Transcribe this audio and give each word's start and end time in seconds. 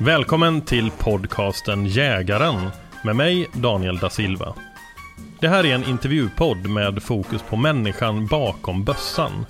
Välkommen 0.00 0.60
till 0.60 0.90
podcasten 0.90 1.86
Jägaren 1.86 2.70
med 3.04 3.16
mig 3.16 3.48
Daniel 3.52 3.98
da 3.98 4.10
Silva. 4.10 4.54
Det 5.40 5.48
här 5.48 5.66
är 5.66 5.74
en 5.74 5.84
intervjupodd 5.84 6.70
med 6.70 7.02
fokus 7.02 7.42
på 7.42 7.56
människan 7.56 8.26
bakom 8.26 8.84
bössan. 8.84 9.46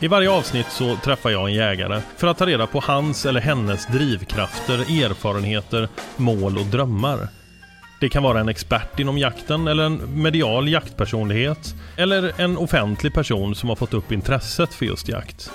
I 0.00 0.08
varje 0.08 0.30
avsnitt 0.30 0.66
så 0.70 0.96
träffar 0.96 1.30
jag 1.30 1.48
en 1.48 1.54
jägare 1.54 2.00
för 2.16 2.26
att 2.26 2.38
ta 2.38 2.46
reda 2.46 2.66
på 2.66 2.80
hans 2.80 3.26
eller 3.26 3.40
hennes 3.40 3.86
drivkrafter, 3.86 4.78
erfarenheter, 4.78 5.88
mål 6.16 6.58
och 6.58 6.66
drömmar. 6.66 7.28
Det 8.00 8.08
kan 8.08 8.22
vara 8.22 8.40
en 8.40 8.48
expert 8.48 9.00
inom 9.00 9.18
jakten 9.18 9.68
eller 9.68 9.84
en 9.84 10.22
medial 10.22 10.68
jaktpersonlighet 10.68 11.74
eller 11.96 12.40
en 12.40 12.56
offentlig 12.56 13.14
person 13.14 13.54
som 13.54 13.68
har 13.68 13.76
fått 13.76 13.94
upp 13.94 14.12
intresset 14.12 14.74
för 14.74 14.86
just 14.86 15.08
jakt. 15.08 15.50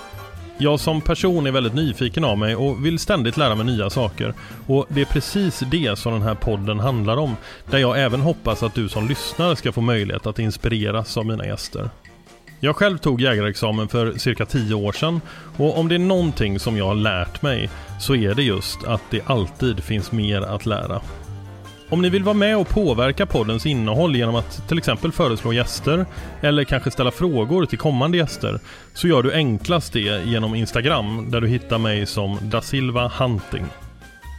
Jag 0.61 0.79
som 0.79 1.01
person 1.01 1.47
är 1.47 1.51
väldigt 1.51 1.73
nyfiken 1.73 2.23
av 2.23 2.37
mig 2.37 2.55
och 2.55 2.85
vill 2.85 2.99
ständigt 2.99 3.37
lära 3.37 3.55
mig 3.55 3.65
nya 3.65 3.89
saker. 3.89 4.33
Och 4.67 4.85
det 4.89 5.01
är 5.01 5.05
precis 5.05 5.63
det 5.71 5.99
som 5.99 6.13
den 6.13 6.21
här 6.21 6.35
podden 6.35 6.79
handlar 6.79 7.17
om. 7.17 7.37
Där 7.69 7.77
jag 7.77 8.01
även 8.03 8.21
hoppas 8.21 8.63
att 8.63 8.75
du 8.75 8.89
som 8.89 9.07
lyssnar 9.07 9.55
ska 9.55 9.71
få 9.71 9.81
möjlighet 9.81 10.27
att 10.27 10.39
inspireras 10.39 11.17
av 11.17 11.25
mina 11.25 11.45
gäster. 11.45 11.89
Jag 12.59 12.75
själv 12.75 12.97
tog 12.97 13.21
jägarexamen 13.21 13.87
för 13.87 14.13
cirka 14.17 14.45
10 14.45 14.73
år 14.73 14.91
sedan 14.91 15.21
och 15.57 15.77
om 15.77 15.87
det 15.87 15.95
är 15.95 15.99
någonting 15.99 16.59
som 16.59 16.77
jag 16.77 16.85
har 16.85 16.95
lärt 16.95 17.41
mig 17.41 17.69
så 17.99 18.15
är 18.15 18.33
det 18.33 18.43
just 18.43 18.83
att 18.83 19.01
det 19.09 19.21
alltid 19.25 19.83
finns 19.83 20.11
mer 20.11 20.41
att 20.41 20.65
lära. 20.65 21.01
Om 21.91 22.01
ni 22.01 22.09
vill 22.09 22.23
vara 22.23 22.33
med 22.33 22.57
och 22.57 22.69
påverka 22.69 23.25
poddens 23.25 23.65
innehåll 23.65 24.15
genom 24.15 24.35
att 24.35 24.67
till 24.67 24.77
exempel 24.77 25.11
föreslå 25.11 25.53
gäster 25.53 26.05
eller 26.41 26.63
kanske 26.63 26.91
ställa 26.91 27.11
frågor 27.11 27.65
till 27.65 27.77
kommande 27.77 28.17
gäster 28.17 28.59
så 28.93 29.07
gör 29.07 29.23
du 29.23 29.33
enklast 29.33 29.93
det 29.93 30.25
genom 30.25 30.55
Instagram 30.55 31.31
där 31.31 31.41
du 31.41 31.47
hittar 31.47 31.77
mig 31.77 32.05
som 32.05 32.37
da 32.41 32.61
Silva 32.61 33.11
Hunting. 33.17 33.65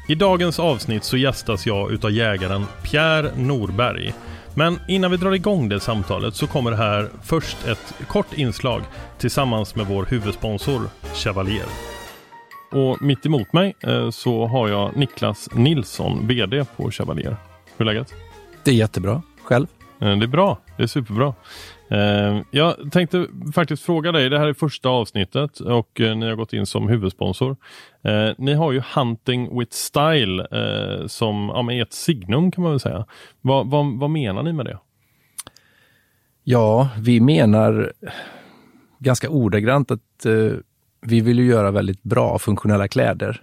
I 0.09 0.15
dagens 0.15 0.59
avsnitt 0.59 1.05
så 1.05 1.17
gästas 1.17 1.67
jag 1.67 1.93
utav 1.93 2.11
jägaren 2.11 2.67
Pierre 2.83 3.31
Norberg. 3.37 4.15
Men 4.55 4.79
innan 4.89 5.11
vi 5.11 5.17
drar 5.17 5.35
igång 5.35 5.69
det 5.69 5.81
samtalet 5.81 6.35
så 6.35 6.47
kommer 6.47 6.73
här 6.73 7.09
först 7.23 7.67
ett 7.67 7.95
kort 8.09 8.39
inslag 8.39 8.83
tillsammans 9.19 9.75
med 9.75 9.87
vår 9.87 10.05
huvudsponsor 10.05 10.83
Chevalier. 11.15 11.90
Och 12.73 13.03
mitt 13.03 13.27
emot 13.27 13.53
mig 13.53 13.75
eh, 13.81 14.11
så 14.11 14.47
har 14.47 14.69
jag 14.69 14.97
Niklas 14.97 15.49
Nilsson, 15.55 16.27
VD 16.27 16.65
på 16.77 16.91
Chevalier. 16.91 17.37
Hur 17.77 17.89
är 17.89 17.93
läget? 17.93 18.15
Det 18.65 18.71
är 18.71 18.75
jättebra. 18.75 19.23
Själv? 19.43 19.67
Eh, 20.01 20.17
det 20.17 20.25
är 20.25 20.29
bra. 20.29 20.59
Det 20.77 20.83
är 20.83 20.87
superbra. 20.87 21.35
Eh, 21.89 22.43
jag 22.51 22.93
tänkte 22.93 23.27
faktiskt 23.55 23.83
fråga 23.83 24.13
dig, 24.13 24.29
det 24.29 24.39
här 24.39 24.47
är 24.47 24.55
första 24.55 24.89
avsnittet 24.89 25.61
och 25.61 25.91
ni 26.01 26.27
har 26.27 26.35
gått 26.35 26.53
in 26.53 26.67
som 26.67 26.89
huvudsponsor. 26.89 27.57
Ni 28.39 28.55
har 28.55 28.73
ju 28.73 28.83
Hunting 28.95 29.59
with 29.59 29.73
Style 29.73 30.47
som 31.09 31.51
ja, 31.55 31.73
är 31.73 31.83
ett 31.83 31.93
signum 31.93 32.51
kan 32.51 32.63
man 32.63 32.73
väl 32.73 32.81
säga. 32.81 33.07
Vad, 33.41 33.71
vad, 33.71 33.99
vad 33.99 34.11
menar 34.11 34.43
ni 34.43 34.53
med 34.53 34.67
det? 34.67 34.79
Ja, 36.45 36.89
vi 36.99 37.21
menar 37.21 37.93
ganska 38.99 39.29
ordagrant 39.29 39.91
att 39.91 40.27
vi 41.01 41.21
vill 41.21 41.39
ju 41.39 41.47
göra 41.47 41.71
väldigt 41.71 42.03
bra 42.03 42.39
funktionella 42.39 42.89
kläder. 42.89 43.43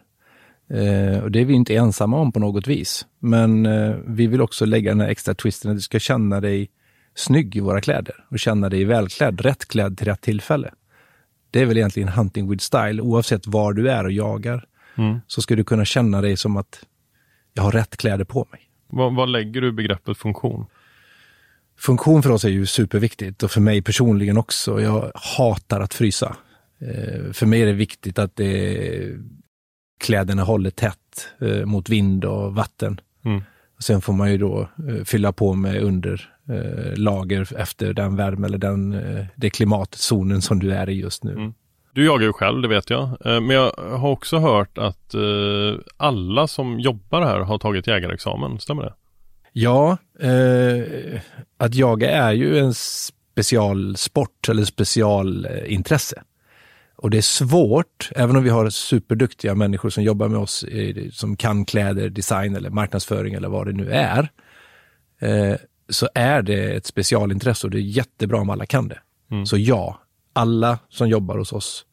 Eh, 0.69 1.23
och 1.23 1.31
det 1.31 1.41
är 1.41 1.45
vi 1.45 1.53
inte 1.53 1.75
ensamma 1.75 2.17
om 2.17 2.31
på 2.31 2.39
något 2.39 2.67
vis. 2.67 3.05
Men 3.19 3.65
eh, 3.65 3.95
vi 4.05 4.27
vill 4.27 4.41
också 4.41 4.65
lägga 4.65 4.91
den 4.91 5.01
här 5.01 5.09
extra 5.09 5.33
twisten 5.33 5.71
att 5.71 5.77
du 5.77 5.81
ska 5.81 5.99
känna 5.99 6.41
dig 6.41 6.69
snygg 7.15 7.55
i 7.55 7.59
våra 7.59 7.81
kläder 7.81 8.25
och 8.29 8.39
känna 8.39 8.69
dig 8.69 8.85
välklädd, 8.85 9.41
rätt 9.41 9.67
klädd 9.67 9.97
till 9.97 10.07
rätt 10.07 10.21
tillfälle. 10.21 10.71
Det 11.51 11.61
är 11.61 11.65
väl 11.65 11.77
egentligen 11.77 12.09
hunting 12.09 12.49
with 12.49 12.63
style. 12.63 13.01
Oavsett 13.01 13.47
var 13.47 13.73
du 13.73 13.89
är 13.89 14.03
och 14.03 14.11
jagar 14.11 14.65
mm. 14.97 15.19
så 15.27 15.41
ska 15.41 15.55
du 15.55 15.63
kunna 15.63 15.85
känna 15.85 16.21
dig 16.21 16.37
som 16.37 16.57
att 16.57 16.83
jag 17.53 17.63
har 17.63 17.71
rätt 17.71 17.97
kläder 17.97 18.25
på 18.25 18.47
mig. 18.51 18.61
Vad, 18.87 19.15
vad 19.15 19.29
lägger 19.29 19.61
du 19.61 19.67
i 19.67 19.71
begreppet 19.71 20.17
funktion? 20.17 20.65
Funktion 21.79 22.23
för 22.23 22.29
oss 22.29 22.45
är 22.45 22.49
ju 22.49 22.65
superviktigt 22.65 23.43
och 23.43 23.51
för 23.51 23.61
mig 23.61 23.81
personligen 23.81 24.37
också. 24.37 24.81
Jag 24.81 25.11
hatar 25.15 25.81
att 25.81 25.93
frysa. 25.93 26.35
Eh, 26.79 27.31
för 27.33 27.45
mig 27.45 27.61
är 27.61 27.65
det 27.65 27.73
viktigt 27.73 28.19
att 28.19 28.35
det, 28.35 29.17
kläderna 29.99 30.43
håller 30.43 30.69
tätt 30.69 31.29
eh, 31.41 31.65
mot 31.65 31.89
vind 31.89 32.25
och 32.25 32.55
vatten. 32.55 33.01
Mm. 33.25 33.41
Sen 33.79 34.01
får 34.01 34.13
man 34.13 34.31
ju 34.31 34.37
då 34.37 34.69
eh, 34.89 35.03
fylla 35.03 35.31
på 35.31 35.53
med 35.53 35.81
underlager 35.81 37.57
efter 37.57 37.93
den 37.93 38.15
värme 38.15 38.47
eller 38.47 38.57
den, 38.57 39.03
det 39.35 39.49
klimatzonen 39.49 40.41
som 40.41 40.59
du 40.59 40.73
är 40.73 40.89
i 40.89 40.93
just 40.93 41.23
nu. 41.23 41.31
Mm. 41.31 41.53
Du 41.93 42.05
jagar 42.05 42.25
ju 42.25 42.33
själv, 42.33 42.61
det 42.61 42.67
vet 42.67 42.89
jag. 42.89 43.17
Men 43.23 43.49
jag 43.49 43.71
har 43.77 44.09
också 44.09 44.37
hört 44.37 44.77
att 44.77 45.15
alla 45.97 46.47
som 46.47 46.79
jobbar 46.79 47.21
här 47.21 47.39
har 47.39 47.57
tagit 47.57 47.87
jägarexamen, 47.87 48.59
stämmer 48.59 48.83
det? 48.83 48.93
Ja, 49.59 49.97
eh, 50.19 51.21
att 51.57 51.75
jaga 51.75 52.11
är 52.11 52.33
ju 52.33 52.59
en 52.59 52.73
specialsport 52.73 54.49
eller 54.49 54.63
specialintresse. 54.63 56.23
Och 56.97 57.09
det 57.09 57.17
är 57.17 57.21
svårt, 57.21 58.09
även 58.15 58.35
om 58.35 58.43
vi 58.43 58.49
har 58.49 58.69
superduktiga 58.69 59.55
människor 59.55 59.89
som 59.89 60.03
jobbar 60.03 60.27
med 60.27 60.39
oss, 60.39 60.65
som 61.11 61.35
kan 61.35 61.65
kläder, 61.65 62.09
design 62.09 62.55
eller 62.55 62.69
marknadsföring 62.69 63.33
eller 63.33 63.49
vad 63.49 63.67
det 63.67 63.73
nu 63.73 63.91
är, 63.91 64.29
eh, 65.19 65.55
så 65.89 66.09
är 66.13 66.41
det 66.41 66.75
ett 66.75 66.85
specialintresse 66.85 67.67
och 67.67 67.71
det 67.71 67.77
är 67.77 67.81
jättebra 67.81 68.41
om 68.41 68.49
alla 68.49 68.65
kan 68.65 68.87
det. 68.87 68.99
Mm. 69.31 69.45
Så 69.45 69.57
ja, 69.57 69.99
alla 70.33 70.79
som 70.89 71.09
jobbar 71.09 71.37
hos 71.37 71.53
oss 71.53 71.85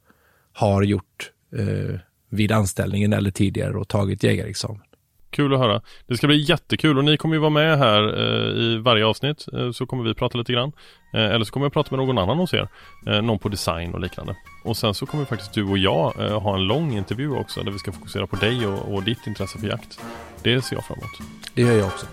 har 0.52 0.82
gjort 0.82 1.30
eh, 1.56 2.00
vid 2.28 2.52
anställningen 2.52 3.12
eller 3.12 3.30
tidigare 3.30 3.74
och 3.74 3.88
tagit 3.88 4.22
jägarexamen. 4.22 4.86
Kul 5.34 5.54
att 5.54 5.60
höra. 5.60 5.80
Det 6.06 6.16
ska 6.16 6.26
bli 6.26 6.40
jättekul 6.40 6.98
och 6.98 7.04
ni 7.04 7.16
kommer 7.16 7.34
ju 7.34 7.40
vara 7.40 7.50
med 7.50 7.78
här 7.78 8.02
eh, 8.02 8.62
i 8.62 8.78
varje 8.78 9.06
avsnitt 9.06 9.46
eh, 9.52 9.70
så 9.70 9.86
kommer 9.86 10.04
vi 10.04 10.14
prata 10.14 10.38
lite 10.38 10.52
grann. 10.52 10.72
Eh, 11.14 11.24
eller 11.24 11.44
så 11.44 11.52
kommer 11.52 11.66
jag 11.66 11.72
prata 11.72 11.96
med 11.96 12.06
någon 12.06 12.18
annan 12.18 12.38
hos 12.38 12.54
er. 12.54 12.68
Eh, 13.06 13.22
någon 13.22 13.38
på 13.38 13.48
design 13.48 13.94
och 13.94 14.00
liknande. 14.00 14.36
Och 14.64 14.76
sen 14.76 14.94
så 14.94 15.06
kommer 15.06 15.24
faktiskt 15.24 15.52
du 15.52 15.64
och 15.64 15.78
jag 15.78 16.20
eh, 16.20 16.40
ha 16.40 16.54
en 16.54 16.66
lång 16.66 16.96
intervju 16.96 17.30
också 17.30 17.62
där 17.62 17.72
vi 17.72 17.78
ska 17.78 17.92
fokusera 17.92 18.26
på 18.26 18.36
dig 18.36 18.66
och, 18.66 18.94
och 18.94 19.02
ditt 19.02 19.26
intresse 19.26 19.58
för 19.58 19.66
jakt. 19.66 20.00
Det 20.42 20.62
ser 20.62 20.76
jag 20.76 20.86
fram 20.86 20.98
emot. 20.98 21.30
Det 21.54 21.62
gör 21.62 21.72
jag 21.72 21.86
också. 21.86 22.06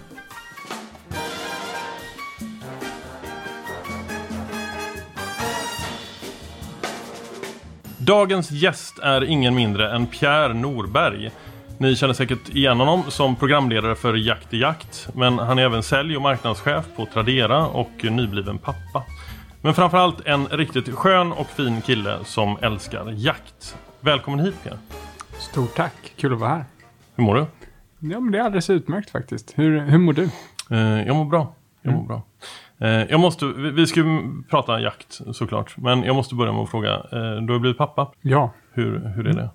Dagens 7.98 8.52
gäst 8.52 9.00
är 9.00 9.24
ingen 9.24 9.56
mindre 9.56 9.92
än 9.96 10.08
Pierre 10.08 10.54
Norberg. 10.54 11.32
Ni 11.82 11.96
känner 11.96 12.14
säkert 12.14 12.50
igen 12.56 12.80
honom 12.80 13.04
som 13.08 13.36
programledare 13.36 13.96
för 13.96 14.14
Jakt 14.14 14.54
i 14.54 14.60
jakt. 14.60 15.10
Men 15.16 15.40
han 15.40 15.60
är 15.60 15.64
även 15.64 15.84
sälj 15.84 16.16
och 16.16 16.22
marknadschef 16.22 16.86
på 16.96 17.06
Tradera 17.06 17.68
och 17.68 17.92
nybliven 18.04 18.58
pappa. 18.58 19.04
Men 19.62 19.74
framförallt 19.74 20.28
en 20.28 20.48
riktigt 20.48 20.90
skön 20.90 21.32
och 21.32 21.48
fin 21.48 21.82
kille 21.82 22.18
som 22.24 22.58
älskar 22.62 23.12
jakt. 23.12 23.78
Välkommen 24.00 24.40
hit 24.46 24.64
Pierre. 24.64 24.78
Stort 25.40 25.76
tack, 25.76 26.14
kul 26.18 26.34
att 26.34 26.40
vara 26.40 26.50
här. 26.50 26.66
Hur 27.16 27.24
mår 27.24 27.36
du? 27.36 27.46
Ja, 28.00 28.20
men 28.20 28.32
det 28.32 28.38
är 28.38 28.44
alldeles 28.44 28.70
utmärkt 28.70 29.10
faktiskt. 29.10 29.54
Hur, 29.56 29.80
hur 29.80 29.98
mår 29.98 30.14
du? 30.14 30.30
Eh, 30.72 31.08
jag 31.08 31.16
mår 31.16 31.26
bra. 31.26 31.56
Jag 31.82 31.94
mår 31.94 32.00
mm. 32.00 32.08
bra. 32.08 32.22
Eh, 32.78 33.12
jag 33.12 33.20
måste, 33.20 33.46
vi, 33.46 33.72
vi 33.72 33.88
ska 33.88 34.22
prata 34.50 34.80
jakt 34.82 35.22
såklart. 35.32 35.78
Men 35.78 36.04
jag 36.04 36.16
måste 36.16 36.36
börja 36.36 36.52
med 36.52 36.62
att 36.62 36.70
fråga. 36.70 36.94
Eh, 36.94 37.42
du 37.42 37.54
har 37.54 37.60
blivit 37.60 37.78
pappa. 37.78 38.12
Ja. 38.22 38.54
Hur, 38.74 39.14
hur 39.16 39.28
är 39.28 39.34
det? 39.34 39.50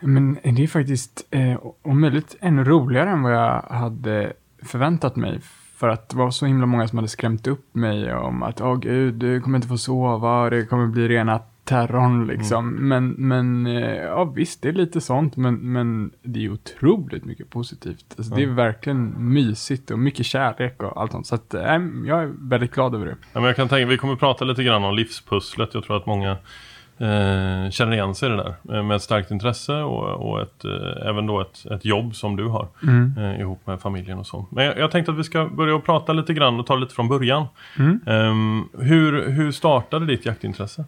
Men 0.00 0.38
det 0.42 0.62
är 0.62 0.66
faktiskt 0.66 1.26
eh, 1.30 1.60
om 1.82 2.00
möjligt 2.00 2.36
ännu 2.40 2.64
roligare 2.64 3.10
än 3.10 3.22
vad 3.22 3.34
jag 3.34 3.60
hade 3.60 4.32
förväntat 4.62 5.16
mig. 5.16 5.40
För 5.76 5.88
att 5.88 6.08
det 6.08 6.16
var 6.16 6.30
så 6.30 6.46
himla 6.46 6.66
många 6.66 6.88
som 6.88 6.98
hade 6.98 7.08
skrämt 7.08 7.46
upp 7.46 7.74
mig 7.74 8.14
om 8.14 8.42
att 8.42 8.60
åh 8.60 8.76
gud, 8.76 9.14
du 9.14 9.40
kommer 9.40 9.58
inte 9.58 9.68
få 9.68 9.78
sova, 9.78 10.50
det 10.50 10.64
kommer 10.64 10.86
bli 10.86 11.08
rena 11.08 11.40
terrorn 11.68 12.26
liksom. 12.26 12.68
Mm. 12.68 12.88
Men, 12.88 13.08
men 13.28 13.76
eh, 13.76 13.94
ja 13.94 14.24
visst, 14.24 14.62
det 14.62 14.68
är 14.68 14.72
lite 14.72 15.00
sånt, 15.00 15.36
men, 15.36 15.54
men 15.54 16.10
det 16.22 16.44
är 16.44 16.52
otroligt 16.52 17.24
mycket 17.24 17.50
positivt. 17.50 18.14
Alltså, 18.18 18.34
mm. 18.34 18.36
Det 18.36 18.52
är 18.52 18.54
verkligen 18.54 19.32
mysigt 19.32 19.90
och 19.90 19.98
mycket 19.98 20.26
kärlek 20.26 20.82
och 20.82 21.00
allt 21.00 21.12
sånt. 21.12 21.26
Så 21.26 21.34
att, 21.34 21.54
äh, 21.54 21.62
jag 22.06 22.22
är 22.22 22.32
väldigt 22.48 22.74
glad 22.74 22.94
över 22.94 23.06
det. 23.06 23.16
Ja, 23.32 23.40
men 23.40 23.44
jag 23.44 23.56
kan 23.56 23.68
tänka, 23.68 23.86
vi 23.86 23.98
kommer 23.98 24.16
prata 24.16 24.44
lite 24.44 24.64
grann 24.64 24.84
om 24.84 24.94
livspusslet. 24.94 25.74
Jag 25.74 25.84
tror 25.84 25.96
att 25.96 26.06
många 26.06 26.36
eh, 26.98 27.70
känner 27.70 27.92
igen 27.92 28.14
sig 28.14 28.28
i 28.28 28.30
det 28.30 28.36
där. 28.36 28.76
Eh, 28.76 28.82
med 28.82 28.96
ett 28.96 29.02
starkt 29.02 29.30
intresse 29.30 29.74
och, 29.74 30.30
och 30.30 30.42
ett, 30.42 30.64
eh, 30.64 31.08
även 31.08 31.26
då 31.26 31.40
ett, 31.40 31.66
ett 31.66 31.84
jobb 31.84 32.14
som 32.14 32.36
du 32.36 32.46
har 32.46 32.68
mm. 32.82 33.14
eh, 33.18 33.40
ihop 33.40 33.66
med 33.66 33.80
familjen 33.80 34.18
och 34.18 34.26
så. 34.26 34.46
Men 34.50 34.64
jag, 34.64 34.78
jag, 34.78 34.90
tänkte 34.90 35.12
att 35.12 35.18
vi 35.18 35.24
ska 35.24 35.46
börja 35.46 35.78
prata 35.78 36.12
lite 36.12 36.34
grann 36.34 36.60
och 36.60 36.66
ta 36.66 36.76
lite 36.76 36.94
från 36.94 37.08
början. 37.08 37.46
Mm. 37.78 38.00
Ehm, 38.06 38.68
hur, 38.78 39.30
hur 39.30 39.52
startade 39.52 40.06
ditt 40.06 40.26
jaktintresse? 40.26 40.84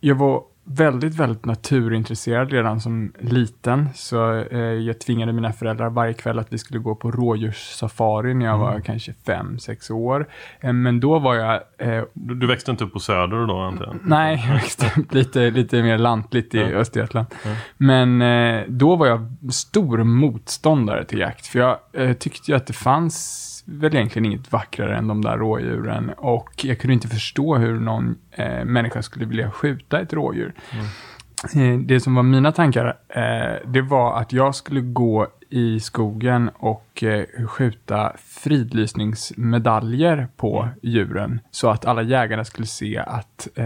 Jag 0.00 0.14
var 0.14 0.42
väldigt, 0.64 1.14
väldigt 1.14 1.44
naturintresserad 1.44 2.52
redan 2.52 2.80
som 2.80 3.12
liten. 3.20 3.88
Så 3.94 4.34
eh, 4.50 4.58
jag 4.60 5.00
tvingade 5.00 5.32
mina 5.32 5.52
föräldrar 5.52 5.90
varje 5.90 6.12
kväll 6.14 6.38
att 6.38 6.52
vi 6.52 6.58
skulle 6.58 6.80
gå 6.80 6.94
på 6.94 7.10
rådjurssafari 7.10 8.34
när 8.34 8.46
jag 8.46 8.54
Mm. 8.54 8.66
var 8.66 8.80
kanske 8.80 9.12
fem, 9.26 9.58
sex 9.58 9.90
år. 9.90 10.26
Eh, 10.60 10.72
men 10.72 11.00
då 11.00 11.18
var 11.18 11.34
jag 11.34 11.54
eh, 11.78 12.02
Du, 12.12 12.34
du 12.34 12.46
växte 12.46 12.70
inte 12.70 12.84
upp 12.84 12.92
på 12.92 13.00
Söder 13.00 13.46
då 13.46 13.58
antar 13.58 13.84
jag? 13.86 13.96
Nej, 14.04 14.44
jag 14.46 14.54
växte 14.54 14.92
upp 15.00 15.14
lite, 15.14 15.50
lite 15.50 15.82
mer 15.82 15.98
lantligt 15.98 16.54
i 16.54 16.58
Ja. 16.58 16.66
Östergötland. 16.66 17.26
Ja. 17.44 17.50
Men 17.76 18.22
eh, 18.22 18.62
då 18.68 18.96
var 18.96 19.06
jag 19.06 19.26
stor 19.52 20.04
motståndare 20.04 21.04
till 21.04 21.18
jakt. 21.18 21.46
För 21.46 21.58
jag 21.58 21.78
eh, 21.92 22.12
tyckte 22.12 22.50
ju 22.50 22.56
att 22.56 22.66
det 22.66 22.72
fanns 22.72 23.46
väl 23.64 23.94
egentligen 23.94 24.26
inget 24.26 24.52
vackrare 24.52 24.96
än 24.96 25.06
de 25.06 25.22
där 25.22 25.38
rådjuren. 25.38 26.10
Och 26.16 26.64
jag 26.64 26.78
kunde 26.78 26.94
inte 26.94 27.08
förstå 27.08 27.56
hur 27.56 27.80
någon 27.80 28.18
eh, 28.30 28.64
människa 28.64 29.02
skulle 29.02 29.24
vilja 29.24 29.50
skjuta 29.50 30.00
ett 30.00 30.12
rådjur. 30.12 30.54
Mm. 30.72 30.86
Det 31.86 32.00
som 32.00 32.14
var 32.14 32.22
mina 32.22 32.52
tankar, 32.52 32.96
eh, 33.08 33.68
det 33.70 33.82
var 33.82 34.20
att 34.20 34.32
jag 34.32 34.54
skulle 34.54 34.80
gå 34.80 35.26
i 35.50 35.80
skogen 35.80 36.50
och 36.58 37.04
eh, 37.04 37.24
skjuta 37.46 38.12
fridlysningsmedaljer 38.16 40.28
på 40.36 40.68
djuren. 40.82 41.40
Så 41.50 41.70
att 41.70 41.84
alla 41.84 42.02
jägare 42.02 42.44
skulle 42.44 42.66
se 42.66 42.98
att 42.98 43.48
eh, 43.54 43.64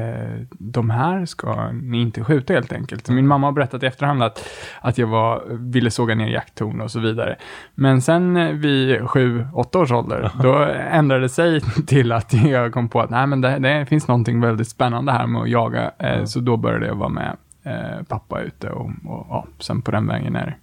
de 0.50 0.90
här 0.90 1.26
ska 1.26 1.72
ni 1.72 2.00
inte 2.00 2.24
skjuta 2.24 2.52
helt 2.52 2.72
enkelt. 2.72 3.08
Min 3.08 3.26
mamma 3.26 3.46
har 3.46 3.52
berättat 3.52 3.82
i 3.82 3.86
efterhand 3.86 4.22
att, 4.22 4.48
att 4.80 4.98
jag 4.98 5.06
var, 5.06 5.42
ville 5.48 5.90
såga 5.90 6.14
ner 6.14 6.28
jakttorn 6.28 6.80
och 6.80 6.90
så 6.90 7.00
vidare. 7.00 7.36
Men 7.74 8.02
sen 8.02 8.36
eh, 8.36 8.52
vid 8.52 9.08
sju, 9.08 9.46
åtta 9.54 9.78
års 9.78 9.92
ålder, 9.92 10.30
då 10.42 10.54
ändrade 10.90 11.22
det 11.22 11.28
sig 11.28 11.60
till 11.86 12.12
att 12.12 12.32
jag 12.32 12.72
kom 12.72 12.88
på 12.88 13.00
att 13.00 13.10
nej, 13.10 13.26
men 13.26 13.40
det, 13.40 13.58
det 13.58 13.86
finns 13.86 14.08
någonting 14.08 14.40
väldigt 14.40 14.68
spännande 14.68 15.12
här 15.12 15.26
med 15.26 15.42
att 15.42 15.50
jaga. 15.50 15.90
Eh, 15.98 16.24
Så 16.24 16.40
då 16.40 16.56
började 16.56 16.86
jag 16.86 16.94
vara 16.94 17.08
med 17.08 17.36
eh, 17.64 18.02
pappa 18.08 18.40
ute 18.40 18.70
och, 18.70 18.86
och 18.86 19.26
ja, 19.30 19.46
sen 19.58 19.82
på 19.82 19.90
den 19.90 20.06
vägen 20.06 20.36
är 20.36 20.46
det. 20.46 20.54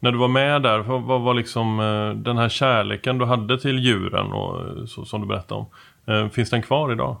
När 0.00 0.12
du 0.12 0.18
var 0.18 0.28
med 0.28 0.62
där, 0.62 0.78
vad, 0.78 1.20
var 1.20 1.34
liksom 1.34 1.80
eh, 1.80 2.22
den 2.22 2.38
här 2.38 2.48
kärleken 2.48 3.18
du 3.18 3.24
hade 3.24 3.58
till 3.60 3.78
djuren 3.78 4.32
och 4.32 4.88
så, 4.88 5.04
som 5.04 5.20
du 5.20 5.26
berättade 5.26 5.60
om? 5.60 5.66
Eh, 6.14 6.28
Finns 6.28 6.50
den 6.50 6.62
kvar 6.62 6.92
idag? 6.92 7.16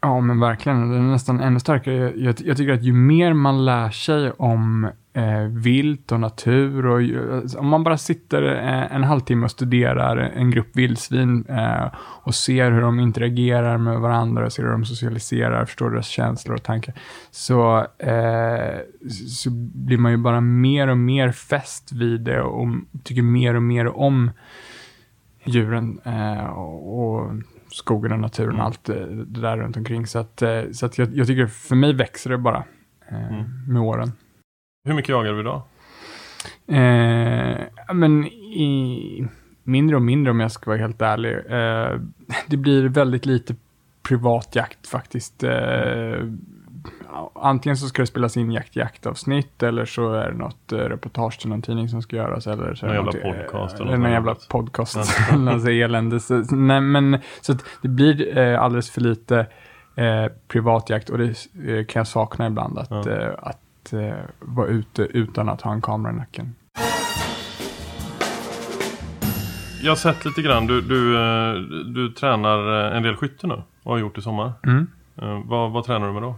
Ja, 0.00 0.20
men 0.20 0.40
verkligen. 0.40 0.92
Den 0.92 1.06
är 1.06 1.12
nästan 1.12 1.40
ännu 1.40 1.60
starkare. 1.60 1.94
Jag, 1.94 2.16
jag, 2.16 2.34
jag 2.44 2.56
tycker 2.56 2.72
att 2.72 2.82
ju 2.82 2.92
mer 2.92 3.32
man 3.32 3.64
lär 3.64 3.90
sig 3.90 4.30
om 4.30 4.90
eh, 5.18 5.42
vilt 5.50 6.12
och 6.12 6.20
natur 6.20 6.86
och 6.86 7.02
ju- 7.02 7.42
om 7.58 7.66
man 7.68 7.84
bara 7.84 7.98
sitter 7.98 8.42
eh, 8.42 8.94
en 8.96 9.04
halvtimme 9.04 9.44
och 9.44 9.50
studerar 9.50 10.16
en 10.16 10.50
grupp 10.50 10.76
vildsvin 10.76 11.44
eh, 11.48 11.86
och 11.98 12.34
ser 12.34 12.70
hur 12.70 12.80
de 12.80 13.00
interagerar 13.00 13.78
med 13.78 14.00
varandra 14.00 14.50
ser 14.50 14.62
hur 14.62 14.70
de 14.70 14.84
socialiserar, 14.84 15.64
förstår 15.64 15.90
deras 15.90 16.06
känslor 16.08 16.54
och 16.56 16.62
tankar, 16.62 16.94
så, 17.30 17.78
eh, 17.98 18.78
så 19.28 19.50
blir 19.74 19.98
man 19.98 20.12
ju 20.12 20.18
bara 20.18 20.40
mer 20.40 20.88
och 20.88 20.98
mer 20.98 21.32
fäst 21.32 21.92
vid 21.92 22.20
det 22.20 22.40
och 22.42 22.66
tycker 23.04 23.22
mer 23.22 23.54
och 23.54 23.62
mer 23.62 23.86
om 23.96 24.30
djuren 25.44 26.00
eh, 26.04 26.44
och, 26.44 27.30
skogen 27.70 28.12
och 28.12 28.18
naturen 28.20 28.56
och 28.60 28.64
allt 28.64 28.84
det, 28.84 29.24
det 29.24 29.40
där 29.40 29.56
runt 29.56 29.76
omkring. 29.76 30.06
Så 30.06 30.18
att, 30.18 30.42
eh, 30.42 30.60
så 30.72 30.86
att 30.86 30.98
jag, 30.98 31.08
jag 31.16 31.26
tycker 31.26 31.46
för 31.46 31.76
mig 31.76 31.92
växer 31.92 32.30
det 32.30 32.38
bara 32.38 32.64
eh, 33.10 33.28
Mm. 33.28 33.44
med 33.68 33.82
åren. 33.82 34.12
Hur 34.88 34.94
mycket 34.94 35.08
jagar 35.08 35.32
du 35.32 35.40
idag? 35.40 35.62
Eh, 36.66 37.56
men 37.94 38.26
i, 38.26 39.26
mindre 39.62 39.96
och 39.96 40.02
mindre 40.02 40.30
om 40.30 40.40
jag 40.40 40.52
ska 40.52 40.70
vara 40.70 40.80
helt 40.80 41.02
ärlig. 41.02 41.32
Eh, 41.34 42.00
det 42.46 42.56
blir 42.56 42.88
väldigt 42.88 43.26
lite 43.26 43.54
privat 44.02 44.54
jakt 44.54 44.86
faktiskt. 44.88 45.42
Eh, 45.42 46.24
antingen 47.34 47.76
så 47.76 47.86
ska 47.86 48.02
det 48.02 48.06
spelas 48.06 48.36
in 48.36 48.50
jakt 48.52 48.76
jaktavsnitt 48.76 49.62
eller 49.62 49.84
så 49.84 50.12
är 50.12 50.30
det 50.30 50.38
något 50.38 50.72
eh, 50.72 50.76
reportage 50.78 51.40
till 51.40 51.48
någon 51.48 51.62
tidning 51.62 51.88
som 51.88 52.02
ska 52.02 52.16
göras. 52.16 52.46
Eller 52.46 52.74
så 52.74 52.86
Någon 52.86 52.94
jävla 52.94 53.10
något, 53.12 53.22
podcast 53.22 53.80
eller 53.80 53.96
någon 53.96 54.10
jävla 54.10 54.36
podcast. 54.48 54.96
något 55.38 55.68
elände. 55.68 56.20
Så, 56.20 56.34
nej, 56.50 56.80
men, 56.80 57.18
så 57.40 57.52
att 57.52 57.64
det 57.82 57.88
blir 57.88 58.38
eh, 58.38 58.60
alldeles 58.62 58.90
för 58.90 59.00
lite 59.00 59.46
eh, 59.96 60.26
privat 60.48 60.90
jakt 60.90 61.10
och 61.10 61.18
det 61.18 61.24
eh, 61.24 61.84
kan 61.86 62.00
jag 62.00 62.06
sakna 62.06 62.46
ibland. 62.46 62.78
Att, 62.78 62.90
Ja. 62.90 63.10
eh, 63.10 63.34
att 63.88 64.02
eh, 64.02 64.24
vara 64.40 64.66
ute 64.66 65.02
utan 65.02 65.48
att 65.48 65.60
ha 65.62 65.72
en 65.72 65.82
kamera 65.82 66.12
i 66.12 66.16
nacken. 66.16 66.54
Jag 69.82 69.90
har 69.90 69.96
sett 69.96 70.24
lite 70.24 70.42
grann, 70.42 70.66
du, 70.66 70.80
du, 70.80 71.16
eh, 71.18 71.54
du 71.94 72.08
tränar 72.12 72.90
eh, 72.90 72.96
en 72.96 73.02
del 73.02 73.16
skytte 73.16 73.46
nu 73.46 73.62
och 73.82 73.92
har 73.92 73.98
gjort 73.98 74.18
i 74.18 74.22
sommar. 74.22 74.52
Mm. 74.66 74.86
Eh, 75.22 75.40
Vad, 75.44 75.70
vad 75.72 75.84
tränar 75.84 76.06
du 76.06 76.12
med 76.12 76.22
då? 76.22 76.36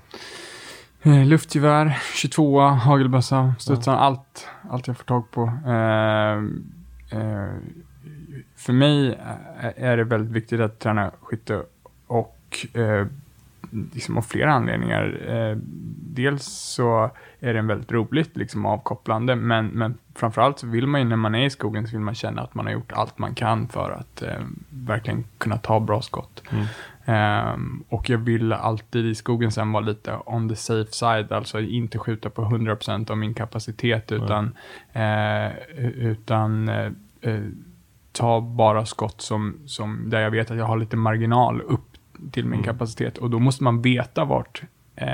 Luftgevär, 1.25 1.99
22 2.14 2.61
hagelbössa, 2.61 3.55
studsar, 3.58 3.97
allt, 3.97 4.49
allt 4.70 4.87
jag 4.87 4.97
får 4.97 5.05
tag 5.05 5.31
på. 5.31 5.43
Eh, 5.67 6.32
eh, 7.20 7.55
för 8.56 8.73
mig 8.73 9.19
är- 9.61 9.73
är 9.76 9.97
det 9.97 10.05
väldigt 10.05 10.32
viktigt 10.32 10.61
att 10.61 10.79
träna 10.79 11.11
skytte 11.23 11.62
och 12.06 12.67
eh, 12.75 13.06
liksom 13.70 14.19
av 14.19 14.22
flera 14.22 14.52
anledningar. 14.52 15.20
Eh, 15.28 15.56
dels 16.14 16.44
så 16.46 17.11
är 17.40 17.55
det 17.55 17.62
väldigt 17.62 17.93
roligt, 17.93 18.37
liksom 18.37 18.67
avkopplande, 18.67 19.37
men, 19.37 19.67
men 19.67 19.99
framförallt 20.14 20.58
så 20.58 20.67
vill 20.67 20.87
man 20.87 21.00
ju 21.00 21.06
när 21.06 21.17
man 21.17 21.34
är 21.34 21.46
i 21.46 21.50
skogen 21.50 21.87
så 21.87 21.90
vill 21.96 22.05
man 22.05 22.14
känna 22.14 22.43
att 22.43 22.55
man 22.55 22.67
har 22.67 22.72
gjort 22.72 22.93
allt 22.93 23.19
man 23.19 23.34
kan 23.34 23.69
för 23.69 23.90
att 23.90 24.22
eh, 24.22 24.44
verkligen 24.70 25.25
kunna 25.38 25.58
ta 25.58 25.81
bra 25.81 26.02
skott. 26.02 26.43
Mm. 26.50 26.64
Ehm, 27.05 27.84
och 27.88 28.11
jag 28.11 28.19
vill 28.19 28.52
alltid 28.52 29.06
i 29.06 29.14
skogen 29.14 29.52
sen 29.52 29.73
vara 29.73 29.84
lite 29.84 30.19
on 30.26 30.49
the 30.49 30.56
safe 30.56 30.93
side, 30.93 31.32
alltså 31.32 31.61
inte 31.61 31.99
skjuta 31.99 32.31
på 32.31 32.43
100% 32.43 33.11
av 33.11 33.19
min 33.19 33.34
kapacitet 33.34 34.12
utan, 34.12 34.56
eh, 34.93 35.56
utan 35.78 36.69
eh, 36.69 36.93
eh, 37.20 37.43
ta 38.12 38.40
bara 38.40 38.87
skott 38.87 39.20
som, 39.20 39.58
som 39.66 40.11
där 40.11 40.20
jag 40.20 40.31
vet 40.31 40.50
att 40.50 40.56
jag 40.56 40.64
har 40.64 40.78
lite 40.78 40.96
marginal 40.96 41.61
upp 41.61 41.89
till 42.32 42.44
min 42.44 42.52
Mm. 42.52 42.64
kapacitet 42.64 43.19
och 43.19 43.31
då 43.31 43.38
måste 43.38 43.64
man 43.64 43.82
veta 43.82 44.25
vart, 44.25 44.62
eh, 44.96 45.06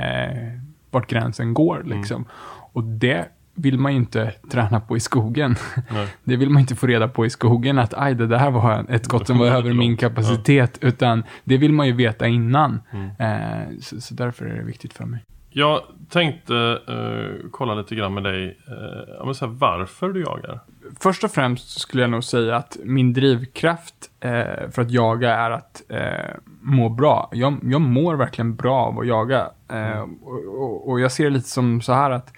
vart 0.91 1.09
gränsen 1.09 1.53
går 1.53 1.83
liksom. 1.85 2.25
Och 2.73 2.83
det 2.83 3.25
vill 3.55 3.79
man 3.79 3.91
ju 3.91 3.97
inte 3.97 4.31
träna 4.51 4.79
på 4.79 4.97
i 4.97 4.99
skogen. 4.99 5.55
Nej. 5.91 6.07
Det 6.23 6.35
vill 6.35 6.49
man 6.49 6.59
inte 6.61 6.75
få 6.75 6.87
reda 6.87 7.07
på 7.07 7.25
i 7.25 7.29
skogen 7.29 7.79
att 7.79 7.93
aj, 7.97 8.15
det 8.15 8.27
där 8.27 8.51
var 8.51 8.85
ett 8.89 9.05
skott 9.05 9.27
som 9.27 9.37
var 9.37 9.45
över 9.47 9.73
min 9.73 9.97
kapacitet, 9.97 10.77
utan 10.81 11.23
det 11.43 11.57
vill 11.57 11.73
man 11.73 11.87
ju 11.87 11.93
veta 11.93 12.27
innan. 12.27 12.81
Mm. 12.91 13.09
Eh, 13.19 13.67
så, 13.81 14.01
så 14.01 14.13
därför 14.13 14.45
är 14.45 14.55
det 14.55 14.63
viktigt 14.63 14.93
för 14.93 15.05
mig. 15.05 15.23
Jag 15.57 15.81
tänkte 16.09 16.79
eh, 16.87 17.49
kolla 17.51 17.75
lite 17.75 17.95
grann 17.95 18.13
med 18.13 18.23
dig, 18.23 18.57
eh, 18.67 19.15
ja, 19.17 19.25
men 19.25 19.35
så 19.35 19.45
här, 19.45 19.53
varför 19.53 20.09
du 20.09 20.21
jagar. 20.21 20.59
Först 20.99 21.23
och 21.23 21.31
främst 21.31 21.79
skulle 21.79 22.03
jag 22.03 22.09
nog 22.09 22.23
säga 22.23 22.55
att 22.55 22.77
min 22.83 23.13
drivkraft 23.13 23.95
eh, 24.19 24.69
för 24.71 24.81
att 24.81 24.91
jaga 24.91 25.35
är 25.35 25.51
att 25.51 25.83
eh, 25.89 26.35
må 26.61 26.89
bra. 26.89 27.29
Jag, 27.31 27.59
jag 27.63 27.81
mår 27.81 28.15
verkligen 28.15 28.55
bra 28.55 28.85
av 28.85 28.99
att 28.99 29.07
jaga. 29.07 29.51
Eh, 29.69 30.01
och, 30.01 30.61
och, 30.61 30.89
och 30.89 30.99
jag 30.99 31.11
ser 31.11 31.23
det 31.23 31.29
lite 31.29 31.49
som 31.49 31.81
så 31.81 31.93
här 31.93 32.11
att 32.11 32.33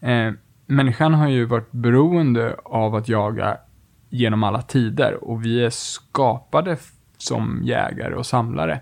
eh, 0.00 0.32
människan 0.66 1.14
har 1.14 1.28
ju 1.28 1.44
varit 1.44 1.72
beroende 1.72 2.56
av 2.64 2.94
att 2.94 3.08
jaga 3.08 3.56
genom 4.10 4.44
alla 4.44 4.62
tider 4.62 5.24
och 5.24 5.44
vi 5.44 5.64
är 5.64 5.70
skapade 5.70 6.76
som 7.18 7.60
jägare 7.62 8.14
och 8.14 8.26
samlare. 8.26 8.80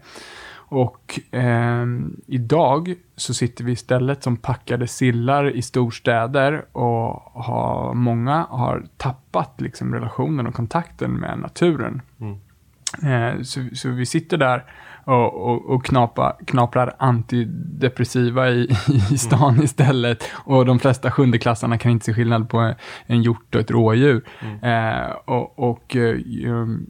Och 0.73 1.21
ehm, 1.31 2.17
idag 2.27 2.95
så 3.17 3.35
sitter 3.35 3.65
vi 3.65 3.73
istället 3.73 4.23
som 4.23 4.37
packade 4.37 4.87
sillar 4.87 5.51
i 5.51 5.63
storstäder 5.63 6.65
och 6.73 7.13
har, 7.45 7.95
många 7.95 8.47
har 8.51 8.85
tappat 8.97 9.61
liksom 9.61 9.95
relationen 9.95 10.47
och 10.47 10.55
kontakten 10.55 11.13
med 11.13 11.39
naturen. 11.39 12.03
Mm. 12.21 12.37
Eh, 13.03 13.43
så, 13.43 13.61
så 13.73 13.89
vi 13.89 14.07
sitter 14.07 14.37
där 14.37 14.65
och, 15.05 15.51
och, 15.51 15.71
och 15.71 15.85
knapa, 15.85 16.37
knaprar 16.47 16.95
antidepressiva 16.99 18.51
i, 18.51 18.69
i 19.13 19.19
stan 19.19 19.63
istället. 19.63 20.25
Och 20.35 20.67
de 20.67 20.79
flesta 20.79 21.11
sjundeklassarna 21.11 21.79
kan 21.79 21.93
inte 21.93 22.05
se 22.05 22.15
skillnad 22.15 22.49
på 22.49 22.75
en 23.07 23.23
hjort 23.23 23.55
och 23.55 23.61
ett 23.61 23.71
rådjur. 23.71 24.25
Eh, 24.63 25.11
och 25.25 25.73
och 25.73 25.97
eh, 25.97 26.17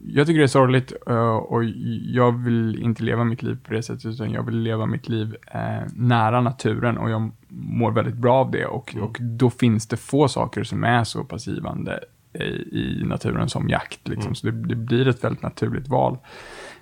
jag 0.05 0.27
tycker 0.27 0.37
det 0.37 0.45
är 0.45 0.47
sorgligt 0.47 0.93
eh, 1.07 1.35
och 1.35 1.63
jag 2.03 2.43
vill 2.43 2.83
inte 2.83 3.03
leva 3.03 3.23
mitt 3.23 3.43
liv 3.43 3.57
på 3.67 3.73
det 3.73 3.83
sättet 3.83 4.05
utan 4.05 4.31
jag 4.31 4.43
vill 4.43 4.57
leva 4.59 4.85
mitt 4.85 5.09
liv 5.09 5.35
eh, 5.51 5.87
nära 5.95 6.41
naturen 6.41 6.97
och 6.97 7.09
jag 7.09 7.31
mår 7.49 7.91
väldigt 7.91 8.15
bra 8.15 8.35
av 8.35 8.51
det. 8.51 8.65
Och, 8.65 8.95
och 9.01 9.17
då 9.21 9.49
finns 9.49 9.87
det 9.87 9.97
få 9.97 10.27
saker 10.27 10.63
som 10.63 10.83
är 10.83 11.03
så 11.03 11.23
passivande 11.23 11.99
i, 12.33 12.43
i 12.79 13.03
naturen 13.05 13.49
som 13.49 13.69
jakt. 13.69 14.07
Liksom. 14.07 14.35
Så 14.35 14.47
det, 14.47 14.51
det 14.51 14.75
blir 14.75 15.07
ett 15.07 15.23
väldigt 15.23 15.43
naturligt 15.43 15.87
val. 15.87 16.17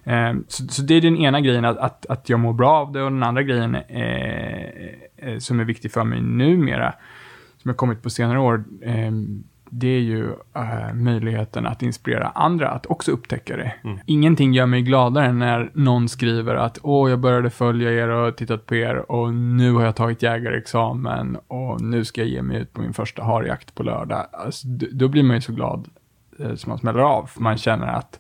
Eh, 0.04 0.34
så, 0.48 0.68
så 0.68 0.82
det 0.82 0.94
är 0.94 1.02
den 1.02 1.18
ena 1.18 1.42
grejen, 1.42 1.66
att, 1.66 1.78
att, 1.78 2.06
att 2.06 2.30
jag 2.30 2.40
mår 2.40 2.54
bra 2.54 2.72
av 2.72 2.92
det. 2.92 3.04
Och 3.04 3.12
den 3.12 3.24
andra 3.24 3.44
grejen 3.44 3.76
eh, 3.76 4.66
eh, 5.18 5.38
som 5.40 5.60
är 5.60 5.64
viktig 5.64 5.92
för 5.92 6.04
mig 6.04 6.22
numera, 6.22 6.94
som 7.58 7.70
har 7.70 7.76
kommit 7.76 8.04
på 8.04 8.10
senare 8.10 8.40
år, 8.40 8.64
eh, 8.82 9.12
det 9.74 9.88
är 9.88 10.00
ju 10.00 10.26
eh, 10.56 10.94
möjligheten 10.94 11.66
att 11.66 11.82
inspirera 11.82 12.28
andra 12.28 12.70
att 12.70 12.86
också 12.86 13.12
upptäcka 13.12 13.58
det. 13.58 13.74
Mm. 13.84 14.00
Ingenting 14.06 14.54
gör 14.54 14.66
mig 14.66 14.82
gladare 14.82 15.26
än 15.26 15.40
när 15.40 15.72
någon 15.74 16.10
skriver 16.10 16.56
att 16.56 16.80
åh, 16.84 17.10
jag 17.10 17.20
började 17.20 17.50
följa 17.50 17.92
er 17.92 18.08
och 18.08 18.36
tittat 18.36 18.66
på 18.66 18.76
er 18.76 19.12
och 19.12 19.34
nu 19.34 19.74
har 19.74 19.84
jag 19.84 19.96
tagit 19.96 20.24
jägarexamen 20.24 21.38
och 21.48 21.82
nu 21.82 22.06
ska 22.06 22.22
jag 22.22 22.30
ge 22.30 22.42
mig 22.42 22.58
ut 22.58 22.74
på 22.74 22.82
min 22.82 22.94
första 22.94 23.24
harjakt 23.24 23.76
på 23.76 23.84
lördag. 23.84 24.28
Alltså, 24.32 24.68
då 24.68 25.08
blir 25.08 25.24
man 25.24 25.36
ju 25.36 25.42
så 25.42 25.54
glad 25.54 25.88
eh, 26.40 26.56
som 26.56 26.70
man 26.70 26.80
smäller 26.80 27.00
av. 27.00 27.26
För 27.26 27.42
man 27.42 27.58
känner 27.58 27.88
att, 27.88 28.20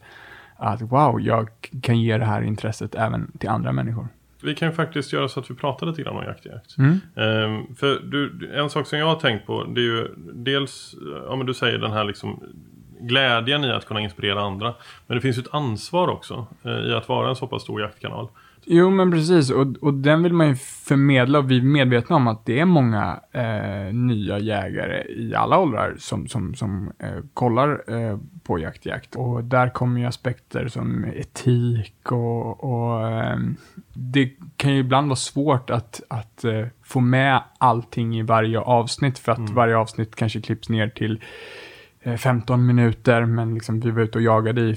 att 0.62 0.82
wow, 0.82 1.22
jag 1.22 1.50
kan 1.82 2.02
ge 2.02 2.18
det 2.18 2.26
här 2.26 2.42
intresset 2.42 2.96
även 2.96 3.32
till 3.40 3.50
andra 3.50 3.72
människor. 3.72 4.08
Vi 4.44 4.56
kan 4.56 4.68
ju 4.68 4.74
faktiskt 4.74 5.14
göra 5.14 5.28
så 5.28 5.40
att 5.40 5.52
vi 5.52 5.56
pratar 5.56 5.88
lite 5.88 6.02
grann 6.02 6.18
om 6.18 6.24
jakt 6.24 6.46
i 6.46 6.50
jakt. 6.50 6.78
Mm. 6.78 7.00
Ehm, 7.16 7.76
för 7.76 8.00
du, 8.00 8.52
en 8.54 8.70
sak 8.70 8.88
som 8.88 9.00
jag 9.00 9.06
har 9.06 9.16
tänkt 9.16 9.46
på 9.46 9.64
det 9.64 9.82
är 9.82 9.86
ju 9.86 10.08
dels, 10.34 10.96
ja 11.28 11.36
men 11.36 11.48
du 11.48 11.54
säger 11.54 11.78
den 11.78 11.92
här 11.92 12.04
liksom 12.04 12.44
glädjen 13.00 13.64
i 13.64 13.72
att 13.72 13.86
kunna 13.86 14.02
inspirera 14.02 14.42
andra. 14.42 14.74
Men 15.08 15.18
det 15.18 15.22
finns 15.22 15.38
ju 15.38 15.42
ett 15.42 15.54
ansvar 15.54 16.08
också 16.08 16.48
eh, 16.64 16.72
i 16.72 16.94
att 16.94 17.10
vara 17.10 17.30
en 17.30 17.36
så 17.36 17.48
pass 17.48 17.64
stor 17.64 17.82
jaktkanal. 17.82 18.28
Jo, 18.66 18.90
men 18.90 19.12
precis. 19.12 19.52
Och, 19.52 19.68
och 19.82 19.94
den 19.94 20.24
vill 20.24 20.34
man 20.34 20.48
ju 20.48 20.56
förmedla 20.56 21.40
och 21.40 21.52
vi 21.52 21.58
är 21.58 21.62
medvetna 21.62 22.16
om 22.16 22.28
att 22.28 22.46
det 22.46 22.60
är 22.60 22.66
många 22.66 23.20
eh, 23.32 23.94
nya 23.94 24.40
jägare 24.40 25.04
i 25.10 25.36
alla 25.36 25.58
åldrar 25.58 25.96
som, 26.00 26.28
som, 26.28 26.56
som 26.56 26.92
eh, 27.00 27.24
kollar 27.34 27.84
eh, 27.88 28.18
på 28.52 28.60
jakt, 28.60 28.86
jakt. 28.86 29.16
Och 29.16 29.44
där 29.44 29.70
kommer 29.70 30.00
ju 30.00 30.08
aspekter 30.08 30.68
som 30.68 31.06
etik 31.06 32.12
och, 32.12 32.64
och 32.64 33.10
eh, 33.10 33.38
det 33.94 34.32
kan 34.58 34.74
ju 34.74 34.80
ibland 34.80 35.08
vara 35.08 35.16
svårt 35.16 35.70
att, 35.70 36.02
att 36.08 36.44
eh, 36.44 36.66
få 36.84 37.00
med 37.00 37.44
allting 37.58 38.20
i 38.20 38.22
varje 38.22 38.60
avsnitt 38.60 39.20
för 39.20 39.32
att 39.32 39.50
varje 39.50 39.78
avsnitt 39.78 40.16
kanske 40.16 40.42
klipps 40.42 40.70
ner 40.70 40.88
till 40.88 41.22
eh, 42.02 42.16
15 42.16 42.66
minuter, 42.66 43.26
men 43.26 43.54
liksom 43.54 43.80
vi 43.80 43.92
var 43.92 44.02
ute 44.02 44.18
och 44.18 44.24
jagade 44.24 44.62
i 44.62 44.76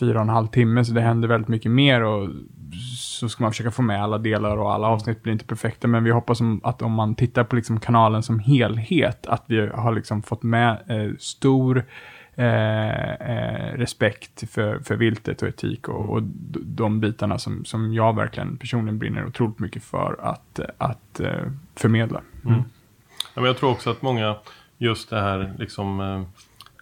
fyra 0.00 0.14
och 0.14 0.22
en 0.22 0.28
halv 0.28 0.46
timme, 0.46 0.84
så 0.84 0.92
det 0.92 1.00
hände 1.00 1.28
väldigt 1.28 1.48
mycket 1.48 1.70
mer 1.70 2.02
och 2.02 2.28
så 2.98 3.28
ska 3.28 3.44
man 3.44 3.52
försöka 3.52 3.70
få 3.70 3.82
med 3.82 4.02
alla 4.02 4.18
delar 4.18 4.56
och 4.56 4.72
alla 4.72 4.86
avsnitt 4.86 5.22
blir 5.22 5.32
inte 5.32 5.44
perfekta, 5.44 5.88
men 5.88 6.04
vi 6.04 6.10
hoppas 6.10 6.40
att 6.62 6.82
om 6.82 6.92
man 6.92 7.14
tittar 7.14 7.44
på 7.44 7.56
liksom 7.56 7.80
kanalen 7.80 8.22
som 8.22 8.38
helhet, 8.38 9.26
att 9.26 9.44
vi 9.46 9.66
har 9.66 9.92
liksom 9.92 10.22
fått 10.22 10.42
med 10.42 10.70
eh, 10.70 11.16
stor 11.18 11.84
eh, 12.36 13.12
eh, 13.12 13.76
respekt 13.76 14.50
för, 14.50 14.78
för 14.78 14.96
viltet 14.96 15.42
och 15.42 15.48
etik 15.48 15.88
och, 15.88 16.10
och 16.10 16.22
de 16.62 17.00
bitarna 17.00 17.38
som, 17.38 17.64
som 17.64 17.94
jag 17.94 18.16
verkligen 18.16 18.56
personligen 18.56 18.98
brinner 18.98 19.26
otroligt 19.26 19.58
mycket 19.58 19.84
för 19.84 20.16
att, 20.20 20.60
att 20.78 21.20
eh, 21.20 21.50
förmedla. 21.74 22.20
Ja, 23.34 23.40
men 23.40 23.44
jag 23.44 23.56
tror 23.56 23.70
också 23.70 23.90
att 23.90 24.02
många, 24.02 24.36
just 24.78 25.10
det 25.10 25.20
här 25.20 25.54
liksom 25.58 26.00
eh, 26.00 26.22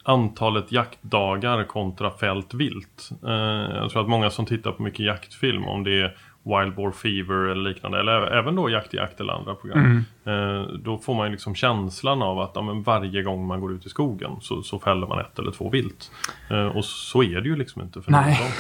antalet 0.03 0.73
jaktdagar 0.73 1.65
kontra 1.65 2.11
fält 2.11 2.55
vilt. 2.55 3.11
Eh, 3.27 3.31
jag 3.77 3.91
tror 3.91 4.03
att 4.03 4.09
många 4.09 4.31
som 4.31 4.47
tittar 4.47 4.73
på 4.73 4.83
mycket 4.83 5.07
jaktfilm, 5.07 5.65
om 5.65 5.85
det 5.85 6.01
är 6.01 6.17
Wild 6.45 6.75
Boar 6.75 6.91
Fever 6.91 7.35
eller 7.35 7.71
liknande, 7.71 8.01
eller 8.01 8.39
även 8.39 8.55
då 8.55 8.71
Jakt 8.71 8.95
i 8.95 8.97
jakt 8.97 9.21
eller 9.21 9.33
andra 9.33 9.55
program. 9.55 10.05
Eh, 10.25 10.63
då 10.63 10.99
får 10.99 11.15
man 11.15 11.27
ju 11.27 11.33
liksom 11.33 11.55
känslan 11.55 12.23
av 12.23 12.41
att 12.41 12.51
ja, 12.55 12.83
varje 12.85 13.23
gång 13.23 13.47
man 13.47 13.61
går 13.61 13.73
ut 13.73 13.87
i 13.87 13.89
skogen 13.89 14.31
så, 14.41 14.63
så 14.63 14.79
fäller 14.79 15.07
man 15.07 15.21
ett 15.21 15.39
eller 15.39 15.51
två 15.51 15.71
vilt. 15.71 16.11
Eh, 16.51 16.67
och 16.67 16.85
så 16.85 17.23
är 17.23 17.41
det 17.41 17.49
ju 17.49 17.57
liksom 17.57 17.83
inte 17.83 18.03
för 18.03 18.13
Nej. 18.13 18.39
någon. 18.41 18.53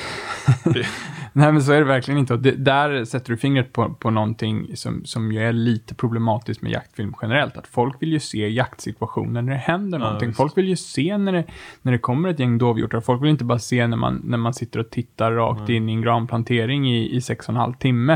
Det, 0.74 0.86
Nej, 1.32 1.52
men 1.52 1.62
så 1.62 1.72
är 1.72 1.78
det 1.78 1.84
verkligen 1.84 2.18
inte. 2.18 2.36
Det, 2.36 2.50
där 2.50 3.04
sätter 3.04 3.30
du 3.30 3.36
fingret 3.36 3.72
på, 3.72 3.94
på 3.94 4.10
någonting 4.10 4.76
som, 4.76 5.04
som 5.04 5.32
ju 5.32 5.42
är 5.42 5.52
lite 5.52 5.94
problematiskt 5.94 6.62
med 6.62 6.72
jaktfilm 6.72 7.14
generellt. 7.22 7.56
Att 7.56 7.66
folk 7.66 8.02
vill 8.02 8.12
ju 8.12 8.20
se 8.20 8.48
jaktsituationer 8.48 9.42
när 9.42 9.52
det 9.52 9.58
händer 9.58 9.98
någonting. 9.98 10.28
visst. 10.28 10.36
folk 10.36 10.58
vill 10.58 10.68
ju 10.68 10.76
se 10.76 11.18
när 11.18 11.32
det, 11.32 11.44
när 11.82 11.92
det 11.92 11.98
kommer 11.98 12.28
ett 12.28 12.38
gäng 12.38 12.58
dovhjortar. 12.58 13.00
Folk 13.00 13.22
vill 13.22 13.30
inte 13.30 13.44
bara 13.44 13.58
se 13.58 13.86
när 13.86 13.96
man, 13.96 14.20
när 14.24 14.38
man 14.38 14.54
sitter 14.54 14.80
och 14.80 14.90
tittar 14.90 15.32
rakt 15.32 15.68
in 15.68 15.88
i 15.88 15.92
en 15.92 16.02
granplantering 16.02 16.88
i, 16.90 17.16
i 17.16 17.20
sex 17.20 17.48
och 17.48 17.52
en 17.52 17.60
halv 17.60 17.71
timme. 17.74 18.12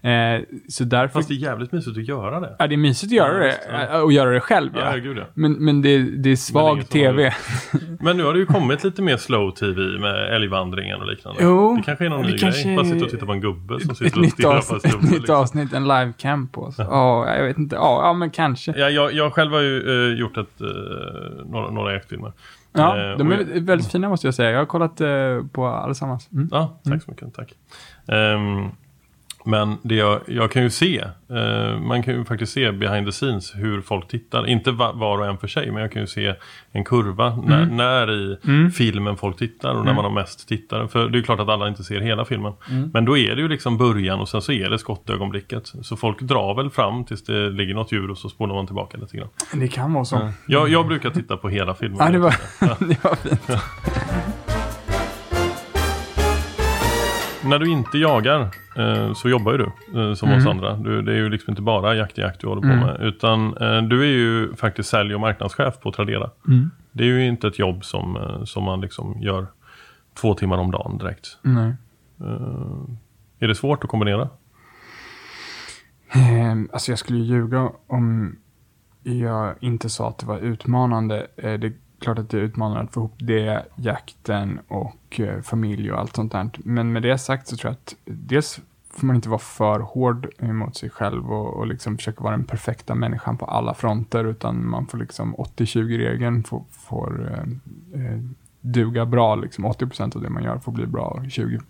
Eh, 0.00 0.40
så 0.68 0.84
därför... 0.84 1.12
fast 1.12 1.28
det 1.28 1.34
är 1.34 1.36
jävligt 1.36 1.72
mysigt 1.72 1.98
att 1.98 2.08
göra 2.08 2.40
det. 2.40 2.56
Ja, 2.58 2.66
det 2.66 2.74
är 2.74 2.76
mysigt 2.76 3.12
att 3.12 3.16
göra 3.16 3.46
Ja, 3.46 3.52
det. 3.52 3.58
ja. 3.72 3.96
eh, 3.96 4.00
Och 4.02 4.12
göra 4.12 4.30
det 4.30 4.40
själv, 4.40 4.70
Ja, 4.76 4.96
gud 4.96 5.18
ja. 5.18 5.24
Men, 5.34 5.52
men 5.52 5.82
det, 5.82 5.98
det 5.98 6.30
är 6.30 6.36
svag 6.36 6.76
har 6.76 6.82
tv. 6.82 7.34
Men 8.00 8.16
nu 8.16 8.24
har 8.24 8.32
det 8.32 8.38
ju 8.38 8.46
kommit 8.46 8.84
lite 8.84 9.02
mer 9.02 9.16
slow 9.16 9.50
tv 9.50 9.98
med 9.98 10.34
älgvandringen 10.34 11.00
och 11.00 11.06
liknande. 11.06 11.40
Jo, 11.42 11.76
det 11.76 11.82
kanske 11.82 12.04
är 12.04 12.08
någon 12.08 12.26
ny 12.26 12.38
kanske 12.38 12.62
grej. 12.64 12.76
Bara 12.76 12.84
sitta 12.86 13.04
och 13.04 13.10
titta 13.10 13.26
på 13.26 13.32
en 13.32 13.40
gubbe 13.40 13.80
som 13.80 13.90
Ett 13.90 13.96
sitter 13.96 14.20
och 14.20 14.26
stirrar 14.26 14.60
på 14.68 14.74
en 14.88 14.94
ett 14.94 15.02
nytt 15.02 15.12
Liksom. 15.12 15.36
avsnitt, 15.36 15.72
en 15.72 15.88
livecam 15.88 16.48
på 16.48 16.62
oss. 16.62 16.74
Ja, 16.78 17.36
jag 17.36 17.44
vet 17.44 17.58
inte. 17.58 17.76
Ja, 17.76 18.00
ja 18.06 18.12
men 18.12 18.30
kanske. 18.30 18.74
Ja, 18.76 18.90
jag, 18.90 19.12
jag 19.12 19.32
själv 19.32 19.52
har 19.52 19.60
ju 19.60 20.10
eh, 20.12 20.18
gjort 20.18 20.36
ett, 20.36 20.60
eh, 20.60 20.66
några, 21.46 21.70
några 21.70 21.92
jaktfilmer. 21.92 22.32
Ja, 22.72 23.14
de 23.18 23.32
är 23.32 23.60
väldigt 23.60 23.92
fina 23.92 24.08
måste 24.08 24.26
jag 24.26 24.34
säga. 24.34 24.50
Jag 24.50 24.58
har 24.58 24.66
kollat 24.66 25.00
eh, 25.00 25.08
på 25.52 25.66
allesammans. 25.66 26.28
Mm. 26.32 26.48
Ja, 26.52 26.80
tack 26.84 27.02
så 27.02 27.10
mycket. 27.10 27.34
Tack. 27.34 27.52
Ehm, 28.08 28.68
men 29.44 29.76
det 29.82 29.94
jag, 29.94 30.20
jag 30.26 30.50
kan 30.50 30.62
ju 30.62 30.70
se, 30.70 31.04
eh, 31.30 31.80
man 31.80 32.02
kan 32.02 32.14
ju 32.14 32.24
faktiskt 32.24 32.52
se 32.52 32.72
behind 32.72 33.06
the 33.06 33.12
scenes 33.12 33.54
hur 33.54 33.80
folk 33.80 34.08
tittar. 34.08 34.46
Inte 34.46 34.70
va, 34.70 34.92
var 34.92 35.18
och 35.18 35.26
en 35.26 35.38
för 35.38 35.46
sig, 35.48 35.70
men 35.70 35.82
jag 35.82 35.92
kan 35.92 36.02
ju 36.02 36.06
se 36.06 36.34
en 36.72 36.84
kurva 36.84 37.36
när, 37.36 37.66
när 37.66 38.12
i 38.12 38.38
filmen 38.70 39.16
folk 39.16 39.38
tittar 39.38 39.74
och 39.74 39.84
när 39.84 39.94
man 39.94 40.04
har 40.04 40.12
mest 40.12 40.48
tittare. 40.48 40.88
För 40.88 41.08
det 41.08 41.18
är 41.18 41.22
klart 41.22 41.40
att 41.40 41.48
alla 41.48 41.68
inte 41.68 41.84
ser 41.84 42.00
hela 42.00 42.24
filmen. 42.24 42.52
Men 42.92 43.04
då 43.04 43.18
är 43.18 43.36
det 43.36 43.42
ju 43.42 43.48
liksom 43.48 43.78
början 43.78 44.20
och 44.20 44.28
sen 44.28 44.42
så 44.42 44.52
är 44.52 44.70
det 44.70 44.78
skottögonblicket. 44.78 45.72
Så 45.82 45.96
folk 45.96 46.20
drar 46.20 46.54
väl 46.54 46.70
fram 46.70 47.04
tills 47.04 47.24
det 47.24 47.50
ligger 47.50 47.74
något 47.74 47.92
djur 47.92 48.10
och 48.10 48.18
så 48.18 48.28
spolar 48.28 48.54
man 48.54 48.66
tillbaka 48.66 48.98
lite 48.98 49.16
grann. 49.16 49.28
Det 49.52 49.68
kan 49.68 49.92
vara 49.92 50.04
så. 50.04 50.32
Jag, 50.46 50.68
jag 50.68 50.86
brukar 50.86 51.10
titta 51.10 51.36
på 51.36 51.48
hela 51.48 51.74
filmen. 51.74 51.98
Ja, 52.00 52.10
det 52.10 52.18
var, 52.18 52.34
det 52.88 53.04
var 53.04 53.14
fint. 53.14 53.60
När 57.50 57.58
du 57.58 57.70
inte 57.70 57.98
jagar 57.98 58.40
eh, 58.76 59.12
så 59.12 59.28
jobbar 59.28 59.52
ju 59.52 59.58
du 59.58 59.64
eh, 60.00 60.14
som 60.14 60.28
Mm. 60.28 60.40
oss 60.40 60.46
andra. 60.46 60.76
Du, 60.76 61.02
det 61.02 61.12
är 61.12 61.16
ju 61.16 61.28
liksom 61.28 61.50
inte 61.50 61.62
bara 61.62 61.94
jakt 61.94 62.18
i 62.18 62.20
jakt 62.20 62.40
du 62.40 62.46
håller 62.46 62.62
på 62.62 62.68
med. 62.86 62.96
Utan 63.00 63.56
eh, 63.56 63.82
du 63.82 64.00
är 64.02 64.12
ju 64.12 64.54
faktiskt 64.54 64.88
sälj 64.88 65.14
och 65.14 65.20
marknadschef 65.20 65.80
på 65.80 65.92
Tradera. 65.92 66.30
Mm. 66.48 66.70
Det 66.92 67.02
är 67.04 67.06
ju 67.08 67.26
inte 67.26 67.48
ett 67.48 67.58
jobb 67.58 67.84
som, 67.84 68.16
eh, 68.16 68.44
som 68.44 68.64
man 68.64 68.80
liksom 68.80 69.16
gör 69.22 69.46
två 70.20 70.34
timmar 70.34 70.58
om 70.58 70.70
dagen 70.70 70.98
direkt. 70.98 71.38
Nej. 71.42 71.74
Eh, 72.20 72.84
är 73.38 73.48
det 73.48 73.54
svårt 73.54 73.84
att 73.84 73.90
kombinera? 73.90 74.28
Eh, 76.14 76.56
alltså 76.72 76.92
jag 76.92 76.98
skulle 76.98 77.18
ju 77.18 77.24
ljuga 77.24 77.70
om 77.86 78.36
jag 79.02 79.54
inte 79.60 79.88
sa 79.90 80.08
att 80.08 80.18
det 80.18 80.26
var 80.26 80.38
utmanande. 80.38 81.26
Eh, 81.36 81.52
det 81.52 81.72
klart 82.00 82.18
att 82.18 82.30
det 82.30 82.38
är 82.38 82.42
utmanande 82.42 82.80
att 82.80 82.92
få 82.92 83.00
ihop 83.00 83.14
det, 83.18 83.66
jakten 83.76 84.58
och 84.68 85.20
eh, 85.20 85.40
familj 85.40 85.92
och 85.92 85.98
allt 85.98 86.16
sånt 86.16 86.32
där. 86.32 86.50
Men 86.58 86.92
med 86.92 87.02
det 87.02 87.18
sagt 87.18 87.46
så 87.46 87.56
tror 87.56 87.70
jag 87.70 87.72
att 87.72 87.94
dels 88.04 88.60
får 88.90 89.06
man 89.06 89.16
inte 89.16 89.28
vara 89.28 89.38
för 89.38 89.80
hård 89.80 90.28
mot 90.38 90.76
sig 90.76 90.90
själv 90.90 91.32
och, 91.32 91.56
och 91.56 91.66
liksom 91.66 91.96
försöka 91.96 92.22
vara 92.22 92.36
den 92.36 92.44
perfekta 92.44 92.94
människan 92.94 93.36
på 93.36 93.44
alla 93.44 93.74
fronter 93.74 94.24
utan 94.24 94.68
man 94.68 94.86
får 94.86 94.98
liksom 94.98 95.36
80-20-regeln 95.36 96.44
får, 96.44 96.64
får 96.70 97.32
eh, 97.32 98.02
eh, 98.04 98.18
duga 98.60 99.06
bra. 99.06 99.34
Liksom 99.34 99.66
80% 99.66 100.16
av 100.16 100.22
det 100.22 100.30
man 100.30 100.42
gör 100.42 100.58
får 100.58 100.72
bli 100.72 100.86
bra 100.86 101.04
och 101.04 101.20
20% 101.20 101.60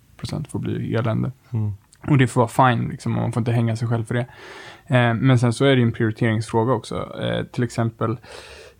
får 0.48 0.58
bli 0.58 0.94
elände. 0.94 1.32
Mm. 1.50 1.72
Och 2.08 2.18
det 2.18 2.26
får 2.26 2.40
vara 2.40 2.70
fine, 2.70 2.88
liksom, 2.88 3.16
och 3.16 3.22
man 3.22 3.32
får 3.32 3.40
inte 3.40 3.52
hänga 3.52 3.76
sig 3.76 3.88
själv 3.88 4.04
för 4.04 4.14
det. 4.14 4.26
Eh, 4.86 5.14
men 5.14 5.38
sen 5.38 5.52
så 5.52 5.64
är 5.64 5.76
det 5.76 5.82
en 5.82 5.92
prioriteringsfråga 5.92 6.72
också. 6.72 7.20
Eh, 7.22 7.44
till 7.44 7.64
exempel, 7.64 8.16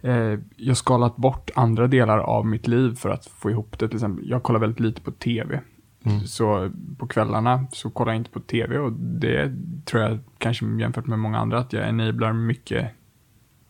eh, 0.02 0.38
jag 0.57 0.76
skalat 0.76 1.16
bort 1.16 1.50
andra 1.54 1.87
delar 1.87 2.19
av 2.19 2.47
mitt 2.47 2.66
liv 2.69 2.95
för 2.95 3.11
att 3.11 3.26
få 3.26 3.50
ihop 3.50 3.78
det. 3.78 3.88
Till 3.88 3.97
exempel, 3.97 4.28
jag 4.28 4.42
kollar 4.42 4.61
väldigt 4.61 4.80
lite 4.80 5.00
på 5.00 5.11
tv. 5.11 5.61
Mm. 6.04 6.21
Så 6.21 6.71
på 6.99 7.07
kvällarna 7.07 7.66
så 7.73 7.90
kollar 7.90 8.12
jag 8.12 8.21
inte 8.21 8.30
på 8.30 8.40
tv 8.40 8.78
och 8.78 8.92
det 8.92 9.52
tror 9.85 10.02
jag 10.02 10.19
kanske 10.38 10.66
jämfört 10.66 11.07
med 11.07 11.19
många 11.19 11.38
andra 11.38 11.59
att 11.59 11.73
jag 11.73 11.88
enablar 11.88 12.33
mycket 12.33 12.90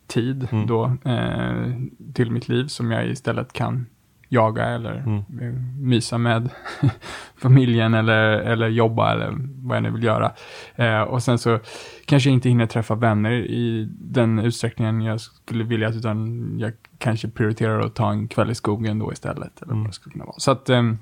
tid 0.07 0.49
Mm. 0.53 0.67
då 0.67 0.85
eh, 1.05 1.73
till 2.15 2.31
mitt 2.31 2.49
liv 2.49 2.67
som 2.67 2.91
jag 2.91 3.09
istället 3.09 3.53
kan 3.53 3.87
jaga 4.33 4.65
eller 4.67 4.95
Mm. 4.97 5.17
eh, 5.41 5.61
mysa 5.81 6.19
med 6.19 6.49
familjen 7.37 7.95
eller, 7.95 8.23
eller 8.31 8.69
jobba 8.69 9.13
eller 9.13 9.33
vad 9.63 9.77
jag 9.77 9.83
nu 9.83 9.91
vill 9.91 10.03
göra. 10.05 10.33
Eh, 10.77 11.01
och 11.01 11.23
sen 11.23 11.39
så 11.39 11.59
kanske 12.05 12.31
jag 12.31 12.35
inte 12.35 12.49
hinner 12.49 12.67
träffa 12.67 12.95
vänner 12.95 13.33
i 13.33 13.89
den 14.01 14.39
utsträckningen 14.39 15.01
jag 15.01 15.21
skulle 15.21 15.65
vilja, 15.65 15.89
utan 15.89 16.49
jag 16.59 16.73
kanske 16.99 17.29
prioriterar 17.29 17.81
att 17.81 17.95
ta 17.95 18.11
en 18.11 18.29
kväll 18.29 18.51
i 18.51 18.55
skogen 18.55 18.99
då 18.99 19.13
istället. 19.13 19.63
Eller 19.63 19.73
Mm. 19.73 19.85
vad 19.85 19.95
skulle 19.95 20.13
kunna 20.13 20.25
vara. 20.25 20.39
Så 20.39 20.51
att, 20.51 20.71
ehm, 20.71 20.99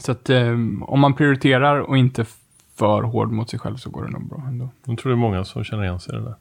så 0.00 0.12
att 0.12 0.30
ehm, 0.30 0.82
om 0.82 1.00
man 1.00 1.14
prioriterar 1.14 1.78
och 1.80 1.98
inte 1.98 2.24
för 2.76 3.02
hård 3.02 3.32
mot 3.32 3.50
sig 3.50 3.58
själv 3.58 3.76
så 3.76 3.90
går 3.90 4.04
det 4.04 4.10
nog 4.10 4.28
bra 4.28 4.42
ändå. 4.48 4.68
Jag 4.84 4.98
tror 4.98 5.10
det 5.10 5.14
är 5.14 5.20
många 5.20 5.44
som 5.44 5.64
känner 5.64 5.82
igen 5.84 6.00
sig 6.00 6.14
i 6.14 6.18
det 6.18 6.24
där. 6.24 6.36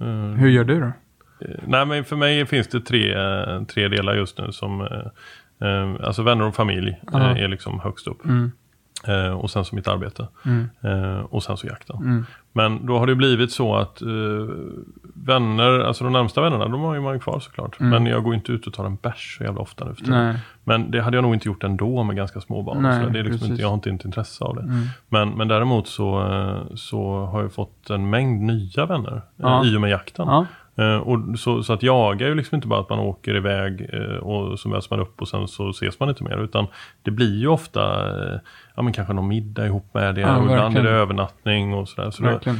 Eh, 0.00 0.34
Hur 0.36 0.48
gör 0.48 0.64
du 0.64 0.80
då? 0.80 0.92
Eh, 1.40 1.48
Nej 1.66 1.86
men 1.86 2.04
för 2.04 2.16
mig 2.16 2.46
finns 2.46 2.68
det 2.68 2.80
tre, 2.80 3.14
eh, 3.14 3.62
tre 3.62 3.88
delar 3.88 4.14
just 4.14 4.38
nu 4.38 4.52
som 4.52 4.80
eh, 4.80 6.06
Alltså 6.06 6.22
vänner 6.22 6.44
och 6.46 6.54
familj 6.54 7.00
Ja. 7.12 7.18
är 7.36 7.48
liksom 7.48 7.80
högst 7.80 8.06
upp. 8.06 8.24
Mm. 8.24 8.50
Och 9.36 9.50
sen 9.50 9.64
så 9.64 9.74
mitt 9.74 9.88
arbete. 9.88 10.28
Mm. 10.44 10.68
Och 11.24 11.42
sen 11.42 11.56
så 11.56 11.66
jakten. 11.66 11.96
Mm. 11.96 12.26
Men 12.52 12.86
då 12.86 12.98
har 12.98 13.06
det 13.06 13.14
blivit 13.14 13.52
så 13.52 13.76
att 13.76 14.02
vänner, 15.14 15.80
alltså 15.80 16.04
de 16.04 16.12
närmsta 16.12 16.40
vännerna, 16.40 16.68
de 16.68 16.80
har 16.80 16.94
ju 16.94 17.00
man 17.00 17.20
kvar 17.20 17.40
såklart. 17.40 17.80
Mm. 17.80 17.90
Men 17.90 18.06
jag 18.12 18.22
går 18.24 18.34
inte 18.34 18.52
ut 18.52 18.66
och 18.66 18.72
tar 18.72 18.84
en 18.86 18.96
bärs 18.96 19.36
så 19.38 19.44
jävla 19.44 19.60
ofta 19.60 19.84
nu 19.84 19.94
för 19.94 20.04
tiden. 20.04 20.34
Men 20.64 20.90
det 20.90 21.00
hade 21.02 21.16
jag 21.16 21.22
nog 21.22 21.34
inte 21.34 21.48
gjort 21.48 21.64
ändå 21.64 22.02
med 22.02 22.16
ganska 22.16 22.40
små 22.40 22.62
barn. 22.62 22.82
Nej, 22.82 23.04
så 23.04 23.10
det 23.10 23.18
är 23.18 23.24
liksom 23.24 23.50
inte, 23.50 23.62
jag 23.62 23.68
har 23.68 23.74
inte, 23.74 23.90
inte 23.90 24.08
intresse 24.08 24.44
av 24.44 24.54
det. 24.56 24.62
Mm. 24.62 24.84
Men, 25.08 25.30
men 25.30 25.48
däremot 25.48 25.88
så, 25.88 26.28
så 26.74 27.24
har 27.24 27.42
jag 27.42 27.52
fått 27.52 27.90
en 27.90 28.10
mängd 28.10 28.42
nya 28.42 28.86
vänner 28.86 29.22
Ja. 29.36 29.64
i 29.64 29.76
och 29.76 29.80
med 29.80 29.90
jakten. 29.90 30.26
Ja. 30.28 30.46
Eh, 30.76 30.96
och 30.96 31.38
så, 31.38 31.62
så 31.62 31.72
att 31.72 31.82
jaga 31.82 32.26
är 32.26 32.30
ju 32.30 32.34
liksom 32.36 32.56
inte 32.56 32.68
bara 32.68 32.80
att 32.80 32.90
man 32.90 32.98
åker 32.98 33.36
iväg 33.36 33.88
eh, 33.92 34.16
och 34.16 34.58
så 34.60 34.68
möts 34.68 34.90
man 34.90 35.00
upp 35.00 35.22
och 35.22 35.28
sen 35.28 35.48
så 35.48 35.68
ses 35.70 36.00
man 36.00 36.08
inte 36.08 36.24
mer. 36.24 36.44
Utan 36.44 36.66
det 37.02 37.10
blir 37.10 37.38
ju 37.38 37.46
ofta 37.48 37.80
eh, 38.08 38.38
ja, 38.76 38.82
men 38.82 38.92
kanske 38.92 39.14
någon 39.14 39.28
middag 39.28 39.66
ihop 39.66 39.86
med 39.94 40.14
det. 40.14 40.20
Ja, 40.20 40.36
och 40.36 40.44
ibland 40.44 40.76
är 40.78 40.82
det 40.82 40.90
övernattning 40.90 41.74
och 41.74 41.88
sådär. 41.88 42.10
Så 42.10 42.22
det, 42.22 42.30
Verkligen. 42.30 42.58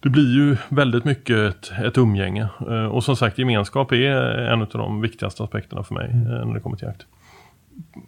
det 0.00 0.08
blir 0.08 0.34
ju 0.34 0.56
väldigt 0.68 1.04
mycket 1.04 1.36
ett, 1.36 1.72
ett 1.84 1.98
umgänge. 1.98 2.48
Eh, 2.70 2.84
och 2.86 3.04
som 3.04 3.16
sagt 3.16 3.38
gemenskap 3.38 3.92
är 3.92 4.38
en 4.52 4.62
av 4.62 4.68
de 4.68 5.00
viktigaste 5.00 5.42
aspekterna 5.44 5.82
för 5.82 5.94
mig 5.94 6.10
Mm. 6.12 6.32
eh, 6.32 6.46
när 6.46 6.54
det 6.54 6.60
kommer 6.60 6.76
till 6.76 6.86
jakt. 6.88 7.06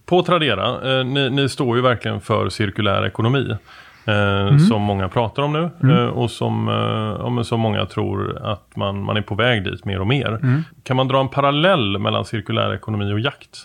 På 0.07 0.23
Tradera, 0.23 0.99
eh, 0.99 1.05
ni, 1.05 1.31
ni 1.31 1.49
står 1.49 1.77
ju 1.77 1.83
verkligen 1.83 2.21
för 2.21 2.49
cirkulär 2.49 3.07
ekonomi. 3.07 3.57
Eh, 4.09 4.59
Som 4.59 4.83
många 4.83 5.09
pratar 5.09 5.43
om 5.43 5.53
nu 5.53 5.91
eh, 5.95 6.07
och 6.07 6.31
som, 6.31 6.69
eh, 6.69 6.75
ja, 7.39 7.45
som 7.45 7.61
många 7.61 7.87
tror 7.87 8.39
att 8.43 8.77
man, 8.77 9.03
man 9.03 9.17
är 9.17 9.23
på 9.23 9.35
väg 9.35 9.65
dit 9.65 9.85
mer 9.85 10.01
och 10.01 10.07
mer. 10.07 10.63
Kan 10.83 10.97
man 10.97 11.09
dra 11.09 11.21
en 11.21 11.29
parallell 11.29 11.99
mellan 11.99 12.25
cirkulär 12.25 12.75
ekonomi 12.75 13.13
och 13.13 13.21
jakt? 13.21 13.59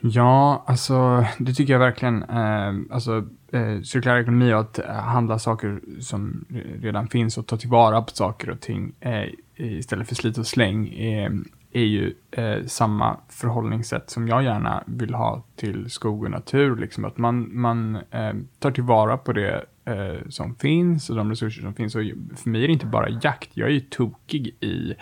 Ja, 0.00 0.64
alltså 0.66 1.24
det 1.38 1.52
tycker 1.52 1.72
jag 1.72 1.80
verkligen. 1.80 2.22
Eh, 2.22 2.74
alltså 2.94 3.16
eh, 3.52 3.80
cirkulär 3.84 4.16
ekonomi 4.16 4.52
och 4.52 4.60
att 4.60 4.80
handla 5.04 5.38
saker 5.38 5.80
som 6.00 6.44
re- 6.48 6.82
redan 6.82 7.08
finns 7.08 7.38
och 7.38 7.46
ta 7.46 7.56
tillvara 7.56 8.02
på 8.02 8.10
saker 8.10 8.50
och 8.50 8.60
ting 8.60 8.92
eh, 9.00 9.24
istället 9.56 10.08
för 10.08 10.14
slit 10.14 10.38
och 10.38 10.46
släng 10.46 10.88
är, 10.88 11.32
är 11.76 11.84
ju 11.84 12.14
eh, 12.30 12.64
samma 12.66 13.16
förhållningssätt 13.28 14.10
som 14.10 14.28
jag 14.28 14.42
gärna 14.42 14.84
vill 14.86 15.14
ha 15.14 15.42
till 15.56 15.90
skog 15.90 16.24
och 16.24 16.30
natur. 16.30 16.76
Liksom 16.76 17.04
att 17.04 17.18
man, 17.18 17.60
man 17.60 17.96
eh, 18.10 18.32
tar 18.58 18.70
tillvara 18.70 19.16
på 19.16 19.32
det 19.32 19.64
eh, 19.84 20.28
som 20.28 20.54
finns 20.54 21.10
och 21.10 21.16
de 21.16 21.30
resurser 21.30 21.62
som 21.62 21.74
finns. 21.74 21.94
Och 21.94 22.02
för 22.36 22.50
mig 22.50 22.64
är 22.64 22.66
det 22.66 22.72
inte 22.72 22.86
bara 22.86 23.08
jakt, 23.08 23.50
jag 23.54 23.68
är 23.68 23.72
ju 23.72 23.80
tokig 23.80 24.56
i 24.60 24.94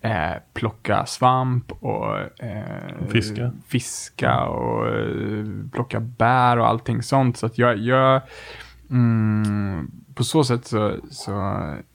eh, 0.00 0.32
plocka 0.54 1.06
svamp 1.06 1.72
och 1.72 2.18
eh, 2.44 3.08
Fiska. 3.08 3.52
fiska 3.66 4.44
och 4.44 4.88
eh, 4.88 5.44
plocka 5.72 6.00
bär 6.00 6.58
och 6.58 6.68
allting 6.68 7.02
sånt. 7.02 7.36
Så 7.36 7.46
att 7.46 7.58
jag, 7.58 7.78
jag 7.78 8.22
mm, 8.90 9.90
på 10.14 10.24
så 10.24 10.44
sätt 10.44 10.66
så, 10.66 10.96
så 11.10 11.32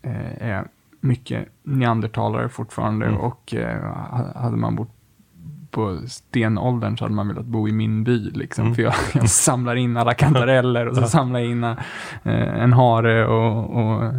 är 0.01 0.49
jag 0.51 0.67
mycket 0.99 1.47
neandertalare 1.63 2.49
fortfarande 2.49 3.05
Mm. 3.05 3.19
och 3.19 3.53
eh, 3.53 3.81
ha- 3.83 4.41
hade 4.41 4.57
man 4.57 4.75
bott 4.75 4.95
på 5.71 5.97
stenåldern 6.07 6.97
så 6.97 7.03
hade 7.05 7.15
man 7.15 7.27
velat 7.27 7.45
bo 7.45 7.67
i 7.67 7.71
min 7.71 8.03
by. 8.03 8.17
Liksom, 8.31 8.63
Mm. 8.63 8.75
För 8.75 8.83
jag, 8.83 8.93
jag 9.13 9.29
samlar 9.29 9.75
in 9.75 9.97
alla 9.97 10.13
kantareller 10.13 10.85
och 10.87 10.95
så 10.95 11.03
samlar 11.03 11.39
jag 11.39 11.49
in 11.49 11.63
eh, 11.63 11.75
en 12.63 12.73
hare 12.73 13.27
och, 13.27 13.69
och 13.79 14.13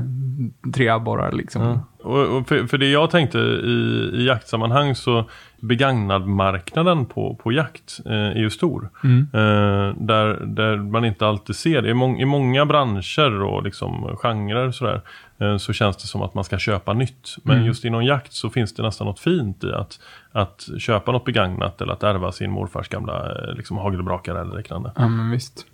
tre 0.74 0.88
abborrar. 0.88 1.32
Liksom. 1.32 1.78
Och, 2.10 2.36
och 2.36 2.48
för, 2.48 2.66
för 2.66 2.78
det 2.78 2.90
jag 2.90 3.10
tänkte 3.10 3.38
i, 3.38 4.10
i 4.14 4.26
jaktsammanhang 4.26 4.94
så 4.94 5.24
begagnadmarknaden 5.60 7.06
på, 7.06 7.34
på 7.34 7.52
jakt 7.52 8.00
eh, 8.06 8.12
är 8.12 8.38
ju 8.38 8.50
stor. 8.50 8.90
Mm. 9.04 9.28
Eh, 9.32 9.94
där, 9.96 10.46
där 10.46 10.76
man 10.76 11.04
inte 11.04 11.26
alltid 11.26 11.56
ser 11.56 11.82
det. 11.82 11.90
I, 11.90 11.94
mång, 11.94 12.20
i 12.20 12.24
många 12.24 12.66
branscher 12.66 13.42
och 13.42 13.62
liksom 13.62 14.16
genrer 14.16 14.70
sådär, 14.70 15.00
eh, 15.38 15.56
så 15.56 15.72
känns 15.72 15.96
det 15.96 16.06
som 16.06 16.22
att 16.22 16.34
man 16.34 16.44
ska 16.44 16.58
köpa 16.58 16.92
nytt. 16.92 17.36
Men 17.42 17.56
Mm. 17.56 17.66
just 17.66 17.84
inom 17.84 18.04
jakt 18.04 18.32
så 18.32 18.50
finns 18.50 18.74
det 18.74 18.82
nästan 18.82 19.06
något 19.06 19.20
fint 19.20 19.64
i 19.64 19.72
att, 19.72 20.00
att 20.32 20.68
köpa 20.78 21.12
något 21.12 21.24
begagnat 21.24 21.80
eller 21.80 21.92
att 21.92 22.02
ärva 22.02 22.32
sin 22.32 22.50
morfars 22.50 22.88
gamla 22.88 23.30
eh, 23.32 23.54
liksom, 23.54 23.76
hagelbrakare 23.76 24.40
eller 24.40 24.56
liknande. 24.56 24.92
Ja, 24.96 25.08
men 25.08 25.30
visst. 25.30 25.66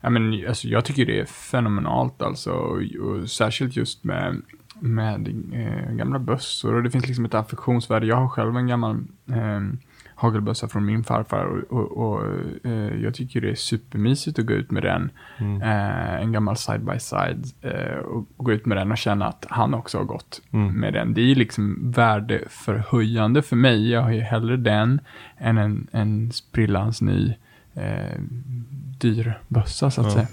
Ja, 0.00 0.10
men, 0.10 0.44
alltså, 0.48 0.68
jag 0.68 0.84
tycker 0.84 1.06
det 1.06 1.20
är 1.20 1.24
fenomenalt 1.24 2.22
alltså. 2.22 2.50
Och, 2.50 2.76
och 3.00 3.30
särskilt 3.30 3.76
just 3.76 4.04
med, 4.04 4.42
med 4.80 5.28
eh, 5.52 5.92
gamla 5.94 6.18
bössor. 6.18 6.74
Och 6.74 6.82
det 6.82 6.90
finns 6.90 7.06
liksom 7.06 7.24
ett 7.24 7.34
affektionsvärde. 7.34 8.06
Jag 8.06 8.16
har 8.16 8.28
själv 8.28 8.56
en 8.56 8.66
gammal 8.66 8.96
eh, 9.30 9.60
hagelbössa 10.14 10.68
från 10.68 10.84
min 10.84 11.04
farfar. 11.04 11.44
Och, 11.44 11.72
och, 11.72 12.14
och 12.14 12.24
eh, 12.64 13.02
jag 13.02 13.14
tycker 13.14 13.40
det 13.40 13.50
är 13.50 13.54
supermysigt 13.54 14.38
att 14.38 14.46
gå 14.46 14.52
ut 14.54 14.70
med 14.70 14.82
den. 14.82 15.10
Mm. 15.38 15.62
Eh, 15.62 16.14
en 16.22 16.32
gammal 16.32 16.56
side-by-side. 16.56 17.46
Eh, 17.62 17.98
och, 17.98 18.26
och 18.36 18.44
gå 18.44 18.52
ut 18.52 18.66
med 18.66 18.76
den 18.78 18.92
och 18.92 18.98
känna 18.98 19.26
att 19.26 19.46
han 19.50 19.74
också 19.74 19.98
har 19.98 20.04
gått 20.04 20.42
Mm. 20.52 20.74
med 20.80 20.92
den. 20.92 21.14
Det 21.14 21.20
är 21.20 21.34
liksom 21.34 21.92
värdeförhöjande 21.92 23.42
för 23.42 23.56
mig. 23.56 23.90
Jag 23.90 24.02
har 24.02 24.10
ju 24.12 24.20
hellre 24.20 24.56
den 24.56 25.00
än 25.38 25.58
en, 25.58 25.86
en 25.92 26.32
sprillans 26.32 27.02
ny 27.02 27.34
eh, 27.74 28.20
dyr 29.00 29.38
bössa 29.48 29.90
så 29.90 30.00
att 30.00 30.06
Ja. 30.06 30.12
säga. 30.12 30.26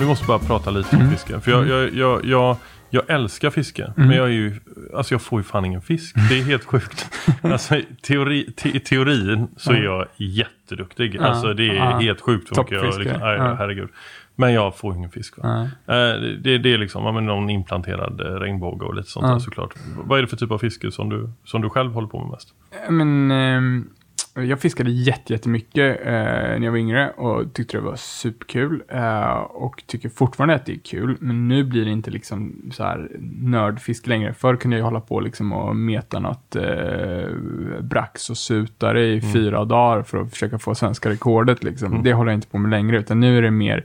Vi 0.00 0.06
måste 0.06 0.26
bara 0.26 0.38
prata 0.38 0.70
lite 0.70 0.96
om 0.96 1.02
Mm. 1.02 1.12
fiske. 1.12 1.40
För 1.40 1.50
jag, 1.50 1.68
jag, 1.68 1.94
jag, 1.94 2.24
jag, 2.24 2.56
jag 2.90 3.02
älskar 3.10 3.50
fiske. 3.50 3.82
Mm. 3.96 4.08
Men 4.08 4.16
jag 4.16 4.26
är 4.26 4.32
ju, 4.32 4.60
alltså 4.96 5.14
jag 5.14 5.22
får 5.22 5.40
ju 5.40 5.44
fan 5.44 5.64
ingen 5.64 5.82
fisk. 5.82 6.14
Det 6.28 6.38
är 6.38 6.42
helt 6.44 6.64
sjukt. 6.64 7.06
Alltså, 7.42 7.80
teori, 8.02 8.52
te, 8.56 8.68
i 8.76 8.80
teorin 8.80 9.48
så 9.56 9.72
är 9.72 9.82
jag 9.82 10.06
jätteduktig. 10.16 11.18
Alltså 11.18 11.54
det 11.54 11.68
är 11.78 12.00
helt 12.00 12.20
sjukt. 12.20 12.54
Toppfiskare. 12.54 12.98
liksom, 13.04 13.20
nej, 13.20 13.38
herregud. 13.58 13.88
Men 14.36 14.52
jag 14.52 14.76
får 14.76 14.94
ingen 14.96 15.10
fisk. 15.10 15.34
Va? 15.38 15.62
Eh, 15.62 16.20
det, 16.42 16.58
det 16.58 16.74
är 16.74 16.78
liksom 16.78 17.26
någon 17.26 17.50
implanterad 17.50 18.20
eh, 18.20 18.24
regnbåge 18.24 18.84
och 18.84 18.94
lite 18.94 19.10
sånt 19.10 19.26
Ja. 19.26 19.32
där 19.32 19.38
såklart. 19.38 19.74
Vad 20.04 20.18
är 20.18 20.22
det 20.22 20.28
för 20.28 20.36
typ 20.36 20.50
av 20.50 20.58
fiske 20.58 20.90
som 20.92 21.08
du, 21.10 21.30
som 21.44 21.62
du 21.62 21.70
själv 21.70 21.92
håller 21.92 22.08
på 22.08 22.20
med 22.22 22.30
mest? 22.30 22.48
Men 22.90 23.30
ehm, 23.30 23.88
jag 24.34 24.60
fiskade 24.60 24.90
jätte- 24.90 25.32
jättemycket 25.32 26.00
eh, 26.06 26.12
när 26.12 26.62
jag 26.64 26.70
var 26.70 26.78
yngre 26.78 27.10
och 27.10 27.52
tyckte 27.54 27.76
det 27.76 27.80
var 27.80 27.96
superkul. 27.96 28.82
Eh, 28.88 29.32
och 29.38 29.82
tycker 29.86 30.08
fortfarande 30.08 30.54
att 30.54 30.66
det 30.66 30.72
är 30.72 30.78
kul. 30.78 31.16
Men 31.20 31.48
nu 31.48 31.64
blir 31.64 31.84
det 31.84 31.90
inte 31.90 32.10
liksom 32.10 32.70
så 32.72 32.82
här 32.82 33.10
nördfisk 33.40 34.06
längre. 34.06 34.34
Förr 34.34 34.56
kunde 34.56 34.76
jag 34.76 34.84
hålla 34.84 35.00
på 35.00 35.20
liksom 35.20 35.52
och 35.52 35.76
meta 35.76 36.18
något 36.18 36.56
eh, 36.56 37.28
brax 37.80 38.30
och 38.30 38.36
sutare 38.36 39.06
i 39.06 39.20
fyra 39.32 39.64
dagar 39.64 40.02
för 40.02 40.18
att 40.18 40.30
försöka 40.30 40.58
få 40.58 40.74
svenska 40.74 41.10
rekordet. 41.10 41.64
Liksom. 41.64 42.02
Det 42.02 42.12
håller 42.12 42.30
jag 42.32 42.36
inte 42.38 42.48
på 42.48 42.58
med 42.58 42.70
längre. 42.70 42.98
Utan 42.98 43.20
nu 43.20 43.38
är 43.38 43.42
det 43.42 43.50
mer 43.50 43.84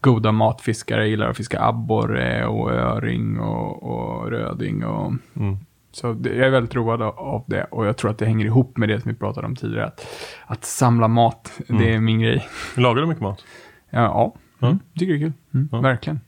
goda 0.00 0.32
matfiskare. 0.32 1.00
Jag 1.00 1.08
gillar 1.08 1.30
att 1.30 1.36
fiska 1.36 1.60
abborre 1.62 2.46
och 2.46 2.70
öring 2.70 3.40
och, 3.40 3.82
och 3.82 4.30
röding. 4.30 4.84
Och, 4.84 5.12
Mm. 5.36 5.56
Så 5.92 6.12
det, 6.12 6.34
jag 6.34 6.46
är 6.46 6.50
väldigt 6.50 6.74
road 6.74 7.02
av- 7.02 7.44
det 7.46 7.64
och 7.64 7.86
jag 7.86 7.96
tror 7.96 8.10
att 8.10 8.18
det 8.18 8.26
hänger 8.26 8.44
ihop 8.44 8.76
med 8.76 8.88
det 8.88 9.00
som 9.00 9.10
vi 9.10 9.16
pratade 9.16 9.46
om 9.46 9.56
tidigare. 9.56 9.86
Att, 9.86 10.06
att 10.46 10.64
samla 10.64 11.08
mat, 11.08 11.60
det 11.68 11.94
är 11.94 12.00
min 12.00 12.20
grej. 12.20 12.46
Lagar 12.76 13.02
du 13.02 13.08
mycket 13.08 13.22
mat? 13.22 13.44
Ja, 13.90 14.00
ja. 14.00 14.34
Ja. 14.58 14.66
Mm, 14.66 14.78
tycker 14.98 15.12
det 15.12 15.18
är 15.18 15.20
kul. 15.20 15.32
Mm. 15.72 15.82
Verkligen. 15.82 16.20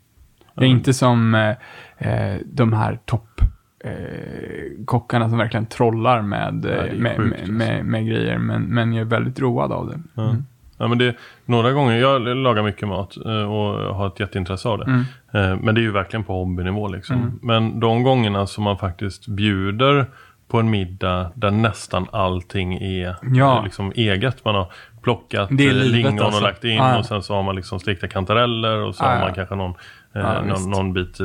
Jag 0.55 0.65
är 0.65 0.69
inte 0.69 0.95
som 0.95 1.35
eh, 1.35 1.55
eh, 1.99 2.41
de 2.47 2.73
här 2.73 2.99
topp 3.05 3.41
eh, 3.85 4.85
kockarna 4.85 5.29
som 5.29 5.39
verkligen 5.39 5.67
trollar 5.67 6.23
med, 6.23 6.55
det 6.55 6.87
eh, 6.87 6.99
med, 6.99 7.17
sjukt, 7.17 7.31
med, 7.31 7.39
alltså. 7.41 7.53
med, 7.53 7.85
med 7.87 8.07
grejer. 8.07 8.39
Men, 8.39 8.63
men 8.63 8.93
jag 8.93 9.01
är 9.01 9.05
väldigt 9.05 9.41
road 9.41 9.73
av 9.73 9.87
det. 9.89 10.23
Mm. 10.23 10.45
Ja, 10.83 10.89
men 10.89 10.99
det, 10.99 11.15
några 11.45 11.73
gånger, 11.73 11.97
jag 11.97 12.23
lagar 12.37 12.63
mycket 12.63 12.89
mat 12.89 13.17
eh, 13.27 13.53
och 13.53 13.95
har 13.97 14.07
ett 14.07 14.21
jätteintresse 14.21 14.69
av 14.69 14.79
det. 14.79 14.85
Mm. 14.85 15.01
Eh, 15.33 15.57
Men 15.63 15.75
det 15.75 15.81
är 15.81 15.83
ju 15.83 15.91
verkligen 15.93 16.25
på 16.25 16.33
hobbynivå 16.33 16.89
liksom. 16.89 17.17
Mm. 17.17 17.39
Men 17.43 17.81
de 17.81 18.03
gångerna 18.03 18.47
som 18.47 18.65
man 18.65 18.79
faktiskt 18.79 19.27
bjuder 19.29 20.07
på 20.49 20.59
en 20.61 20.71
middag 20.71 21.31
där 21.35 21.51
nästan 21.51 22.07
allting 22.13 22.75
är 22.75 23.17
Ja. 23.35 23.63
liksom 23.65 23.93
eget. 23.97 24.45
Man 24.45 24.55
har 24.55 24.73
plockat 25.03 25.51
eh, 25.51 25.57
lingon 25.57 26.19
alltså. 26.21 26.37
och 26.39 26.43
lagt 26.43 26.65
in 26.65 26.75
Ja, 26.77 26.93
ja. 26.93 26.99
och 26.99 27.07
sen 27.07 27.23
så 27.23 27.35
har 27.35 27.43
man 27.43 27.57
liksom 27.57 27.81
stekta 27.81 28.09
kantareller 28.09 28.77
och 28.77 28.95
så 28.95 29.05
Ja, 29.05 29.09
har 29.09 29.15
ja. 29.17 29.21
man 29.21 29.35
kanske 29.35 29.55
någon, 29.55 29.71
eh, 30.15 30.21
Ja, 30.23 30.43
någon, 30.43 30.71
någon 30.71 30.93
bit 30.93 31.19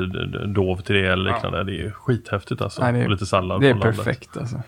dov 0.56 0.78
till 0.78 0.96
det 0.96 1.08
eller 1.08 1.32
liknande. 1.34 1.64
Det 1.64 1.82
är 1.86 1.92
skithäftigt 1.92 2.62
alltså. 2.62 2.82
Ja, 2.82 2.92
det 2.92 3.00
är- 3.00 3.06
och 3.06 3.12
lite 3.12 3.26
sallad 3.26 3.62
Det 3.62 3.70
är 3.70 3.74
perfekt 3.76 4.38
alltså. 4.38 4.62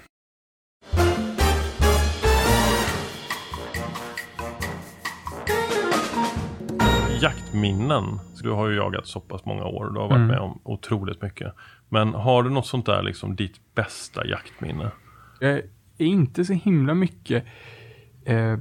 Jaktminnen. 7.21 8.19
Så 8.33 8.43
du 8.43 8.49
har 8.51 8.67
ju 8.67 8.75
jagat 8.75 9.07
så 9.07 9.19
pass 9.19 9.45
många 9.45 9.63
år 9.63 9.85
och 9.85 9.93
du 9.93 9.99
har 9.99 10.07
varit 10.07 10.15
Mm. 10.15 10.27
med 10.27 10.39
om 10.39 10.59
otroligt 10.63 11.21
mycket. 11.21 11.53
Men 11.89 12.13
har 12.13 12.43
du 12.43 12.49
något 12.49 12.67
sånt 12.67 12.85
där 12.85 13.03
liksom 13.03 13.35
ditt 13.35 13.55
bästa 13.75 14.25
jaktminne? 14.27 14.91
Jag 15.39 15.51
är 15.51 15.61
inte 15.97 16.45
så 16.45 16.53
himla 16.53 16.93
mycket 16.93 17.43
eh, 18.25 18.57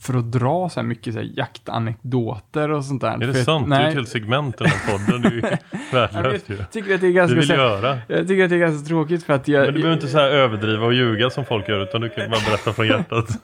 för 0.00 0.14
att 0.18 0.32
dra 0.32 0.68
så 0.68 0.80
här 0.80 0.86
mycket 0.86 1.14
så 1.14 1.20
här 1.20 1.30
jaktanekdoter 1.36 2.70
och 2.70 2.84
sånt 2.84 3.00
där. 3.00 3.14
Är 3.22 3.26
det 3.26 3.32
För 3.34 3.42
sant? 3.42 3.68
Det 3.70 3.76
är 3.76 3.78
Nej. 3.78 3.88
ett 3.88 3.94
helt 3.94 4.08
segment 4.08 4.54
i 4.60 4.64
den 4.64 4.68
här 4.72 4.92
podden. 4.98 5.22
Det 5.22 5.28
är 5.28 5.32
ju 5.32 5.42
värdelöst 5.92 6.48
ju. 6.50 6.56
Jag 6.56 6.70
tycker 6.70 6.94
att 6.94 7.00
det 7.00 7.06
är 7.06 7.08
Du 7.08 7.12
ganska, 7.14 7.36
vill 7.36 7.46
så 7.46 7.52
här- 7.54 7.60
göra. 7.60 7.98
jag 8.08 8.28
tycker 8.28 8.44
att 8.44 8.50
det 8.50 8.56
är 8.56 8.60
ganska 8.60 8.88
tråkigt 8.88 9.24
för 9.24 9.32
att 9.32 9.48
jag... 9.48 9.64
Men 9.64 9.74
du 9.74 9.80
behöver 9.80 9.94
inte 9.94 10.08
så 10.08 10.18
här 10.18 10.28
överdriva 10.30 10.86
och 10.86 10.94
ljuga 10.94 11.30
som 11.30 11.44
folk 11.44 11.68
gör 11.68 11.82
utan 11.82 12.00
du 12.00 12.08
kan 12.08 12.30
bara 12.30 12.40
berätta 12.46 12.72
från 12.72 12.86
hjärtat. 12.86 13.28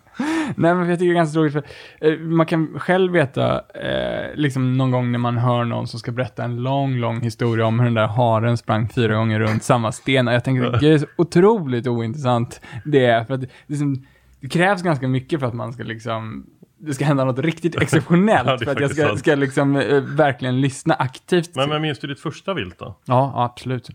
Nej, 0.56 0.74
men 0.74 0.88
jag 0.88 0.98
tycker 0.98 1.12
det 1.12 1.12
är 1.12 1.14
ganska 1.14 1.38
roligt 1.38 1.52
för 1.52 1.62
eh, 2.00 2.18
man 2.18 2.46
kan 2.46 2.78
själv 2.78 3.12
veta, 3.12 3.62
eh, 3.74 4.34
liksom 4.34 4.76
någon 4.76 4.90
gång 4.90 5.12
när 5.12 5.18
man 5.18 5.38
hör 5.38 5.64
någon 5.64 5.87
som 5.87 6.00
ska 6.00 6.12
berätta 6.12 6.44
en 6.44 6.62
lång, 6.62 6.96
lång 6.96 7.20
historia 7.20 7.66
om 7.66 7.78
hur 7.78 7.87
den 7.87 7.94
där 7.94 8.06
haren 8.06 8.56
sprang 8.56 8.88
fyra 8.88 9.14
gånger 9.16 9.40
runt 9.40 9.62
samma 9.62 9.92
sten. 9.92 10.26
Jag 10.26 10.44
tänker 10.44 10.64
att 10.64 10.80
det 10.80 10.92
är 10.92 10.98
så 10.98 11.06
otroligt 11.16 11.87
ointressant 11.87 12.61
det 12.84 13.04
är, 13.06 13.24
för 13.24 13.34
att 13.34 13.40
det, 13.40 13.48
liksom, 13.66 14.06
det 14.40 14.48
krävs 14.48 14.82
ganska 14.82 15.08
mycket 15.08 15.40
för 15.40 15.46
att 15.46 15.54
man 15.54 15.72
ska 15.72 15.82
liksom 15.82 16.46
det 16.80 16.94
ska 16.94 17.04
hända 17.04 17.24
något 17.24 17.38
riktigt 17.38 17.76
exceptionellt 17.82 18.48
Ja, 18.48 18.58
för 18.58 18.72
att 18.72 18.80
jag 18.80 18.90
ska, 18.90 19.06
sant. 19.06 19.18
ska 19.18 19.34
liksom 19.34 19.76
eh, 19.76 20.00
verkligen 20.02 20.61
lyssna 20.61 20.94
aktivt. 20.94 21.56
Men, 21.56 21.68
men 21.68 21.82
minns 21.82 21.98
du 21.98 22.06
ditt 22.06 22.20
första 22.20 22.54
vilt 22.54 22.78
då? 22.78 22.96
Ja, 23.04 23.32
absolut. 23.37 23.90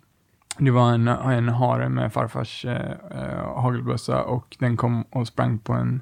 Det 0.58 0.72
var 0.72 0.92
en, 0.92 1.08
en 1.08 1.50
hare 1.50 1.90
med 1.90 2.14
farfars 2.14 2.66
eh, 2.66 2.92
eh, 3.12 3.54
hagelbössa 3.56 4.24
och 4.24 4.56
den 4.60 4.78
kom 4.78 5.04
och 5.04 5.28
sprang 5.28 5.60
på 5.60 5.74
en 5.74 6.02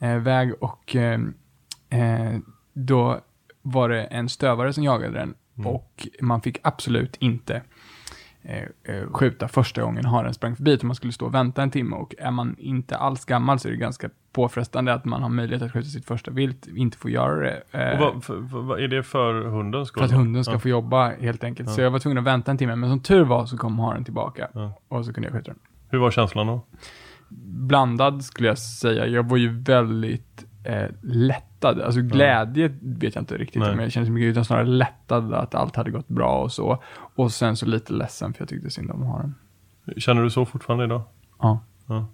eh, 0.00 0.16
väg 0.16 0.54
och 0.60 0.96
eh, 0.96 1.20
eh, 1.90 2.38
då 2.72 3.20
var 3.62 3.88
det 3.88 4.02
en 4.04 4.28
stövare 4.28 4.72
som 4.72 4.84
jagade 4.84 5.18
den 5.18 5.34
Mm. 5.58 5.66
och 5.66 6.08
man 6.20 6.40
fick 6.40 6.58
absolut 6.62 7.16
inte 7.16 7.62
eh, 8.42 8.62
eh, 8.82 9.10
skjuta 9.12 9.48
första 9.48 9.82
gången 9.82 10.04
haren 10.04 10.34
sprang 10.34 10.56
förbi, 10.56 10.72
utan 10.72 10.86
man 10.86 10.94
skulle 10.96 11.12
stå 11.12 11.26
och 11.26 11.34
vänta 11.34 11.62
en 11.62 11.70
timme 11.70 11.96
och 11.96 12.14
är 12.18 12.30
man 12.30 12.56
inte 12.58 12.96
alls 12.96 13.24
gammal 13.24 13.58
så 13.58 13.68
är 13.68 13.72
det 13.72 13.78
ganska 13.78 14.10
påfrestande 14.32 14.94
att 14.94 15.04
man 15.04 15.22
har 15.22 15.28
möjlighet 15.28 15.62
att 15.62 15.72
skjuta 15.72 15.88
sitt 15.88 16.04
första 16.06 16.30
vilt, 16.30 16.66
inte 16.66 16.98
får 16.98 17.10
göra 17.10 17.40
det. 17.40 17.62
Och 17.94 18.00
vad, 18.00 18.24
för, 18.24 18.36
vad 18.36 18.80
är 18.80 18.88
det 18.88 19.02
för 19.02 19.34
hundens 19.42 19.88
skull? 19.88 20.00
för 20.00 20.04
att 20.06 20.20
hunden 20.20 20.44
ska 20.44 20.52
ja. 20.52 20.58
få 20.58 20.68
jobba 20.68 21.08
helt 21.08 21.44
enkelt. 21.44 21.70
Så 21.70 21.80
Ja. 21.80 21.84
jag 21.84 21.90
var 21.90 21.98
tvungen 21.98 22.18
att 22.18 22.24
vänta 22.24 22.50
en 22.50 22.58
timme, 22.58 22.76
men 22.76 22.90
som 22.90 23.00
tur 23.00 23.24
var 23.24 23.46
så 23.46 23.56
kom 23.56 23.78
haren 23.78 24.04
tillbaka. 24.04 24.48
Ja. 24.52 24.72
Och 24.88 25.04
så 25.06 25.12
kunde 25.12 25.28
jag 25.28 25.34
skjuta 25.34 25.50
den. 25.50 25.60
Hur 25.88 25.98
var 25.98 26.10
känslan 26.10 26.46
då? 26.46 26.60
Blandad 27.28 28.24
skulle 28.24 28.48
jag 28.48 28.58
säga. 28.58 29.06
Jag 29.06 29.28
var 29.28 29.36
ju 29.36 29.60
väldigt 29.60 30.44
eh, 30.64 30.88
lättad. 31.02 31.80
Alltså 31.80 32.00
glädje 32.00 32.72
vet 32.80 33.14
jag 33.14 33.22
inte 33.22 33.36
riktigt 33.38 33.62
Nej. 33.62 33.72
om 33.72 33.80
jag 33.80 33.92
kände 33.92 34.06
så 34.06 34.12
mycket, 34.12 34.30
utan 34.30 34.44
snarare 34.44 34.66
lättad 34.66 35.34
att 35.34 35.54
allt 35.54 35.76
hade 35.76 35.90
gått 35.90 36.08
bra 36.08 36.42
och 36.42 36.52
så. 36.52 36.82
Och 36.92 37.32
sen 37.32 37.56
så 37.56 37.66
lite 37.66 37.92
ledsen 37.92 38.32
för 38.32 38.42
jag 38.42 38.48
tyckte 38.48 38.70
synd 38.70 38.90
om 38.90 39.02
haren. 39.02 39.34
Känner 39.96 40.22
du 40.22 40.30
så 40.30 40.44
fortfarande 40.44 40.84
idag? 40.84 41.02
Ja. 41.38 41.60
Ja. 41.86 42.06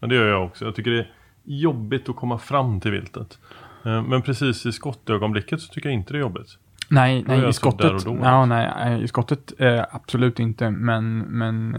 Men 0.00 0.10
det 0.10 0.16
gör 0.16 0.26
jag 0.26 0.44
också. 0.44 0.64
Jag 0.64 0.74
tycker 0.74 0.90
det 0.90 0.98
är 0.98 1.10
jobbigt 1.44 2.08
att 2.08 2.16
komma 2.16 2.38
fram 2.38 2.80
till 2.80 2.90
viltet. 2.90 3.38
Eh, 3.84 4.02
Men 4.02 4.22
precis 4.22 4.66
i 4.66 4.72
skottögonblicket 4.72 5.60
så 5.60 5.72
tycker 5.72 5.88
jag 5.88 5.94
inte 5.94 6.12
det 6.12 6.18
är 6.18 6.20
jobbigt. 6.20 6.58
Nej, 6.88 7.24
nej, 7.26 7.40
i 7.40 7.46
och 7.46 7.54
skottet, 7.54 8.06
ja, 8.06 8.46
nej, 8.46 8.70
eh, 8.86 9.04
i 9.04 9.08
skottet 9.08 9.52
eh, 9.58 9.84
absolut 9.90 10.40
inte, 10.40 10.70
men, 10.70 11.18
men 11.18 11.74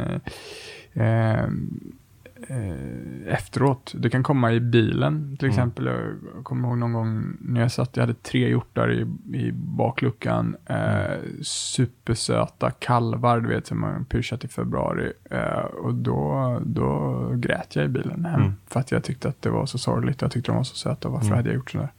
eh, 0.93 1.45
eh, 2.51 3.33
efteråt. 3.33 3.93
Det 3.97 4.09
kan 4.09 4.23
komma 4.23 4.51
i 4.53 4.59
bilen 4.59 5.37
till 5.37 5.45
Mm. 5.47 5.53
exempel. 5.53 5.85
Jag 5.85 6.43
kommer 6.43 6.67
ihåg 6.67 6.77
någon 6.77 6.93
gång 6.93 7.37
när 7.39 7.61
jag 7.61 7.71
satt, 7.71 7.97
jag 7.97 8.03
hade 8.03 8.13
tre 8.13 8.49
hjortar 8.49 8.91
i, 8.91 9.01
i 9.37 9.51
bakluckan. 9.53 10.55
Eh, 10.65 11.17
supersöta 11.41 12.71
kalvar, 12.71 13.39
du 13.39 13.49
vet, 13.49 13.67
som 13.67 13.79
man 13.81 14.05
pyschat 14.05 14.43
i 14.43 14.47
februari. 14.47 15.11
Eh, 15.31 15.59
och 15.59 15.93
då, 15.93 16.59
då 16.65 17.27
grät 17.35 17.75
jag 17.75 17.85
i 17.85 17.87
bilen 17.87 18.25
hem. 18.25 18.41
Mm. 18.41 18.53
För 18.67 18.79
att 18.79 18.91
jag 18.91 19.03
tyckte 19.03 19.27
att 19.29 19.41
det 19.41 19.49
var 19.49 19.65
så 19.65 19.77
sorgligt. 19.77 20.21
Jag 20.21 20.31
tyckte 20.31 20.51
de 20.51 20.55
var 20.57 20.63
så 20.63 20.75
söta. 20.75 21.09
Varför 21.09 21.25
Mm. 21.25 21.37
hade 21.37 21.49
jag 21.49 21.55
gjort 21.55 21.71
sådär? 21.71 21.89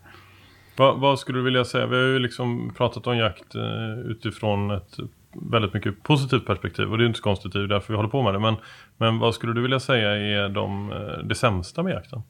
Va, 0.77 0.95
vad 0.95 1.19
skulle 1.19 1.38
du 1.38 1.43
vilja 1.45 1.65
säga? 1.65 1.87
Vi 1.87 1.97
har 1.97 2.03
ju 2.03 2.19
liksom 2.19 2.73
pratat 2.77 3.07
om 3.07 3.17
jakt 3.17 3.55
eh, 3.55 3.99
utifrån 4.11 4.71
ett 4.71 4.97
väldigt 5.35 5.75
mycket 5.75 6.03
positivt 6.03 6.47
perspektiv. 6.47 6.91
Och 6.93 6.99
det 6.99 7.05
är 7.05 7.07
inte 7.07 7.17
så 7.17 7.23
konstigt, 7.23 7.53
det 7.53 7.62
är 7.62 7.67
därför 7.67 7.93
vi 7.93 7.97
håller 7.97 8.09
på 8.09 8.23
med 8.23 8.35
det. 8.35 8.38
Men, 8.41 8.55
men 9.03 9.19
vad 9.19 9.35
skulle 9.35 9.53
du 9.53 9.62
vilja 9.62 9.81
säga 9.81 10.11
är 10.11 10.49
de, 10.49 10.93
eh, 10.93 11.25
det 11.25 11.35
sämsta 11.35 11.83
med 11.83 11.93
jakten? 11.93 12.23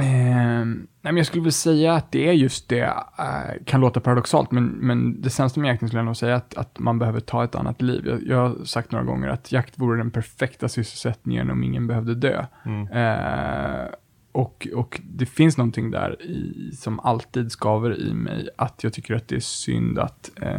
Eh, 0.00 0.64
nej, 1.00 1.16
jag 1.16 1.26
skulle 1.26 1.42
väl 1.42 1.52
säga 1.52 1.94
att 1.94 2.12
det 2.12 2.28
är 2.28 2.32
just 2.32 2.68
det, 2.68 2.82
eh, 3.18 3.64
kan 3.64 3.80
låta 3.80 4.00
paradoxalt, 4.00 4.50
men, 4.50 4.64
men 4.66 5.22
det 5.22 5.30
sämsta 5.30 5.60
med 5.60 5.70
jakten 5.70 5.88
skulle 5.88 5.98
jag 5.98 6.06
nog 6.06 6.16
säga 6.16 6.36
att, 6.36 6.54
att 6.56 6.78
man 6.78 6.98
behöver 6.98 7.20
ta 7.20 7.44
ett 7.44 7.54
annat 7.54 7.82
liv. 7.82 8.06
Jag, 8.06 8.22
jag 8.26 8.48
har 8.48 8.64
sagt 8.64 8.92
några 8.92 9.04
gånger 9.04 9.28
att 9.28 9.52
jakt 9.52 9.78
vore 9.78 9.98
den 9.98 10.10
perfekta 10.10 10.68
sysselsättningen 10.68 11.50
om 11.50 11.64
ingen 11.64 11.86
behövde 11.86 12.14
dö. 12.14 12.46
Mm. 12.64 12.86
Eh, 12.88 13.86
och, 14.32 14.68
och 14.74 15.00
det 15.04 15.26
finns 15.26 15.56
någonting 15.56 15.90
där 15.90 16.22
i, 16.22 16.70
som 16.74 17.00
alltid 17.00 17.52
skaver 17.52 18.00
i 18.00 18.14
mig, 18.14 18.48
att 18.58 18.84
jag 18.84 18.92
tycker 18.92 19.14
att 19.14 19.28
det 19.28 19.36
är 19.36 19.40
synd 19.40 19.98
att 19.98 20.30
eh, 20.42 20.58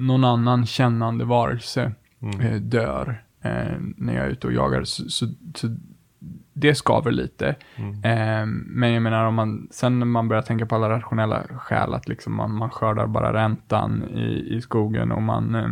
någon 0.00 0.24
annan 0.24 0.66
kännande 0.66 1.24
varelse 1.24 1.92
Mm. 2.22 2.68
dör 2.70 3.22
eh, 3.42 3.76
när 3.96 4.14
jag 4.14 4.26
är 4.26 4.30
ute 4.30 4.46
och 4.46 4.52
jagar. 4.52 4.84
Så, 4.84 5.10
så, 5.10 5.26
så 5.54 5.76
det 6.52 6.74
skaver 6.74 7.10
lite. 7.10 7.54
Mm. 7.76 7.94
Eh, 7.94 8.46
men 8.66 8.92
jag 8.92 9.02
menar 9.02 9.24
om 9.24 9.34
man, 9.34 9.68
sen 9.70 9.98
när 9.98 10.06
man 10.06 10.28
börjar 10.28 10.42
tänka 10.42 10.66
på 10.66 10.74
alla 10.74 10.90
rationella 10.90 11.42
skäl, 11.42 11.94
att 11.94 12.08
liksom 12.08 12.34
man, 12.34 12.54
man 12.54 12.70
skördar 12.70 13.06
bara 13.06 13.32
räntan 13.32 14.04
i, 14.14 14.56
i 14.56 14.60
skogen 14.60 15.12
och 15.12 15.22
man 15.22 15.54
eh, 15.54 15.70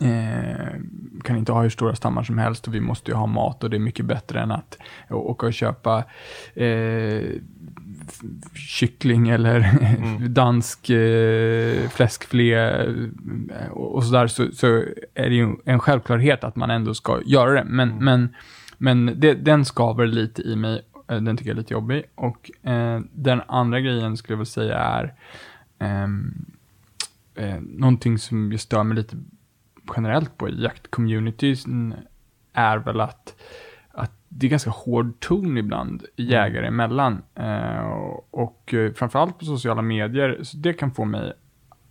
eh, 0.00 0.74
kan 1.24 1.36
inte 1.36 1.52
ha 1.52 1.62
hur 1.62 1.70
stora 1.70 1.94
stammar 1.94 2.22
som 2.22 2.38
helst 2.38 2.66
och 2.66 2.74
vi 2.74 2.80
måste 2.80 3.10
ju 3.10 3.16
ha 3.16 3.26
mat 3.26 3.64
och 3.64 3.70
det 3.70 3.76
är 3.76 3.78
mycket 3.78 4.06
bättre 4.06 4.40
än 4.40 4.50
att 4.50 4.78
åka 5.10 5.46
och 5.46 5.54
köpa 5.54 6.04
eh, 6.54 7.22
kyckling 8.54 9.28
eller 9.28 9.60
Mm. 9.98 10.34
dansk 10.34 10.90
eh, 10.90 11.88
fläskfilé 11.88 12.54
eh, 12.54 13.68
och, 13.70 13.94
och 13.94 14.04
sådär 14.04 14.26
så, 14.26 14.52
så 14.52 14.66
är 15.14 15.28
det 15.28 15.34
ju 15.34 15.56
en 15.64 15.78
självklarhet 15.78 16.44
att 16.44 16.56
man 16.56 16.70
ändå 16.70 16.94
ska 16.94 17.20
göra 17.26 17.52
det. 17.52 17.64
Men, 17.64 17.88
Mm. 17.90 18.04
men, 18.04 18.34
men 18.78 19.20
det, 19.20 19.34
den 19.34 19.64
skaver 19.64 20.06
lite 20.06 20.42
i 20.42 20.56
mig. 20.56 20.82
Eh, 21.08 21.20
Den 21.20 21.36
tycker 21.36 21.50
jag 21.50 21.54
är 21.54 21.60
lite 21.60 21.74
jobbig. 21.74 22.02
Och 22.14 22.68
eh, 22.70 23.00
den 23.12 23.40
andra 23.48 23.80
grejen 23.80 24.16
skulle 24.16 24.32
jag 24.34 24.38
väl 24.38 24.46
säga 24.46 24.78
är 24.78 25.14
ehm, 25.78 26.44
eh, 27.34 27.60
någonting 27.60 28.18
som 28.18 28.50
jag 28.52 28.60
stör 28.60 28.82
mig 28.84 28.96
lite 28.96 29.16
generellt 29.96 30.38
på 30.38 30.48
i 30.48 30.62
jaktcommunityn 30.62 31.94
är 32.52 32.76
väl 32.78 33.00
att 33.00 33.34
det 34.32 34.46
är 34.46 34.50
ganska 34.50 34.70
hård 34.70 35.20
ton 35.20 35.58
ibland 35.58 36.04
jägare 36.16 36.66
emellan. 36.66 37.22
Eh, 37.34 37.80
och 38.30 38.74
eh, 38.74 38.92
framförallt 38.92 39.38
på 39.38 39.44
sociala 39.44 39.82
medier, 39.82 40.38
så 40.42 40.56
det 40.56 40.72
kan 40.72 40.90
få 40.90 41.04
mig 41.04 41.32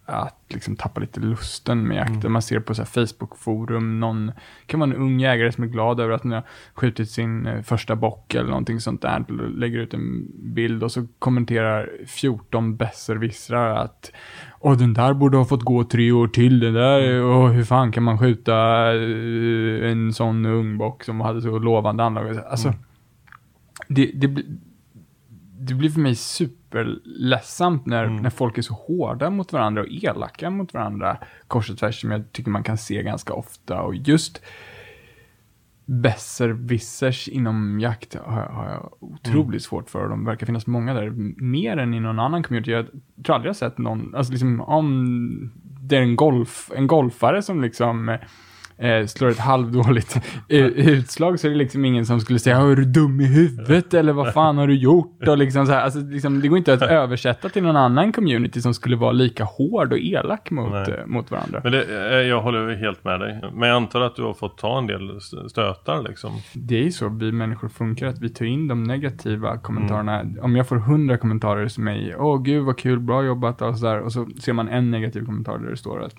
att 0.05 0.35
liksom 0.47 0.75
tappa 0.75 0.99
lite 0.99 1.19
lusten 1.19 1.87
med 1.87 1.97
jakten. 1.97 2.31
Man 2.31 2.41
ser 2.41 2.59
på 2.59 2.75
så 2.75 2.85
Facebook-forum, 2.85 3.99
någon 3.99 4.31
kan 4.65 4.79
vara 4.79 4.89
en 4.89 4.95
ung 4.95 5.19
jägare 5.19 5.51
som 5.51 5.63
är 5.63 5.67
glad 5.67 5.99
över 5.99 6.13
att 6.13 6.21
den 6.21 6.31
har 6.31 6.43
skjutit 6.73 7.09
sin 7.09 7.47
eh, 7.47 7.61
första 7.61 7.95
bock 7.95 8.35
eller 8.35 8.49
någonting 8.49 8.79
sånt 8.79 9.01
där, 9.01 9.25
lägger 9.57 9.79
ut 9.79 9.93
en 9.93 10.27
bild 10.53 10.83
och 10.83 10.91
så 10.91 11.07
kommenterar 11.19 11.89
14 12.07 12.77
besserwissrar 12.77 13.75
att 13.75 14.11
och 14.59 14.77
den 14.77 14.93
där 14.93 15.13
borde 15.13 15.37
ha 15.37 15.45
fått 15.45 15.63
gå 15.63 15.83
tre 15.83 16.11
år 16.11 16.27
till, 16.27 16.59
det 16.59 16.71
där, 16.71 17.21
och 17.23 17.49
hur 17.53 17.63
fan 17.63 17.91
kan 17.91 18.03
man 18.03 18.17
skjuta 18.19 18.55
eh, 18.95 19.91
en 19.91 20.13
sån 20.13 20.45
ung 20.45 20.77
bock 20.77 21.03
som 21.03 21.21
hade 21.21 21.41
så 21.41 21.59
lovande 21.59 22.03
anlag? 22.03 22.37
Alltså, 22.49 22.73
det, 23.87 24.11
det, 24.13 24.27
blir- 24.27 24.45
det 25.59 25.73
blir 25.73 25.89
för 25.89 25.99
mig 25.99 26.15
superledsamt 26.15 27.85
när, 27.85 28.03
Mm. 28.03 28.21
när 28.21 28.29
folk 28.29 28.57
är 28.57 28.61
så 28.61 28.73
hårda 28.73 29.29
mot 29.29 29.53
varandra 29.53 29.81
och 29.81 29.87
elaka 29.89 30.49
mot 30.49 30.73
varandra 30.73 31.17
kors 31.47 31.69
och 31.69 31.77
tvärs 31.77 32.01
som 32.01 32.11
jag 32.11 32.31
tycker 32.31 32.51
man 32.51 32.63
kan 32.63 32.77
se 32.77 33.03
ganska 33.03 33.33
ofta. 33.33 33.81
Och 33.81 33.95
just 33.95 34.41
besserwissers 35.89 37.27
inom 37.27 37.79
jakt 37.79 38.15
har, 38.25 38.39
jag- 38.41 38.49
har 38.49 38.69
jag 38.69 38.93
otroligt 38.99 39.63
svårt 39.63 39.89
för. 39.89 40.09
De 40.09 40.25
verkar 40.25 40.45
finnas 40.45 40.67
många 40.67 40.93
där, 40.93 41.09
mer 41.43 41.77
än 41.77 41.93
i 41.93 41.99
någon 41.99 42.19
annan 42.19 42.43
community. 42.43 42.71
Jag 42.71 42.85
tror 43.25 43.35
aldrig 43.35 43.49
jag 43.49 43.55
sett 43.55 43.77
någon, 43.77 44.15
alltså 44.15 44.31
liksom 44.31 44.61
om 44.61 45.51
det 45.81 45.97
är 45.97 46.01
en, 46.01 46.15
golf, 46.15 46.71
en 46.75 46.87
golfare 46.87 47.41
som 47.41 47.61
liksom 47.61 48.17
eh, 48.81 49.05
slår 49.05 49.29
ett 49.29 49.39
halvdåligt 49.39 50.17
utslag 50.49 51.39
så 51.39 51.47
är 51.47 51.51
det 51.51 51.57
liksom 51.57 51.85
ingen 51.85 52.05
som 52.05 52.19
skulle 52.19 52.39
säga 52.39 52.57
är 52.57 52.75
du 52.75 52.85
dum 52.85 53.21
i 53.21 53.25
huvudet 53.25 53.93
eller 53.93 54.13
vad 54.13 54.33
fan 54.33 54.57
har 54.57 54.67
du 54.67 54.75
gjort? 54.75 55.27
Och 55.27 55.37
liksom 55.37 55.65
så 55.65 55.71
här, 55.71 55.81
alltså, 55.81 55.99
liksom, 55.99 56.41
det 56.41 56.47
går 56.47 56.57
inte 56.57 56.73
att 56.73 56.81
översätta 56.91 57.49
till 57.49 57.63
någon 57.63 57.75
annan 57.75 58.11
community 58.11 58.61
som 58.61 58.73
skulle 58.73 58.95
vara 58.95 59.11
lika 59.11 59.43
hård 59.43 59.91
och 59.93 59.99
elak 59.99 60.51
mot, 60.51 60.71
eh, 60.87 61.05
mot 61.05 61.31
varandra. 61.31 61.59
Men 61.63 61.71
det, 61.71 62.11
eh, 62.11 62.27
jag 62.27 62.41
håller 62.41 62.75
helt 62.75 63.03
med 63.03 63.19
dig. 63.19 63.41
Men 63.53 63.69
jag 63.69 63.75
antar 63.75 64.01
att 64.01 64.15
du 64.15 64.23
har 64.23 64.33
fått 64.33 64.57
ta 64.57 64.77
en 64.77 64.87
del 64.87 65.17
st- 65.17 65.49
stötar 65.49 66.03
liksom. 66.09 66.31
Det 66.53 66.85
är 66.87 66.89
så 66.89 67.09
vi 67.09 67.31
människor 67.31 67.69
funkar, 67.69 68.07
att 68.07 68.19
vi 68.19 68.29
tar 68.29 68.45
in 68.45 68.67
de 68.67 68.83
negativa 68.83 69.57
kommentarerna. 69.57 70.25
Om 70.41 70.55
jag 70.55 70.67
får 70.67 70.75
hundra 70.75 71.17
kommentarer 71.17 71.67
som 71.67 71.83
mig, 71.83 72.15
åh 72.17 72.41
gud 72.41 72.63
vad 72.63 72.77
kul, 72.77 72.99
bra 72.99 73.23
jobbat 73.23 73.61
och 73.61 73.77
sådär. 73.77 73.99
Och 73.99 74.11
så 74.13 74.27
ser 74.41 74.53
man 74.53 74.69
en 74.69 74.91
negativ 74.91 75.25
kommentar 75.25 75.57
där 75.57 75.69
det 75.69 75.77
står 75.77 76.03
att 76.03 76.15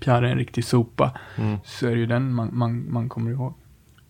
Pierre 0.00 0.26
är 0.28 0.32
en 0.32 0.38
riktig 0.38 0.64
sopa. 0.64 1.18
Mm. 1.38 1.56
Så 1.64 1.86
är 1.86 1.90
det 1.90 1.98
ju 1.98 2.06
den 2.06 2.32
man, 2.32 2.48
man, 2.52 2.92
man 2.92 3.08
kommer 3.08 3.30
ihåg. 3.30 3.54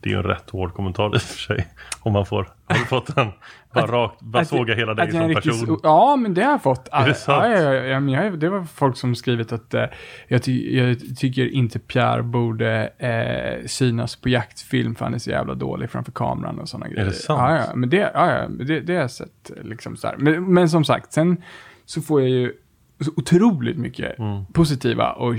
Det 0.01 0.09
är 0.09 0.12
ju 0.12 0.19
en 0.19 0.25
rätt 0.25 0.51
hård 0.51 0.75
kommentar 0.75 1.15
i 1.15 1.17
och 1.17 1.23
för 1.23 1.39
sig. 1.39 1.67
Om 2.01 2.12
man 2.12 2.27
får, 2.27 2.49
har 2.67 2.75
du 2.79 2.85
fått 2.85 3.15
den? 3.17 3.29
Bara 3.75 3.85
Att- 3.85 3.91
rakt, 3.91 4.21
bara 4.23 4.43
att- 4.43 4.49
såga 4.49 4.75
hela 4.75 4.95
dig 4.95 5.09
är 5.09 5.11
som 5.11 5.35
person. 5.35 5.53
so- 5.77 5.81
Ja, 5.83 6.17
men 6.17 6.35
det 6.35 6.43
har 6.43 6.51
jag 6.51 6.62
fått. 6.62 6.89
Är 6.93 7.07
det 7.07 7.15
sant? 7.15 7.45
Ja, 7.47 7.61
ja, 7.62 7.75
ja, 7.75 8.23
ja, 8.25 8.31
det 8.31 8.49
var 8.49 8.65
folk 8.65 8.97
som 8.97 9.15
skrivit 9.15 9.53
att 9.53 9.75
eh, 9.75 9.85
jag, 10.29 10.43
ty 10.43 10.77
jag 10.79 11.17
tycker 11.17 11.49
inte 11.49 11.79
Pierre 11.79 12.23
borde 12.23 12.89
eh, 12.99 13.67
synas 13.67 14.17
på 14.17 14.29
jaktfilm 14.29 14.95
för 14.95 15.05
han 15.05 15.15
är 15.15 15.19
så 15.19 15.31
jävla 15.31 15.55
dålig 15.55 15.91
framför 15.91 16.12
kameran 16.12 16.59
och 16.59 16.69
sådana 16.69 16.89
grejer. 16.89 17.05
det 17.07 17.12
sant? 17.12 17.41
Ja, 17.41 17.57
ja, 17.57 17.75
men 17.75 17.89
det, 17.91 17.97
ja, 18.15 18.33
ja, 18.33 18.49
det, 18.49 18.81
det 18.81 18.95
har 18.95 19.01
jag 19.01 19.11
sett. 19.11 19.51
Liksom 19.62 19.97
så. 19.97 20.11
Men, 20.19 20.55
men 20.55 20.69
som 20.69 20.85
sagt, 20.85 21.12
sen 21.12 21.43
så 21.85 22.03
får 22.03 22.21
jag 22.21 22.31
ju 22.31 22.53
så 23.00 23.11
otroligt 23.16 23.76
mycket 23.78 24.18
Mm. 24.18 24.44
positiva 24.52 25.12
och 25.12 25.35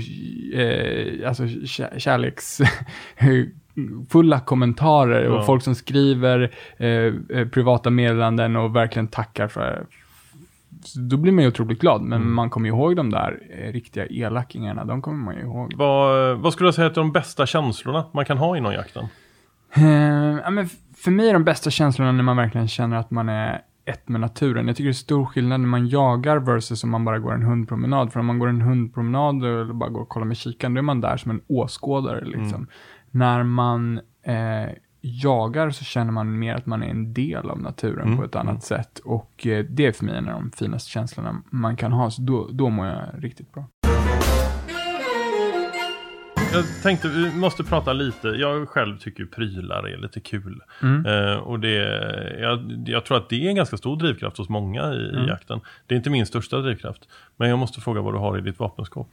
eh, 0.54 1.28
alltså 1.28 1.48
kär, 1.66 1.98
kärleksfulla 1.98 4.40
kommentarer 4.44 5.24
Ja. 5.24 5.38
och 5.38 5.46
folk 5.46 5.62
som 5.62 5.74
skriver 5.74 6.50
eh, 6.76 6.88
eh, 7.38 7.48
privata 7.48 7.90
meddelanden 7.90 8.56
och 8.56 8.76
verkligen 8.76 9.08
tackar 9.08 9.48
för 9.48 9.86
så 10.84 11.00
då 11.00 11.16
blir 11.16 11.32
man 11.32 11.44
ju 11.44 11.48
otroligt 11.48 11.80
glad, 11.80 12.02
men 12.02 12.20
Mm. 12.22 12.34
man 12.34 12.50
kommer 12.50 12.68
ju 12.68 12.74
ihåg 12.74 12.96
de 12.96 13.10
där 13.10 13.38
eh, 13.50 13.72
riktiga 13.72 14.06
elakingarna, 14.06 14.84
de 14.84 15.02
kommer 15.02 15.24
man 15.24 15.34
ju 15.34 15.40
ihåg. 15.40 15.74
Vad, 15.76 16.38
vad 16.38 16.52
skulle 16.52 16.68
du 16.68 16.72
säga 16.72 16.86
är 16.86 16.94
de 16.94 17.12
bästa 17.12 17.46
känslorna 17.46 18.04
man 18.12 18.24
kan 18.24 18.38
ha 18.38 18.56
inom 18.56 18.72
jakten? 18.72 19.04
Eh, 19.74 19.84
ja, 20.44 20.50
men 20.50 20.68
för 20.96 21.10
mig 21.10 21.28
är 21.28 21.32
de 21.32 21.44
bästa 21.44 21.70
känslorna 21.70 22.12
när 22.12 22.22
man 22.22 22.36
verkligen 22.36 22.68
känner 22.68 22.96
att 22.96 23.10
man 23.10 23.28
är 23.28 23.60
ett 23.88 24.08
med 24.08 24.20
naturen. 24.20 24.66
Jag 24.66 24.76
tycker 24.76 24.88
det 24.88 24.90
är 24.90 24.92
stor 24.92 25.24
skillnad 25.26 25.60
när 25.60 25.68
man 25.68 25.88
jagar 25.88 26.36
versus 26.36 26.84
om 26.84 26.90
man 26.90 27.04
bara 27.04 27.18
går 27.18 27.34
en 27.34 27.42
hundpromenad. 27.42 28.12
För 28.12 28.20
om 28.20 28.26
man 28.26 28.38
går 28.38 28.48
en 28.48 28.60
hundpromenad 28.60 29.44
eller 29.44 29.72
bara 29.72 29.90
går 29.90 30.00
och 30.00 30.08
kollar 30.08 30.26
med 30.26 30.36
kikaren, 30.36 30.74
då 30.74 30.78
är 30.78 30.82
man 30.82 31.00
där 31.00 31.16
som 31.16 31.30
en 31.30 31.40
åskådare. 31.46 32.24
Liksom. 32.24 32.66
När 33.10 33.42
man 33.42 34.00
eh, 34.22 34.72
jagar 35.00 35.70
så 35.70 35.84
känner 35.84 36.12
man 36.12 36.38
mer 36.38 36.54
att 36.54 36.66
man 36.66 36.82
är 36.82 36.88
en 36.88 37.14
del 37.14 37.50
av 37.50 37.60
naturen 37.60 38.06
Mm, 38.06 38.18
på 38.18 38.24
ett 38.24 38.36
annat 38.36 38.64
sätt. 38.64 38.98
Och 38.98 39.46
eh, 39.46 39.64
det 39.64 39.86
är 39.86 39.92
för 39.92 40.04
mig 40.04 40.16
en 40.16 40.28
av 40.28 40.42
de 40.42 40.50
finaste 40.50 40.90
känslorna 40.90 41.42
man 41.50 41.76
kan 41.76 41.92
ha. 41.92 42.10
Så 42.10 42.22
då, 42.22 42.48
då 42.52 42.70
mår 42.70 42.86
jag 42.86 43.02
riktigt 43.18 43.52
bra. 43.52 43.64
Jag 46.52 46.64
tänkte 46.82 47.08
vi 47.08 47.34
måste 47.34 47.64
prata 47.64 47.92
lite. 47.92 48.28
Jag 48.28 48.68
själv 48.68 48.98
tycker 48.98 49.24
prylar 49.24 49.88
är 49.88 49.96
lite 49.96 50.20
kul. 50.20 50.60
Mm. 50.82 51.06
Eh, 51.06 51.36
och 51.36 51.60
det, 51.60 51.74
jag, 52.40 52.84
jag 52.86 53.04
tror 53.04 53.16
att 53.16 53.28
det 53.28 53.44
är 53.46 53.48
en 53.48 53.56
ganska 53.56 53.76
stor 53.76 53.96
drivkraft 53.96 54.38
hos 54.38 54.48
många 54.48 54.92
i, 54.94 55.08
Mm. 55.10 55.24
i 55.24 55.28
jakten. 55.28 55.60
Det 55.86 55.94
är 55.94 55.96
inte 55.96 56.10
min 56.10 56.26
största 56.26 56.58
drivkraft. 56.60 57.08
Men 57.36 57.48
jag 57.48 57.58
måste 57.58 57.80
fråga 57.80 58.00
vad 58.00 58.14
du 58.14 58.18
har 58.18 58.38
i 58.38 58.40
ditt 58.40 58.58
vapenskåp. 58.58 59.10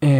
Eh, 0.00 0.10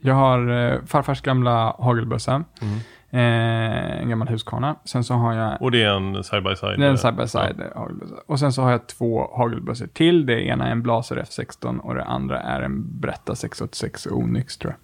jag 0.00 0.14
har 0.14 0.50
eh, 0.50 0.84
farfars 0.86 1.20
gamla 1.20 1.76
hagelbössa. 1.78 2.32
Mm. 2.62 2.78
Eh, 3.14 4.00
en 4.02 4.08
gammal 4.08 4.28
Husqvarna. 4.28 4.76
Sen 4.84 5.04
så 5.04 5.14
har 5.14 5.34
jag 5.34 5.62
Och 5.62 5.70
det 5.70 5.82
är 5.82 5.96
en 5.96 6.24
side 6.24 6.44
by 6.44 6.56
side. 6.56 6.78
det 6.78 6.86
är 6.86 6.90
en 6.90 6.98
side 6.98 7.16
by 7.16 7.26
side 7.26 7.62
hagelbössa. 7.74 8.14
Och 8.26 8.38
sen 8.38 8.52
så 8.52 8.62
har 8.62 8.70
jag 8.70 8.86
två 8.86 9.30
hagelbössor 9.36 9.86
till. 9.86 10.26
Det 10.26 10.42
ena 10.46 10.66
är 10.66 10.72
en 10.72 10.82
Blaser 10.82 11.16
F16 11.16 11.78
och 11.78 11.94
det 11.94 12.04
andra 12.04 12.40
är 12.40 12.62
en 12.62 13.00
Bretta 13.00 13.34
686 13.34 14.06
Onyx 14.06 14.56
tror 14.58 14.72
jag. 14.72 14.78
Va, 14.78 14.82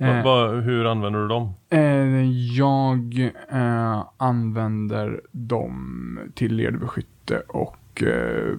Eh, 0.00 0.24
va, 0.24 0.46
hur 0.48 0.84
använder 0.84 1.20
du 1.20 1.28
dem? 1.28 1.54
eh, 1.70 2.30
jag 2.58 3.30
eh, 3.50 4.04
använder 4.16 5.20
dem 5.32 6.18
till 6.34 6.54
ledbeskytte 6.54 7.38
och 7.48 8.02
eh, 8.02 8.54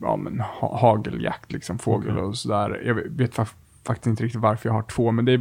ja, 0.00 0.16
men, 0.16 0.40
ha 0.40 0.78
hageljakt, 0.78 1.52
liksom 1.52 1.78
fågel 1.78 2.18
och 2.18 2.36
sådär. 2.36 2.80
Jag 2.84 2.94
vet, 2.94 3.06
vet 3.06 3.34
faktiskt 3.86 4.06
inte 4.06 4.24
riktigt 4.24 4.40
varför 4.40 4.68
jag 4.68 4.74
har 4.74 4.82
två, 4.82 5.12
men 5.12 5.24
det 5.24 5.32
är 5.32 5.40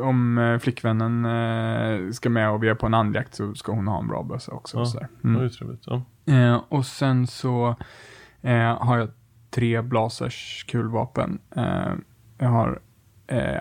om 0.00 0.38
eh, 0.38 0.58
flickvännen 0.58 1.24
eh, 1.24 2.10
ska 2.10 2.30
med 2.30 2.50
och 2.50 2.62
vi 2.62 2.68
är 2.68 2.74
på 2.74 2.86
en 2.86 2.94
andjakt 2.94 3.34
så 3.34 3.54
ska 3.54 3.72
hon 3.72 3.88
ha 3.88 4.00
en 4.00 4.08
bra 4.08 4.22
bössa 4.22 4.52
också. 4.52 4.78
Ja. 4.78 5.00
Det 5.22 5.28
Mm. 5.28 5.50
trevligt. 5.50 5.82
Ja. 5.86 6.02
Eh, 6.26 6.62
och 6.68 6.86
sen 6.86 7.26
så 7.26 7.76
eh, 8.42 8.82
har 8.84 8.98
jag 8.98 9.08
tre 9.50 9.82
Blasers 9.82 10.64
kulvapen. 10.68 11.38
Eh, 11.56 11.92
jag 12.38 12.48
har 12.48 12.80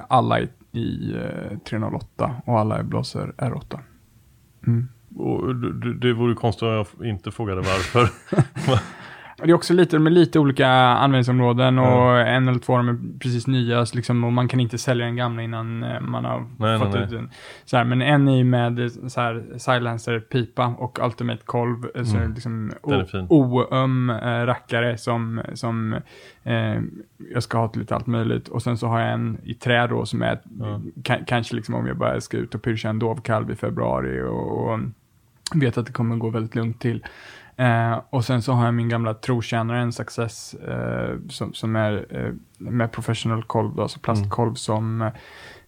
alla 0.07 0.39
i, 0.39 0.49
i 0.71 1.15
eh, 1.15 1.57
308 1.57 2.35
och 2.45 2.59
alla 2.59 2.77
är 2.77 2.83
Blaser 2.83 3.33
R8. 3.37 3.79
Mm. 4.67 4.87
Och 5.15 5.55
det 5.99 6.13
vore 6.13 6.35
konstigt 6.35 6.63
om 6.63 6.85
jag 6.99 7.07
inte 7.09 7.31
frågade 7.31 7.61
varför. 7.61 8.09
Det 9.43 9.49
är 9.49 9.53
också 9.53 9.73
lite 9.73 9.99
med 9.99 10.13
lite 10.13 10.39
olika 10.39 10.67
användningsområden 10.69 11.79
och 11.79 12.19
en 12.19 12.47
eller 12.47 12.59
två 12.59 12.73
av 12.73 12.85
dem 12.85 12.89
är 12.89 13.19
precis 13.19 13.47
nya 13.47 13.85
liksom, 13.93 14.23
och 14.23 14.33
man 14.33 14.47
kan 14.47 14.59
inte 14.59 14.77
sälja 14.77 15.05
den 15.05 15.15
gamla 15.15 15.41
innan 15.41 15.83
eh, 15.83 16.01
man 16.01 16.25
har 16.25 16.45
Nej, 16.57 16.79
fått 16.79 16.93
nej, 16.93 17.03
ut 17.03 17.09
den. 17.09 17.29
Så 17.65 17.77
här, 17.77 17.83
men 17.83 18.01
en 18.01 18.27
är 18.27 18.37
ju 18.37 18.43
med 18.43 18.79
eh, 18.79 18.87
så 19.07 19.21
här, 19.21 19.43
silencer, 19.57 20.19
pipa 20.19 20.65
och 20.67 20.99
ultimate 21.05 21.41
kolv. 21.45 21.85
eh, 21.95 22.03
Så 22.03 22.17
Mm. 22.17 22.33
liksom 22.33 22.71
oöm 23.29 24.09
eh, 24.09 24.45
rackare 24.45 24.97
som, 24.97 25.41
som 25.53 25.93
eh, 26.43 26.81
jag 27.33 27.43
ska 27.43 27.57
ha 27.57 27.67
till 27.67 27.81
lite 27.81 27.95
allt 27.95 28.07
möjligt. 28.07 28.47
Och 28.47 28.61
sen 28.63 28.77
så 28.77 28.87
har 28.87 28.99
jag 28.99 29.11
en 29.13 29.37
i 29.43 29.53
trä 29.53 29.87
då 29.87 30.05
som 30.05 30.21
är 30.21 30.39
ka- 31.03 31.23
kanske 31.27 31.55
liksom 31.55 31.75
om 31.75 31.87
jag 31.87 31.97
bara 31.97 32.21
ska 32.21 32.37
ut 32.37 32.55
och 32.55 32.61
pyrscha 32.61 32.89
en 32.89 32.99
dovkalv 32.99 33.51
i 33.51 33.55
februari 33.55 34.21
och, 34.21 34.71
och 34.73 34.79
vet 35.55 35.77
att 35.77 35.85
det 35.85 35.91
kommer 35.91 36.15
gå 36.15 36.29
väldigt 36.29 36.55
lugnt 36.55 36.79
till. 36.81 37.03
Eh, 37.59 38.01
och 38.09 38.25
sen 38.25 38.41
så 38.41 38.51
har 38.53 38.65
jag 38.65 38.73
min 38.73 38.89
gamla 38.89 39.13
trotjänare, 39.13 39.79
en 39.79 39.93
Success, 39.93 40.53
eh, 40.53 41.15
som, 41.29 41.53
som 41.53 41.75
är 41.75 42.05
eh, 42.09 42.33
med 42.57 42.91
professional 42.91 43.43
kolv, 43.43 43.79
alltså 43.79 43.99
plastkolv 43.99 44.53
som 44.53 45.01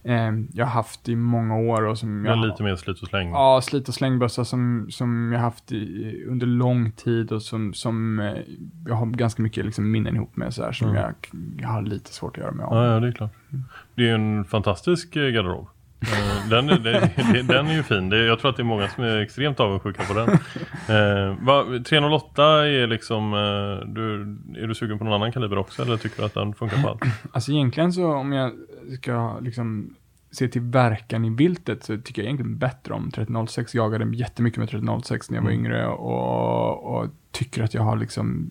eh, 0.04 0.30
jag 0.52 0.64
har 0.66 0.72
haft 0.72 1.08
i 1.08 1.16
många 1.16 1.56
år 1.56 1.82
och 1.86 1.98
som 1.98 2.24
jag 2.24 2.38
lite 2.38 2.62
mer 2.62 2.76
slit 2.76 3.02
och 3.02 3.08
släng. 3.08 3.30
Ja, 3.30 3.60
slit 3.62 3.88
och 3.88 3.94
slängbössa 3.94 4.44
som, 4.44 4.86
som 4.90 5.32
jag 5.32 5.40
haft 5.40 5.72
i, 5.72 6.24
under 6.28 6.46
lång 6.46 6.92
tid 6.92 7.32
och 7.32 7.42
som, 7.42 7.74
som 7.74 8.18
eh, 8.20 8.32
jag 8.86 8.94
har 8.94 9.06
ganska 9.06 9.42
mycket 9.42 9.64
liksom 9.64 9.90
minnen 9.90 10.16
ihop 10.16 10.36
med 10.36 10.54
så 10.54 10.62
här, 10.64 10.72
som 10.72 10.88
Mm. 10.90 11.02
jag, 11.02 11.14
jag 11.60 11.68
har 11.68 11.82
lite 11.82 12.12
svårt 12.12 12.36
att 12.36 12.42
göra 12.42 12.52
mig 12.52 12.64
av 12.66 12.74
Ja, 12.76 12.82
med. 12.82 12.96
ja, 12.96 13.00
det 13.00 13.08
är 13.08 13.12
klart. 13.12 13.32
Det 13.94 14.08
är 14.10 14.14
en 14.14 14.44
fantastisk 14.44 15.16
eh, 15.16 15.22
garderob. 15.28 15.68
Eh, 16.02 16.48
Den, 16.50 16.66
det- 16.66 17.42
den 17.42 17.66
är 17.66 17.74
ju 17.74 17.82
fin. 17.82 18.10
Jag 18.10 18.38
tror 18.38 18.50
att 18.50 18.56
det 18.56 18.62
är 18.62 18.64
många 18.64 18.88
som 18.88 19.04
är 19.04 19.18
extremt 19.18 19.60
avundsjuka 19.60 20.02
på 20.02 20.14
den. 20.14 20.28
Eh, 20.96 21.36
va, 21.44 21.64
308 21.88 22.42
är 22.68 22.86
liksom, 22.86 23.34
eh, 23.34 23.88
du, 23.88 24.14
är 24.62 24.66
du 24.66 24.74
sugen 24.74 24.98
på 24.98 25.04
någon 25.04 25.12
annan 25.14 25.32
kaliber 25.32 25.58
också 25.58 25.82
eller 25.82 25.96
tycker 25.96 26.16
du 26.16 26.24
att 26.24 26.34
den 26.34 26.54
funkar 26.54 26.82
på 26.82 26.88
allt? 26.88 27.02
Alltså 27.32 27.52
egentligen 27.52 27.92
så 27.92 28.12
om 28.14 28.32
jag 28.32 28.52
ska 29.02 29.38
liksom 29.40 29.94
se 30.32 30.48
till 30.48 30.62
verkan 30.62 31.24
i 31.24 31.30
viltet 31.30 31.84
så 31.84 31.96
tycker 31.98 32.22
jag 32.22 32.26
egentligen 32.26 32.58
bättre 32.58 32.94
om 32.94 33.08
1306. 33.08 33.74
Jag 33.74 33.84
jagade 33.84 34.16
jättemycket 34.16 34.58
med 34.58 34.64
1306 34.64 35.30
när 35.30 35.36
jag 35.38 35.42
var 35.42 35.50
Mm. 35.50 35.64
yngre 35.64 35.86
och, 35.86 36.96
och 36.96 37.06
tycker 37.32 37.62
att 37.62 37.74
jag 37.74 37.82
har 37.82 37.96
liksom 37.96 38.50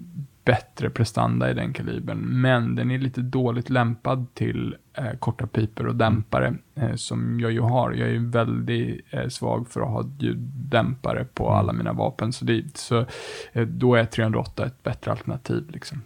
bättre 0.50 0.90
prestanda 0.90 1.52
i 1.52 1.54
den 1.54 1.74
kalibern. 1.74 2.18
Men 2.42 2.76
den 2.76 2.92
är 2.92 3.00
lite 3.00 3.22
dåligt 3.22 3.70
lämpad 3.70 4.34
till 4.34 4.76
eh, 4.94 5.12
korta 5.20 5.48
piper 5.48 5.88
och 5.88 5.96
dämpare 5.96 6.54
eh, 6.76 6.96
som 6.96 7.40
jag 7.40 7.52
ju 7.52 7.60
har. 7.62 7.92
Jag 7.92 8.08
är 8.08 8.12
ju 8.12 8.30
väldigt 8.30 9.06
eh, 9.10 9.28
svag 9.28 9.68
för 9.70 9.82
att 9.82 9.88
ha 9.88 10.04
ljuddämpare 10.20 11.26
på 11.34 11.46
Mm. 11.48 11.58
alla 11.60 11.74
mina 11.74 11.94
vapen. 11.94 12.34
Så, 12.34 12.46
det, 12.46 12.78
så 12.78 13.06
eh, 13.54 13.68
då 13.68 13.96
är 13.96 14.06
308 14.06 14.66
ett 14.66 14.84
bättre 14.84 15.12
alternativ 15.12 15.64
liksom. 15.70 16.02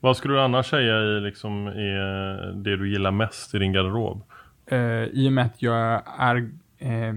Vad 0.00 0.16
skulle 0.16 0.34
du 0.34 0.40
annars 0.40 0.70
säga 0.70 0.98
i 1.00 1.20
liksom, 1.20 1.66
är 1.66 2.52
det 2.52 2.76
du 2.76 2.90
gillar 2.90 3.10
mest 3.10 3.54
i 3.54 3.58
din 3.58 3.72
garderob? 3.72 4.22
eh, 4.66 5.04
i 5.04 5.28
och 5.28 5.32
med 5.32 5.46
att 5.46 5.62
jag 5.62 6.02
är, 6.18 6.36
eh, 6.78 7.14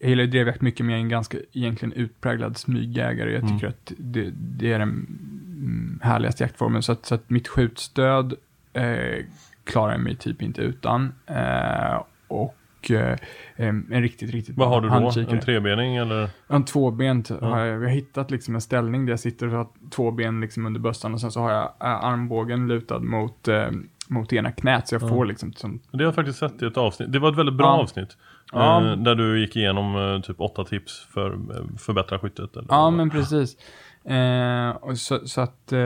jag 0.00 0.08
gillar 0.10 0.24
ju 0.24 0.30
drevjakt 0.30 0.60
mycket, 0.60 0.86
men 0.86 0.90
jag 0.92 0.98
är 0.98 1.02
en 1.02 1.08
ganska 1.08 1.38
egentligen 1.52 1.92
utpräglad 1.92 2.56
smygjägare. 2.56 3.32
Jag 3.32 3.42
Mm. 3.42 3.54
tycker 3.54 3.68
att 3.68 3.92
det, 3.98 4.30
det 4.34 4.72
är 4.72 4.78
den 4.78 4.88
mm, 4.88 6.00
härligaste 6.02 6.44
jaktformen. 6.44 6.82
Så 6.82 6.92
att, 6.92 7.06
så 7.06 7.14
att 7.14 7.30
mitt 7.30 7.48
skjutstöd 7.48 8.34
eh, 8.72 9.24
klarar 9.64 9.92
jag 9.92 10.00
mig 10.00 10.16
typ 10.16 10.42
inte 10.42 10.62
utan. 10.62 11.12
Eh, 11.26 12.02
och 12.28 12.90
eh, 12.90 13.16
en 13.56 13.86
riktigt, 14.02 14.30
riktigt 14.30 14.56
Vad 14.56 14.68
har 14.68 14.80
du 14.80 14.88
då? 14.88 14.94
handkikare. 14.94 15.36
En 15.36 15.40
trebening 15.42 15.96
eller? 15.96 16.28
En 16.48 16.64
tvåbent, 16.64 17.30
Ja. 17.30 17.36
har 17.48 17.58
jag, 17.58 17.68
jag 17.76 17.80
har 17.80 17.88
hittat 17.94 18.30
liksom 18.30 18.54
en 18.54 18.60
ställning 18.60 19.06
där 19.06 19.12
jag 19.12 19.20
sitter 19.20 19.46
och 19.46 19.52
har 19.52 19.66
två 19.90 20.10
ben 20.10 20.40
liksom 20.40 20.66
under 20.66 20.80
bössan 20.80 21.14
och 21.14 21.20
sen 21.20 21.30
så 21.30 21.40
har 21.40 21.50
jag 21.50 21.62
eh, 21.64 22.04
armbågen 22.04 22.68
lutad 22.68 22.98
mot, 22.98 23.48
eh, 23.48 23.68
mot 24.08 24.32
ena 24.32 24.52
knät 24.52 24.88
så 24.88 24.94
jag 24.94 25.02
Ja. 25.02 25.08
får 25.08 25.24
liksom 25.24 25.52
som, 25.52 25.80
Det 25.90 25.96
har 25.98 26.04
jag 26.04 26.14
faktiskt 26.14 26.38
sett 26.38 26.62
i 26.62 26.66
ett 26.66 26.76
avsnitt. 26.76 27.12
Det 27.12 27.18
var 27.18 27.30
ett 27.32 27.38
väldigt 27.38 27.54
bra 27.56 27.66
avsnitt. 27.68 28.16
Ja. 28.52 28.86
Eh, 28.90 28.96
där 28.96 29.14
du 29.14 29.40
gick 29.40 29.56
igenom 29.56 29.96
eh, 29.96 30.20
typ 30.20 30.40
åtta 30.40 30.64
tips 30.64 31.06
för 31.14 31.32
eh, 31.32 31.76
förbättra 31.78 32.18
skyttet. 32.18 32.56
Eller 32.56 32.66
Ja, 32.70 32.90
men 32.90 33.10
precis. 33.10 33.56
Eh, 34.04 34.70
och 34.70 34.98
så, 34.98 35.28
så 35.28 35.40
att 35.40 35.72
eh, 35.72 35.78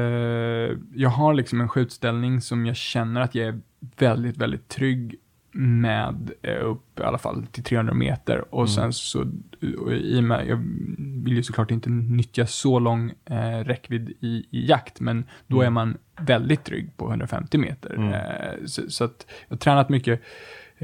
jag 0.95 1.09
har 1.11 1.35
liksom 1.35 1.61
en 1.61 1.69
skjutställning 1.69 2.41
som 2.41 2.67
jag 2.67 2.77
känner 2.77 3.21
att 3.21 3.35
jag 3.35 3.47
är 3.49 3.61
väldigt, 3.99 4.37
väldigt 4.37 4.69
trygg 4.69 5.15
med 5.57 6.31
eh, 6.43 6.65
upp 6.67 7.01
i 7.01 7.03
alla 7.03 7.19
fall 7.19 7.47
till 7.53 7.65
300 7.65 7.95
meter. 7.95 8.55
Och 8.55 8.61
Mm. 8.61 8.69
sen 8.69 8.93
så, 8.93 9.25
i 9.93 10.19
och 10.21 10.25
med, 10.25 10.47
jag 10.49 10.57
vill 11.25 11.37
ju 11.37 11.43
såklart 11.43 11.71
inte 11.71 11.91
nyttja 11.91 12.47
så 12.47 12.79
lång 12.79 13.13
eh, 13.25 13.59
räckvidd 13.65 14.11
i, 14.21 14.47
i 14.51 14.67
jakt, 14.69 15.01
men 15.01 15.25
då 15.47 15.57
Mm. 15.57 15.67
är 15.67 15.71
man 15.71 15.97
väldigt 16.21 16.65
trygg 16.65 16.97
på 16.97 17.09
150 17.09 17.59
meter. 17.59 17.95
Mm. 17.95 18.69
Så, 18.69 18.83
så 18.91 19.05
att 19.05 19.27
jag 19.49 19.55
har 19.57 19.59
tränat 19.59 19.89
mycket 19.89 20.21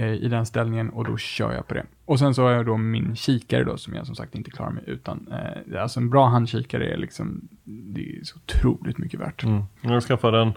i 0.07 0.29
den 0.29 0.47
ställningen 0.47 0.91
och 0.91 1.05
då 1.05 1.17
kör 1.17 1.53
jag 1.53 1.67
på 1.69 1.75
det. 1.75 1.85
Och 2.05 2.19
sen 2.19 2.35
så 2.35 2.43
har 2.43 2.51
jag 2.51 2.67
då 2.67 2.77
min 2.77 3.17
kikare 3.17 3.65
då 3.65 3.77
som 3.77 3.95
jag 3.95 4.07
som 4.07 4.15
sagt 4.15 4.35
inte 4.35 4.51
klarar 4.51 4.71
mig 4.71 4.85
utan. 4.87 5.29
Eh, 5.33 5.83
alltså 5.83 6.01
en 6.01 6.11
bra 6.11 6.27
handkikare 6.27 6.93
är 6.93 6.97
liksom, 6.97 7.49
det 7.65 8.01
är 8.01 8.25
så 8.25 8.37
otroligt 8.37 8.99
mycket 8.99 9.21
värt. 9.21 9.43
Mm. 9.45 9.63
Jag 9.81 10.03
skaffade 10.03 10.41
en 10.41 10.53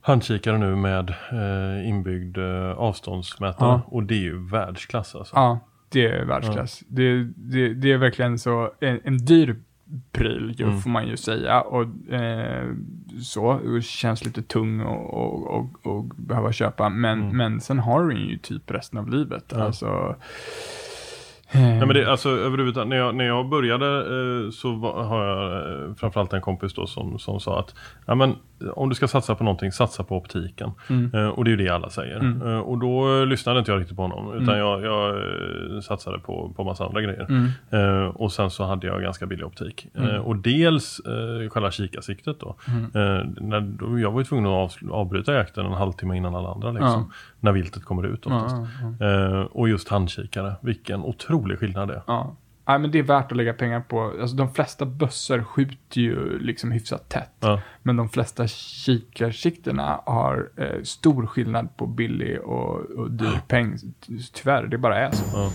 handkikare 0.00 0.58
nu 0.58 0.76
med 0.76 1.10
eh, 1.10 1.88
inbyggd 1.88 2.38
eh, 2.38 2.70
avståndsmätare 2.70 3.68
Ja. 3.68 3.82
och 3.86 4.02
det 4.02 4.14
är 4.14 4.20
ju 4.22 4.48
världsklass 4.48 5.14
alltså. 5.14 5.36
Ja, 5.36 5.60
det 5.88 6.06
är 6.06 6.24
världsklass. 6.24 6.82
Det, 6.88 7.24
det, 7.36 7.74
det 7.74 7.92
är 7.92 7.98
verkligen 7.98 8.38
så, 8.38 8.72
en, 8.80 9.00
en 9.04 9.18
dyr 9.18 9.56
pryl 10.12 10.54
ju, 10.58 10.64
Mm. 10.64 10.80
får 10.80 10.90
man 10.90 11.08
ju 11.08 11.16
säga. 11.16 11.60
Och 11.60 12.12
eh, 12.12 12.68
så, 13.22 13.44
och 13.46 13.82
känns 13.82 14.24
lite 14.24 14.42
tung 14.42 14.80
och, 14.80 15.14
och, 15.14 15.46
och, 15.60 15.86
och 15.96 16.04
behöva 16.04 16.52
köpa. 16.52 16.88
Men, 16.88 17.22
Mm. 17.22 17.36
men 17.36 17.60
sen 17.60 17.78
har 17.78 18.08
du 18.08 18.18
ju 18.30 18.38
typ 18.38 18.70
resten 18.70 18.98
av 18.98 19.08
livet. 19.08 19.44
Ja. 19.48 19.62
Alltså, 19.62 20.16
Nej 21.54 21.78
men 21.86 21.88
det, 21.88 22.10
alltså 22.10 22.28
överhuvudtaget, 22.28 22.88
när 22.88 22.96
jag, 22.96 23.14
när 23.14 23.24
jag 23.24 23.48
började 23.48 23.86
eh, 23.98 24.50
så 24.50 24.72
var, 24.72 25.04
har 25.04 25.24
jag 25.24 25.72
eh, 25.88 25.94
framförallt 25.94 26.32
en 26.32 26.40
kompis 26.40 26.74
då 26.74 26.86
som, 26.86 27.18
som 27.18 27.40
sa 27.40 27.58
att 27.58 27.74
ja, 28.06 28.14
men, 28.14 28.34
om 28.74 28.88
du 28.88 28.94
ska 28.94 29.08
satsa 29.08 29.34
på 29.34 29.44
någonting, 29.44 29.72
satsa 29.72 30.04
på 30.04 30.16
optiken. 30.16 30.70
Mm. 30.88 31.14
Eh, 31.14 31.28
och 31.28 31.44
det 31.44 31.48
är 31.48 31.56
ju 31.56 31.64
det 31.64 31.68
alla 31.68 31.90
säger. 31.90 32.16
Mm. 32.20 32.48
Eh, 32.48 32.58
och 32.58 32.78
då 32.78 33.24
lyssnade 33.24 33.58
inte 33.58 33.70
jag 33.70 33.80
riktigt 33.80 33.96
på 33.96 34.02
honom 34.02 34.32
utan 34.34 34.42
Mm. 34.54 34.58
jag, 34.58 34.84
jag 34.84 35.16
eh, 35.16 35.80
satsade 35.80 36.18
på, 36.18 36.52
på 36.56 36.64
massa 36.64 36.84
andra 36.86 37.00
grejer. 37.00 37.26
Mm. 37.28 37.48
Eh, 37.70 38.06
och 38.06 38.32
sen 38.32 38.50
så 38.50 38.64
hade 38.64 38.86
jag 38.86 39.02
ganska 39.02 39.26
billig 39.26 39.46
optik. 39.46 39.86
Mm. 39.94 40.22
Och 40.22 40.36
dels 40.36 41.00
eh, 41.00 41.48
själva 41.50 41.70
kikarsiktet 41.70 42.40
då. 42.40 42.56
Mm. 42.68 43.34
När, 43.40 43.60
då. 43.60 43.98
Jag 43.98 44.12
var 44.12 44.20
ju 44.20 44.24
tvungen 44.24 44.46
att 44.46 44.52
av, 44.52 44.92
avbryta 44.92 45.34
jakten 45.34 45.66
en 45.66 45.72
halvtimme 45.72 46.16
innan 46.16 46.34
alla 46.34 46.48
andra 46.48 46.70
liksom. 46.72 47.12
När 47.40 47.52
viltet 47.52 47.84
kommer 47.84 48.06
ut 48.06 48.26
oftast. 48.26 48.56
Ja, 49.00 49.06
ja, 49.06 49.44
och 49.52 49.68
just 49.68 49.88
handkikare, 49.88 50.52
vilken 50.60 51.00
otrolig 51.00 51.41
skillnad 51.56 51.88
det 51.88 52.02
ja. 52.06 52.36
Nej, 52.66 52.78
men 52.78 52.90
det 52.90 52.98
är 52.98 53.02
värt 53.02 53.32
att 53.32 53.36
lägga 53.36 53.52
pengar 53.52 53.80
på. 53.80 54.12
Alltså, 54.20 54.36
de 54.36 54.54
flesta 54.54 54.86
bössor 54.86 55.42
skjuter 55.42 56.00
ju 56.00 56.38
liksom 56.38 56.70
hyfsat 56.70 57.08
tätt. 57.08 57.32
Ja. 57.40 57.60
Men 57.82 57.96
de 57.96 58.08
flesta 58.08 58.46
kikarsiktena 58.46 60.00
har 60.06 60.48
eh, 60.56 60.82
stor 60.82 61.26
skillnad 61.26 61.76
på 61.76 61.86
billig 61.86 62.40
och, 62.40 62.80
och 62.80 63.10
dyr 63.10 63.40
peng. 63.48 63.76
Tyvärr, 64.32 64.66
det 64.66 64.78
bara 64.78 64.98
är 64.98 65.10
så. 65.10 65.24
Ja. 65.34 65.50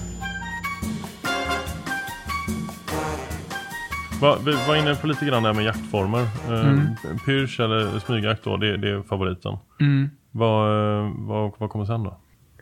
Va, 4.22 4.38
vi 4.46 4.52
var 4.68 4.76
inne 4.76 4.96
på 4.96 5.08
lite 5.08 5.26
grann 5.26 5.44
där 5.44 5.54
med 5.54 5.66
jaktformer. 5.66 6.22
Eh, 6.50 6.68
Mm. 6.70 6.96
Pyrsch 7.26 7.60
eller 7.60 8.00
smygjakt 8.00 8.44
då, 8.44 8.58
det, 8.58 8.78
det 8.78 8.90
är 8.90 9.02
favoriten. 9.02 9.58
Mm. 9.80 10.10
Vad, 10.32 10.70
eh, 10.72 11.12
vad, 11.18 11.52
vad 11.58 11.70
kommer 11.70 11.86
sen 11.86 12.04
då? 12.04 12.18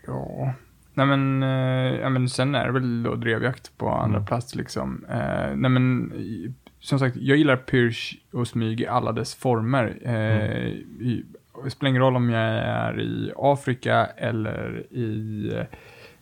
Ja. 0.07 0.53
Nej 0.97 1.05
men, 1.05 1.43
eh, 1.43 1.99
ja, 2.01 2.10
men 2.10 2.29
sen 2.29 2.55
är 2.55 2.65
det 2.65 2.71
väl 2.71 3.03
då 3.03 3.15
drevjakt 3.15 3.77
på 3.77 3.89
andra 3.89 4.17
Mm. 4.17 4.25
plats 4.25 4.55
liksom. 4.55 5.05
Eh, 5.10 5.55
nej 5.55 5.71
men, 5.71 6.13
som 6.79 6.99
sagt, 6.99 7.15
jag 7.15 7.38
gillar 7.38 7.55
Pyrsch 7.58 8.17
och 8.31 8.47
smyg 8.47 8.81
i 8.81 8.88
alla 8.88 9.12
dess 9.12 9.36
former. 9.36 9.97
Eh, 10.01 10.65
i, 10.67 11.25
det 11.63 11.69
spelar 11.69 11.89
ingen 11.89 12.01
roll 12.01 12.15
om 12.15 12.29
jag 12.29 12.41
är 12.58 13.01
i 13.01 13.31
Afrika 13.38 14.05
eller 14.17 14.84
i 14.91 15.51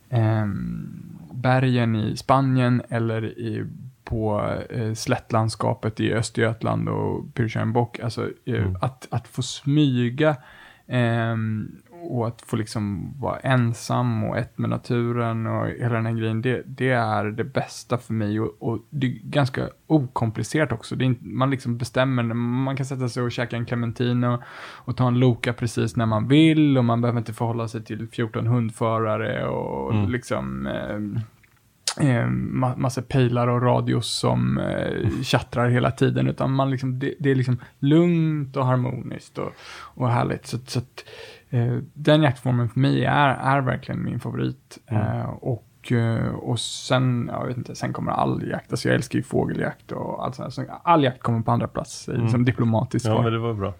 ehm, 0.10 0.90
bergen 1.34 1.96
i 1.96 2.18
Spanien 2.18 2.82
eller 2.90 3.26
i, 3.26 3.66
på 4.04 4.52
eh, 4.70 4.94
slättlandskapet 4.94 6.00
i 6.00 6.14
Östergötland 6.14 6.90
och 6.90 7.34
pyrscha 7.34 7.60
en 7.62 7.74
bock. 7.74 8.00
Alltså, 8.00 8.30
eh, 8.46 8.56
Mm. 8.56 8.76
att, 8.82 9.08
att 9.12 9.28
få 9.28 9.42
smyga 9.42 10.36
ehm, 10.88 11.72
och 12.10 12.28
att 12.28 12.42
få 12.42 12.56
liksom 12.56 13.14
vara 13.20 13.38
ensam 13.40 14.24
och 14.24 14.38
ett 14.38 14.58
med 14.58 14.70
naturen 14.70 15.48
och 15.48 15.68
hela 15.68 15.96
den 15.96 16.06
här 16.06 16.14
grejen, 16.14 16.42
det, 16.42 16.62
det 16.66 16.90
är 16.90 17.26
det 17.26 17.44
bästa 17.44 17.98
för 17.98 18.14
mig 18.14 18.40
och, 18.40 18.56
och 18.60 18.80
det 18.90 19.08
är 19.08 19.12
ganska 19.24 19.70
okomplicerat 19.88 20.72
också. 20.72 20.96
Inte, 21.02 21.26
man 21.26 21.50
liksom 21.50 21.78
bestämmer, 21.78 22.24
man 22.34 22.78
kan 22.78 22.86
sätta 22.86 23.10
sig 23.10 23.24
och 23.24 23.32
käka 23.32 23.56
en 23.56 23.66
clementin 23.66 24.24
och, 24.24 24.40
och 24.76 24.98
ta 24.98 25.08
en 25.08 25.20
Loka 25.20 25.54
precis 25.54 25.96
när 25.96 26.06
man 26.06 26.28
vill 26.28 26.78
och 26.78 26.86
man 26.86 27.02
behöver 27.02 27.20
inte 27.20 27.34
förhålla 27.34 27.68
sig 27.68 27.84
till 27.84 28.08
14 28.08 28.48
hundförare 28.48 29.48
och 29.48 29.94
Mm. 29.94 30.10
liksom 30.12 30.68
eh, 30.68 30.96
eh, 32.10 32.28
ma- 32.28 32.78
massa 32.78 33.02
pejlar 33.02 33.48
och 33.48 33.62
radios 33.62 34.08
som 34.20 34.58
eh, 34.58 35.22
tjattrar 35.22 35.70
hela 35.70 35.92
tiden, 35.92 36.28
utan 36.28 36.54
man 36.54 36.72
liksom, 36.72 37.00
det, 37.00 37.14
det 37.20 37.32
är 37.32 37.36
liksom 37.36 37.58
lugnt 37.80 38.58
och 38.58 38.66
harmoniskt 38.66 39.38
och, 39.38 39.52
och 39.96 40.10
härligt. 40.10 40.46
Så, 40.48 40.58
så 40.66 40.80
att, 40.80 41.04
den 41.94 42.22
jaktformen 42.24 42.70
för 42.70 42.80
mig 42.80 43.06
är, 43.06 43.30
är 43.30 43.62
verkligen 43.62 44.04
min 44.04 44.20
favorit. 44.20 44.78
Mm. 44.88 45.04
Eh, 45.04 45.30
och, 45.30 45.92
eh, 45.92 46.28
och 46.36 46.60
sen, 46.60 47.30
jag 47.34 47.48
vet 47.48 47.58
inte, 47.58 47.76
sen 47.76 47.94
kommer 47.94 48.12
all 48.12 48.48
jakt. 48.50 48.72
Alltså 48.72 48.88
jag 48.88 48.96
älskar 48.96 49.20
ju 49.20 49.24
fågeljakt 49.24 49.92
och 49.92 50.26
allt 50.26 50.36
sånt. 50.36 50.54
Så 50.54 50.64
all 50.84 51.04
jakt 51.04 51.22
kommer 51.24 51.42
på 51.42 51.52
andra 51.52 51.68
plats, 51.68 52.10
Mm. 52.10 52.30
som 52.30 52.46
diplomatiskt 52.46 53.08
Ja 53.08 53.22
men 53.22 53.34
det 53.34 53.40
var 53.40 53.54
bra. 53.54 53.74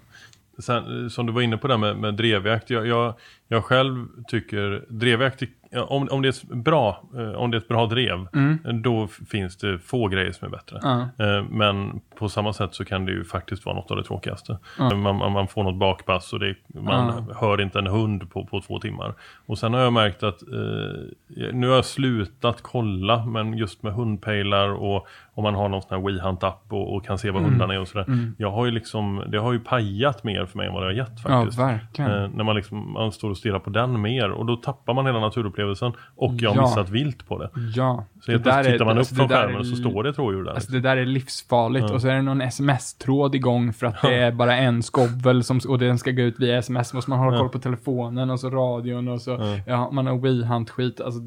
Sen, 0.60 1.04
eh, 1.04 1.08
som 1.10 1.26
du 1.26 1.34
var 1.34 1.42
inne 1.42 1.58
på 1.58 1.68
där 1.68 1.78
med, 1.78 1.98
med 1.98 2.16
drevjakt. 2.16 2.70
Jag, 2.70 2.88
jag, 2.88 3.14
jag 3.54 3.64
själv 3.66 4.06
tycker 4.28 4.86
drevjakt, 4.90 5.44
ja, 5.72 5.84
om, 5.84 6.08
om, 6.12 6.22
det 6.22 6.28
är 6.28 6.30
ett 6.32 6.44
bra, 6.64 7.04
eh, 7.18 7.32
om 7.32 7.52
det 7.52 7.58
är 7.58 7.62
ett 7.62 7.68
bra 7.68 7.86
drev, 7.86 8.28
Mm. 8.34 8.82
då 8.82 9.08
finns 9.08 9.58
det 9.58 9.80
få 9.80 10.08
grejer 10.08 10.32
som 10.32 10.46
är 10.48 10.52
bättre. 10.52 10.80
Ja. 10.82 11.26
Eh, 11.26 11.44
Men 11.50 12.02
på 12.18 12.30
samma 12.30 12.54
sätt 12.54 12.74
så 12.74 12.86
kan 12.86 13.06
det 13.06 13.12
ju 13.12 13.24
faktiskt 13.24 13.66
vara 13.66 13.76
något 13.76 13.92
av 13.92 13.98
det 13.98 14.04
tråkigaste. 14.04 14.58
Ja. 14.80 14.96
Man, 14.96 15.32
man, 15.32 15.48
får 15.48 15.64
något 15.64 15.76
bakpass 15.80 16.34
och 16.34 16.40
det, 16.40 16.56
man 16.68 17.26
hör 17.40 17.62
inte 17.62 17.80
en 17.80 17.88
hund 17.88 18.32
på, 18.32 18.46
på 18.46 18.62
två 18.62 18.80
timmar. 18.80 19.14
Och 19.46 19.58
sen 19.58 19.74
har 19.74 19.80
jag 19.82 19.94
märkt 19.94 20.24
att 20.24 20.42
eh, 20.42 21.50
nu 21.54 21.68
har 21.68 21.76
jag 21.76 21.86
slutat 21.86 22.62
kolla 22.62 23.26
men 23.26 23.54
just 23.58 23.84
med 23.84 23.94
hundpejlar 23.94 24.70
och 24.70 25.08
om 25.36 25.44
man 25.44 25.56
har 25.56 25.70
någon 25.70 25.82
sån 25.82 25.90
här 26.02 26.10
WeHunt-app 26.10 26.74
och, 26.74 26.96
och 26.96 27.06
kan 27.06 27.18
se 27.18 27.32
vad 27.32 27.40
Mm. 27.42 27.52
hundarna 27.52 27.74
är 27.74 27.80
och 27.80 27.88
sådär. 27.88 28.06
Mm. 28.08 28.36
Jag 28.38 28.52
har 28.52 28.66
ju 28.66 28.72
liksom, 28.72 29.24
det 29.28 29.38
har 29.38 29.54
ju 29.54 29.60
pajat 29.60 30.24
mer 30.24 30.46
för 30.46 30.58
mig 30.58 30.68
än 30.68 30.74
vad 30.74 30.84
det 30.84 30.88
har 30.88 30.94
gett 30.94 31.12
Ja, 31.24 31.30
faktiskt. 31.30 31.60
verkligen. 31.60 32.12
Eh, 32.12 32.30
när 32.36 32.44
man, 32.44 32.56
liksom, 32.56 32.92
man 32.94 33.12
står 33.12 33.30
och 33.30 33.38
stirrar 33.44 33.60
på 33.60 33.70
den 33.70 34.02
mer 34.02 34.30
och 34.32 34.46
då 34.46 34.56
tappar 34.56 34.94
man 34.94 35.06
hela 35.06 35.20
naturupplevelsen 35.20 35.92
och 36.16 36.34
jag 36.40 36.50
har 36.50 36.56
Ja. 36.56 36.62
missat 36.62 36.90
vilt 36.90 37.28
på 37.28 37.38
det. 37.40 37.50
Ja. 37.76 38.06
Så 38.22 38.32
helt 38.32 38.44
plötsligt 38.44 38.74
tittar 38.74 38.86
man 38.86 38.94
upp 38.94 39.00
alltså, 39.00 39.16
från 39.16 39.30
skärmen 39.30 39.56
är 39.56 39.60
och 39.60 39.66
så 39.66 39.76
står 39.76 40.04
det 40.04 40.10
ett 40.10 40.18
rådjur 40.18 40.44
där. 40.44 40.52
Alltså 40.54 40.72
det 40.72 40.80
där 40.80 40.98
är 40.98 41.06
livsfarligt 41.06 41.86
Ja. 41.90 41.96
och 41.96 42.02
så 42.02 42.08
är 42.08 42.16
det 42.16 42.22
någon 42.22 42.42
sms-tråd 42.42 43.36
igång 43.36 43.74
för 43.74 43.88
att 43.88 44.02
det 44.02 44.16
är 44.16 44.32
bara 44.32 44.58
en 44.58 44.84
skovel 44.84 45.44
som, 45.44 45.60
och 45.68 45.80
den 45.80 45.98
ska 45.98 46.12
gå 46.12 46.22
ut 46.22 46.40
via 46.40 46.58
sms. 46.58 46.94
Måste 46.94 47.10
man 47.10 47.20
hålla 47.20 47.38
koll 47.38 47.50
på 47.50 47.60
telefonen 47.60 48.30
och 48.30 48.40
så 48.40 48.50
radion 48.50 49.08
och 49.08 49.22
så, 49.22 49.58
Ja. 49.68 49.92
man 49.92 50.08
har 50.08 50.18
WeHunt-skit. 50.18 51.02
Alltså, 51.02 51.20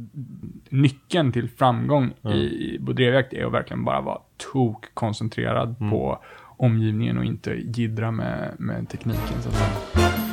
nyckeln 0.71 1.33
till 1.33 1.49
framgång 1.49 2.13
i, 2.25 2.29
i 2.37 2.81
på 2.87 2.93
drevjakt 2.93 3.33
är 3.33 3.47
att 3.47 3.53
verkligen 3.53 3.85
bara 3.85 4.01
vara 4.01 4.19
tok-koncentrerad 4.53 5.75
Mm. 5.81 5.91
på 5.91 6.19
omgivningen 6.59 7.19
och 7.19 7.25
inte 7.25 7.51
jiddra 7.51 8.11
med, 8.11 8.53
med 8.59 8.89
tekniken. 8.89 9.43
Så 9.43 9.49
att 9.49 9.55
säga. 9.55 10.26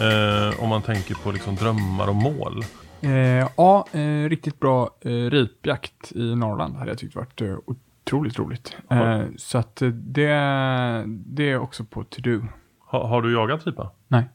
Eh, 0.00 0.62
om 0.62 0.68
man 0.68 0.82
tänker 0.82 1.14
på 1.14 1.30
liksom 1.30 1.54
drömmar 1.54 2.08
och 2.08 2.14
mål. 2.14 2.64
Eh, 3.00 3.48
ja, 3.56 3.86
eh, 3.92 4.28
riktigt 4.28 4.60
bra 4.60 4.90
eh, 5.00 5.10
ripjakt 5.10 6.12
i 6.12 6.34
Norrland 6.34 6.76
hade 6.76 6.90
jag 6.90 6.98
tyckt 6.98 7.16
varit 7.16 7.40
eh, 7.40 7.56
otroligt 7.66 8.38
roligt. 8.38 8.76
Eh, 8.90 9.22
så 9.36 9.58
att 9.58 9.82
eh, 9.82 9.88
det, 9.88 10.34
det 11.06 11.50
är 11.50 11.58
också 11.58 11.84
på 11.84 12.02
to-do. 12.04 12.46
Ha, 12.90 13.06
har 13.06 13.22
du 13.22 13.32
jagat 13.32 13.66
ripa? 13.66 13.90
Nej. 14.08 14.28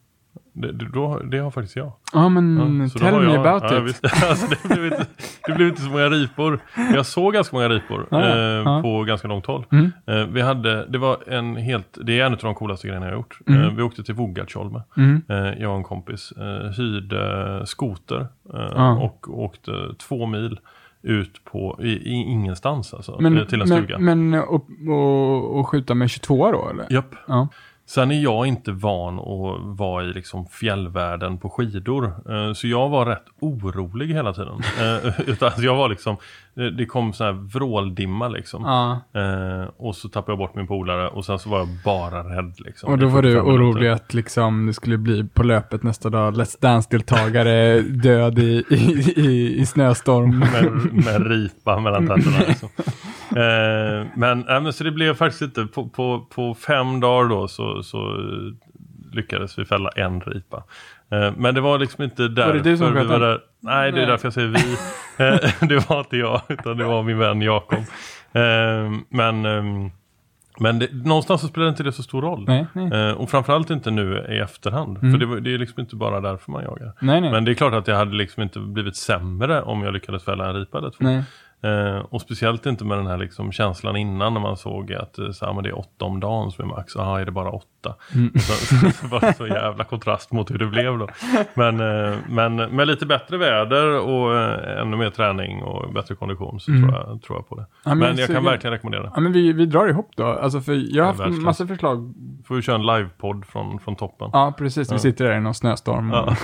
Det, 0.53 0.71
då, 0.71 1.19
det 1.19 1.37
har 1.37 1.51
faktiskt 1.51 1.75
jag. 1.75 1.91
Ja, 2.13 2.29
men 2.29 2.57
Ja, 2.93 2.99
tell 2.99 3.21
me 3.21 3.33
jag, 3.33 3.47
about 3.47 3.71
ja, 3.71 3.77
it. 3.77 3.83
Visst, 3.83 4.03
alltså, 4.29 4.47
det, 4.49 4.67
blev 4.67 4.85
inte, 4.85 5.05
det 5.47 5.53
blev 5.53 5.67
inte 5.67 5.81
så 5.81 5.89
många 5.89 6.09
ripor. 6.09 6.59
Jag 6.93 7.05
såg 7.05 7.33
ganska 7.33 7.55
många 7.55 7.69
ripor 7.69 8.07
Ja, 8.11 8.59
eh, 8.59 8.81
på 8.81 9.03
ganska 9.03 9.27
långt 9.27 9.45
håll. 9.45 9.65
Mm. 9.71 9.91
Eh, 10.07 10.25
vi 10.27 10.41
hade, 10.41 10.85
det 10.85 10.97
var 10.97 11.17
en 11.27 11.55
helt, 11.55 11.97
det 12.01 12.19
är 12.19 12.25
en 12.25 12.33
av 12.33 12.39
de 12.39 12.55
coolaste 12.55 12.87
grejerna 12.87 13.05
jag 13.05 13.13
har 13.13 13.17
gjort. 13.17 13.39
Mm. 13.47 13.61
Eh, 13.61 13.73
vi 13.73 13.81
åkte 13.81 14.03
till 14.03 14.15
Vogatjolme. 14.15 14.81
Mm. 14.97 15.21
Eh, 15.29 15.61
jag 15.61 15.71
och 15.71 15.77
en 15.77 15.83
kompis 15.83 16.31
eh, 16.31 16.71
hyrde 16.71 17.61
skoter 17.65 18.27
eh, 18.53 18.97
och 19.01 19.39
åkte 19.39 19.71
två 20.07 20.25
mil 20.25 20.59
ut 21.01 21.45
på 21.45 21.79
i, 21.81 21.89
i 21.89 22.13
ingenstans 22.13 22.93
alltså, 22.93 23.17
Men, 23.19 23.47
till 23.47 23.61
en 23.61 23.69
men, 23.69 23.83
stuga. 23.83 23.99
men 23.99 24.33
och, 24.33 24.67
och, 24.87 25.59
och 25.59 25.67
skjuta 25.69 25.95
med 25.95 26.09
22 26.09 26.51
då 26.51 26.69
eller? 26.69 26.93
Japp. 26.93 27.15
Ja. 27.27 27.47
Sen 27.85 28.11
är 28.11 28.21
jag 28.23 28.45
inte 28.47 28.71
van 28.71 29.19
att 29.19 29.77
vara 29.77 30.03
i 30.03 30.13
liksom 30.13 30.45
fjällvärlden 30.45 31.37
på 31.37 31.49
skidor. 31.49 32.05
Eh, 32.29 32.53
Så 32.53 32.67
jag 32.67 32.89
var 32.89 33.05
rätt 33.05 33.25
orolig 33.39 34.07
hela 34.13 34.33
tiden. 34.33 34.61
Eh, 34.81 35.13
Utan 35.29 35.51
jag 35.57 35.75
var 35.75 35.89
liksom, 35.89 36.17
det- 36.55 36.71
det 36.71 36.85
kom 36.85 37.13
sån 37.13 37.25
här 37.25 37.33
vråldimma 37.33 38.27
liksom. 38.27 38.63
ja. 38.65 39.01
Eh, 39.21 39.67
Och 39.77 39.95
så 39.95 40.09
tappade 40.09 40.31
jag 40.31 40.37
bort 40.37 40.55
min 40.55 40.67
polare 40.67 41.07
och 41.07 41.25
sen 41.25 41.39
så 41.39 41.49
var 41.49 41.59
jag 41.59 41.67
bara 41.85 42.37
rädd 42.37 42.53
liksom. 42.57 42.91
Och 42.91 42.97
då 42.97 43.07
var 43.07 43.21
du 43.21 43.29
45 43.31 43.45
minuter. 43.53 43.63
orolig 43.71 43.87
att 43.89 44.13
liksom 44.13 44.65
det 44.65 44.73
skulle 44.73 44.97
bli 44.97 45.23
på 45.23 45.43
löpet 45.43 45.83
nästa 45.83 46.09
dag 46.09 46.33
Let's 46.33 46.57
Dance-deltagare 46.61 47.79
död 48.03 48.39
i, 48.39 48.63
i, 48.69 49.13
i, 49.15 49.59
i 49.61 49.65
snöstorm. 49.65 50.39
med, 50.39 50.71
med 51.05 51.27
ripa 51.31 51.79
mellan 51.79 52.07
tänderna. 52.07 52.37
Liksom. 52.47 52.69
Eh, 53.37 54.07
men, 54.15 54.47
äh, 54.49 54.61
men 54.61 54.73
så 54.73 54.83
det 54.83 54.91
blev 54.91 55.13
faktiskt 55.15 55.41
inte, 55.41 55.65
på, 55.65 55.89
på, 55.89 56.25
på 56.35 56.53
fem 56.55 56.99
dagar 56.99 57.29
då 57.29 57.47
så, 57.47 57.83
så 57.83 57.97
eh, 57.97 58.53
lyckades 59.15 59.59
vi 59.59 59.65
fälla 59.65 59.89
en 59.89 60.21
ripa. 60.21 60.63
Men 61.37 61.55
det 61.55 61.61
var 61.61 61.79
liksom 61.79 62.03
inte 62.03 62.27
därför 62.27 62.53
det 62.53 62.59
du 62.59 62.77
som 62.77 62.93
vi 62.93 63.03
var 63.05 63.19
där. 63.19 63.39
Nej, 63.59 63.91
det 63.91 63.97
är 63.97 64.01
Nej. 64.01 64.05
därför 64.09 64.25
jag 64.25 64.33
säger 64.33 64.47
vi. 64.47 64.77
Det 65.67 65.89
var 65.89 65.99
inte 65.99 66.17
jag, 66.17 66.41
utan 66.49 66.77
det 66.77 66.83
var 66.83 67.03
min 67.03 67.17
vän 67.17 67.41
Jakob. 67.41 67.83
Men, 69.09 69.45
ehm, 69.45 69.89
men 70.59 70.79
det, 70.79 70.93
någonstans 70.93 71.41
så 71.41 71.47
spelar 71.47 71.69
inte 71.69 71.83
det 71.83 71.91
så 71.91 72.03
stor 72.03 72.21
roll. 72.21 72.43
Nej, 72.47 72.67
nej. 72.73 73.13
Och 73.13 73.29
framförallt 73.29 73.69
inte 73.69 73.91
nu 73.91 74.25
i 74.29 74.39
efterhand. 74.39 74.97
Mm. 74.97 75.11
För 75.11 75.19
det, 75.19 75.25
var- 75.25 75.39
det 75.39 75.53
är 75.53 75.57
liksom 75.57 75.79
inte 75.81 75.95
bara 75.95 76.21
därför 76.21 76.51
man 76.51 76.63
jagar. 76.63 76.93
Nej. 77.01 77.21
Men 77.21 77.45
det 77.45 77.51
är 77.51 77.55
klart 77.55 77.73
att 77.73 77.87
jag 77.87 77.95
hade 77.95 78.15
liksom 78.15 78.43
inte 78.43 78.59
blivit 78.59 78.95
sämre 78.95 79.61
om 79.61 79.83
jag 79.83 79.93
lyckades 79.93 80.23
fälla 80.23 80.49
en 80.49 80.55
ripa 80.55 80.77
eller 80.77 80.89
två. 80.89 80.97
Eh, 81.63 81.97
och 82.09 82.21
speciellt 82.21 82.65
inte 82.65 82.85
med 82.85 82.97
den 82.97 83.07
här 83.07 83.17
liksom 83.17 83.51
känslan 83.51 83.95
innan 83.95 84.33
när 84.33 84.41
man 84.41 84.57
såg 84.57 84.93
att 84.93 85.19
eh, 85.19 85.31
så, 85.31 85.45
här, 85.45 85.53
men 85.53 85.63
det 85.63 85.69
är 85.69 85.77
åtta 85.79 86.05
om 86.05 86.19
dagen 86.19 86.51
som 86.51 86.63
är 86.65 86.75
max. 86.75 86.93
Jaha, 86.95 87.21
är 87.21 87.25
det 87.25 87.31
bara 87.31 87.49
åtta? 87.51 87.95
Mm. 88.15 88.31
Så, 88.39 88.53
så, 88.53 88.75
så 88.91 89.07
var 89.07 89.19
det 89.21 89.33
så 89.33 89.47
jävla 89.47 89.83
kontrast 89.83 90.31
mot 90.31 90.51
hur 90.51 90.57
det 90.57 90.65
blev 90.65 90.97
då. 90.99 91.07
Men, 91.53 91.79
eh, 91.79 92.17
men 92.29 92.55
med 92.55 92.87
lite 92.87 93.05
bättre 93.05 93.37
väder 93.37 93.99
och 93.99 94.35
eh, 94.39 94.81
ännu 94.81 94.97
mer 94.97 95.09
träning 95.09 95.63
och 95.63 95.93
bättre 95.93 96.15
kondition 96.15 96.59
så 96.59 96.71
Mm. 96.71 96.89
tror, 96.89 97.03
jag, 97.07 97.21
tror 97.21 97.37
jag 97.37 97.49
på 97.49 97.55
det. 97.55 97.65
Ja, 97.83 97.89
men 97.89 97.97
men 97.99 98.07
jag 98.07 98.17
kan 98.17 98.27
suger. 98.27 98.41
verkligen 98.41 98.71
rekommendera 98.73 99.03
det. 99.03 99.11
Ja, 99.15 99.21
men 99.21 99.31
vi, 99.33 99.53
vi 99.53 99.65
drar 99.65 99.87
ihop 99.87 100.11
då. 100.15 100.25
Alltså, 100.25 100.61
för 100.61 100.95
jag 100.95 101.03
har 101.03 101.07
haft 101.07 101.19
verkligen. 101.19 101.43
massa 101.43 101.67
förslag. 101.67 102.13
Får 102.47 102.55
vi 102.55 102.61
köra 102.61 102.75
en 102.75 102.85
livepodd 102.85 103.45
från, 103.45 103.79
från 103.79 103.95
toppen. 103.95 104.29
Ja, 104.33 104.53
precis. 104.57 104.91
Vi 104.91 104.95
Ja. 104.95 104.99
sitter 104.99 105.25
där 105.25 105.37
i 105.37 105.39
någon 105.39 105.53
snöstorm. 105.53 106.09
Ja. 106.09 106.35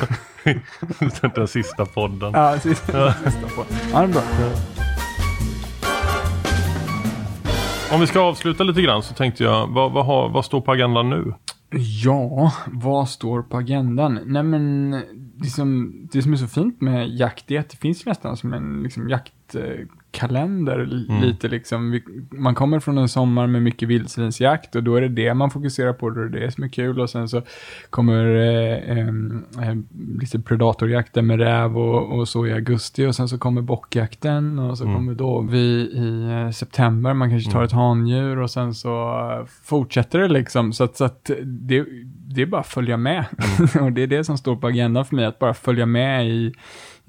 den 1.36 1.48
sista 1.48 1.86
podden. 1.86 2.32
ja 2.34 2.60
sista, 2.60 3.14
sista 3.14 3.48
på. 3.56 3.66
Ja, 3.94 4.00
det 4.00 4.04
är 4.04 4.08
bra. 4.08 4.89
Om 7.92 8.00
vi 8.00 8.08
ska 8.08 8.20
avsluta 8.20 8.64
lite 8.64 8.82
grann 8.82 9.04
så 9.04 9.14
tänkte 9.14 9.44
jag, 9.44 9.68
vad, 9.68 9.92
vad, 9.92 10.06
har, 10.06 10.30
vad 10.30 10.46
står 10.46 10.62
på 10.62 10.72
agendan 10.72 11.10
nu? 11.10 11.34
Ja, 12.04 12.54
vad 12.68 13.10
står 13.10 13.42
på 13.42 13.58
agendan? 13.58 14.20
Nej 14.26 14.44
men, 14.44 14.92
det 15.36 15.50
som, 15.50 15.94
det 16.12 16.22
som 16.22 16.34
är 16.34 16.38
så 16.38 16.48
fint 16.48 16.82
med 16.82 17.10
jakt 17.10 17.52
är 17.52 17.60
att 17.60 17.70
det 17.70 17.78
finns 17.78 18.06
nästan 18.06 18.38
som 18.38 18.54
en 18.54 18.84
liksom, 18.84 19.10
jaktkalender. 19.10 19.82
Eh, 19.82 19.88
li- 20.12 21.06
Mm. 21.10 21.22
Lite 21.22 21.48
liksom, 21.48 22.00
man 22.32 22.56
kommer 22.56 22.80
från 22.80 22.98
en 22.98 23.10
sommar 23.10 23.48
med 23.48 23.62
mycket 23.64 23.90
vildsvinsjakt 23.90 24.76
och 24.76 24.84
då 24.84 24.96
är 24.96 25.02
det 25.02 25.08
det 25.08 25.34
man 25.34 25.50
fokuserar 25.52 25.94
på, 25.94 26.10
då 26.10 26.22
är 26.22 26.26
det 26.26 26.40
det 26.40 26.52
som 26.52 26.64
är 26.64 26.68
kul 26.68 27.00
och 27.00 27.10
sen 27.10 27.30
så 27.30 27.42
kommer 27.90 28.26
eh, 28.36 28.98
eh, 29.70 29.76
lite 30.20 30.40
predatorjakten 30.40 31.28
med 31.28 31.40
räv 31.40 31.78
och, 31.78 32.20
och 32.20 32.28
så 32.28 32.48
i 32.48 32.54
augusti 32.54 33.06
och 33.06 33.16
sen 33.16 33.28
så 33.30 33.38
kommer 33.38 33.62
bockjakten 33.62 34.60
och 34.60 34.78
så 34.78 34.84
Mm. 34.84 34.96
kommer 34.96 35.14
då 35.14 35.42
vi 35.42 35.60
i 35.94 36.30
eh, 36.46 36.52
september, 36.52 37.14
man 37.14 37.30
kanske 37.30 37.52
tar 37.52 37.60
Mm. 37.60 37.66
ett 37.66 37.72
handjur 37.72 38.40
och 38.40 38.52
sen 38.52 38.74
så 38.74 39.46
fortsätter 39.64 40.20
det 40.20 40.28
liksom. 40.28 40.74
Så 40.74 40.84
att, 40.84 40.98
så 40.98 41.06
att 41.06 41.32
det, 41.44 41.86
det 42.28 42.42
är 42.42 42.46
bara 42.46 42.62
att 42.62 42.68
följa 42.68 42.98
med. 42.98 43.26
och 43.82 43.92
det 43.92 44.04
är 44.04 44.08
det 44.08 44.24
som 44.24 44.38
står 44.38 44.56
på 44.56 44.68
agendan 44.68 45.06
för 45.06 45.16
mig, 45.16 45.26
att 45.26 45.40
bara 45.40 45.54
följa 45.54 45.86
med 45.86 46.30
i, 46.30 46.54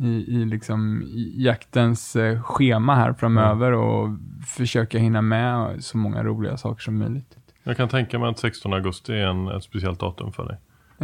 i, 0.01 0.07
i, 0.37 0.45
liksom, 0.45 1.03
jaktens 1.35 2.17
eh, 2.17 2.43
schema 2.43 2.95
här 2.95 3.13
framöver 3.13 3.73
och 3.73 4.09
försöka 4.47 4.99
hinna 4.99 5.23
med 5.23 5.85
så 5.85 5.97
många 5.99 6.23
roliga 6.25 6.57
saker 6.57 6.83
som 6.83 6.99
möjligt. 6.99 7.37
Jag 7.63 7.77
kan 7.77 7.89
tänka 7.89 8.19
mig 8.19 8.29
att 8.29 8.39
16 8.39 8.73
augusti 8.73 9.13
är 9.13 9.27
en, 9.27 9.49
ett 9.49 9.63
speciellt 9.65 10.01
datum 10.01 10.33
för 10.33 10.45
dig. 10.49 10.57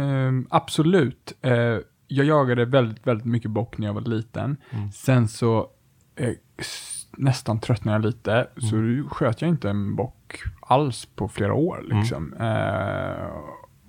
Ehm, 0.05 0.47
absolut. 0.49 1.33
Eh, 1.41 1.53
jag 2.07 2.25
jagade 2.25 2.65
väldigt, 2.65 3.07
väldigt 3.07 3.25
mycket 3.25 3.51
bock 3.51 3.77
när 3.77 3.87
jag 3.87 3.93
var 3.93 4.01
liten. 4.01 4.57
Mm. 4.71 4.91
Sen 4.91 5.27
så 5.27 5.67
s- 6.57 7.07
nästan 7.17 7.59
tröttnade 7.59 7.95
jag 7.97 8.05
lite, 8.05 8.47
så 8.57 8.75
Mm. 8.75 9.09
sköt 9.09 9.41
jag 9.41 9.49
inte 9.49 9.69
en 9.69 9.95
bock 9.95 10.43
alls 10.61 11.05
på 11.05 11.27
flera 11.27 11.53
år. 11.53 11.85
Liksom. 11.89 12.33
Eh, 12.33 13.27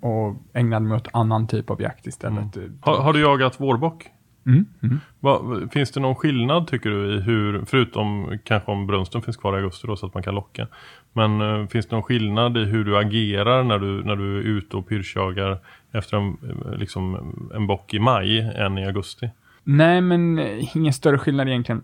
och 0.09 0.37
ägnade 0.53 0.87
mig 0.87 0.97
åt 0.97 1.09
annan 1.13 1.47
typ 1.47 1.71
av 1.71 1.83
jakt 1.83 2.07
istället. 2.07 2.57
Har, 2.81 2.99
har 3.03 3.13
du 3.13 3.21
jagat 3.21 3.61
vårbock? 3.61 4.07
Mm, 4.47 4.67
mm. 4.83 5.01
Va, 5.21 5.61
finns 5.73 5.91
det 5.91 6.01
någon 6.01 6.15
skillnad 6.15 6.67
tycker 6.67 6.91
du 6.91 7.15
i 7.15 7.21
hur, 7.21 7.65
förutom 7.67 8.39
kanske 8.45 8.71
om 8.71 8.87
brunsten 8.87 9.23
finns 9.23 9.37
kvar 9.37 9.55
i 9.55 9.57
augusti 9.57 9.87
då 9.87 9.97
så 9.97 10.07
att 10.07 10.15
man 10.15 10.23
kan 10.23 10.35
locka. 10.35 10.67
Men 11.13 11.41
eh, 11.41 11.67
finns 11.67 11.87
det 11.87 11.97
någon 11.97 12.03
skillnad 12.03 12.57
i 12.57 12.65
hur 12.65 12.85
du 12.85 12.99
agerar 12.99 13.65
när 13.65 13.79
du, 13.79 14.05
när 14.05 14.17
du 14.17 14.39
är 14.39 14.43
ute 14.43 14.77
och 14.77 14.89
pyrschjagar 14.89 15.59
efter 15.93 16.17
en, 16.17 16.37
liksom, 16.79 17.35
en 17.55 17.67
bock 17.67 17.95
i 17.95 17.99
maj 17.99 18.39
än 18.39 18.79
i 18.79 18.87
augusti? 18.87 19.31
Nej, 19.65 20.01
men 20.01 20.39
eh, 20.39 20.77
ingen 20.77 20.93
större 20.93 21.19
skillnad 21.19 21.49
egentligen 21.49 21.83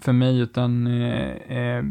för 0.00 0.12
mig, 0.12 0.40
utan 0.40 0.86
eh, 0.86 1.56
eh, 1.58 1.84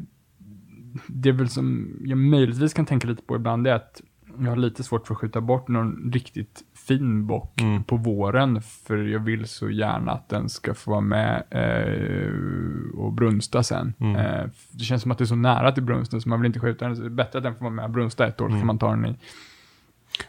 det 1.08 1.30
är 1.30 1.34
väl 1.34 1.50
som 1.50 1.97
jag 2.04 2.18
möjligtvis 2.18 2.74
kan 2.74 2.86
tänka 2.86 3.08
lite 3.08 3.24
på 3.24 3.36
ibland, 3.36 3.64
det 3.64 3.72
är 3.72 3.76
att 3.76 4.02
jag 4.39 4.50
har 4.50 4.56
lite 4.56 4.84
svårt 4.84 5.08
för 5.08 5.14
att 5.14 5.20
skjuta 5.20 5.41
bort 5.41 5.68
någon 5.68 6.12
riktigt 6.14 6.64
fin 6.90 7.28
bock 7.28 7.62
Mm. 7.62 7.84
på 7.84 7.96
våren, 7.98 8.62
för 8.62 8.98
jag 8.98 9.20
vill 9.20 9.48
så 9.48 9.70
gärna 9.70 10.12
att 10.12 10.30
den 10.30 10.50
ska 10.50 10.74
få 10.74 10.92
vara 10.92 11.02
med 11.02 11.44
eh, 11.50 13.00
och 13.00 13.14
brunsta 13.14 13.64
sen. 13.64 13.94
Mm. 14.00 14.16
Eh, 14.16 14.46
det 14.72 14.84
känns 14.84 15.02
som 15.02 15.12
att 15.12 15.18
det 15.18 15.24
är 15.24 15.26
så 15.26 15.36
nära 15.36 15.72
till 15.72 15.84
brunsten, 15.84 16.22
så 16.22 16.30
man 16.30 16.42
vill 16.42 16.48
inte 16.48 16.60
skjuta 16.60 16.86
den, 16.86 16.96
så 16.96 17.02
det 17.02 17.08
är 17.08 17.10
bättre 17.10 17.38
att 17.40 17.44
den 17.44 17.56
får 17.56 17.62
vara 17.66 17.74
med 17.74 17.86
och 17.86 17.92
brunsta 17.92 18.28
ett 18.28 18.42
år, 18.42 18.46
så 18.46 18.50
Mm. 18.50 18.60
kan 18.60 18.68
man 18.68 18.78
ta 18.78 18.90
den 18.90 19.06
i. 19.06 19.16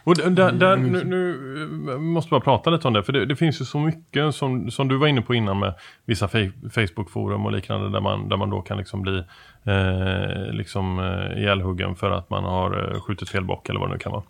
Och 0.03 0.15
där, 0.15 0.29
där, 0.29 0.51
där, 0.51 0.77
nu, 0.77 1.03
nu 1.03 1.91
eh, 1.91 1.97
måste 1.99 2.29
bara 2.29 2.41
prata 2.41 2.69
lite 2.69 2.87
om 2.87 2.93
det, 2.93 3.03
för 3.03 3.13
det, 3.13 3.25
det 3.25 3.35
finns 3.35 3.61
ju 3.61 3.65
så 3.65 3.79
mycket 3.79 4.35
som, 4.35 4.71
som 4.71 4.87
du 4.87 4.97
var 4.97 5.07
inne 5.07 5.21
på 5.21 5.35
innan 5.35 5.59
med 5.59 5.73
vissa 6.05 6.27
Facebook-forum 6.27 7.45
och 7.45 7.51
liknande 7.51 7.89
där 7.89 8.01
man, 8.01 8.29
där 8.29 8.37
man 8.37 8.49
då 8.49 8.61
kan 8.61 8.77
liksom 8.77 9.01
bli 9.01 9.17
eh, 9.63 10.53
liksom 10.53 10.99
eh, 10.99 11.39
ihjälhuggen 11.41 11.95
för 11.95 12.11
att 12.11 12.29
man 12.29 12.43
har 12.43 12.93
eh, 12.95 13.01
skjutit 13.01 13.29
fel 13.29 13.45
bock 13.45 13.69
eller 13.69 13.79
vad 13.79 13.89
det 13.89 13.93
nu 13.93 13.99
kan 13.99 14.11
vara. 14.11 14.23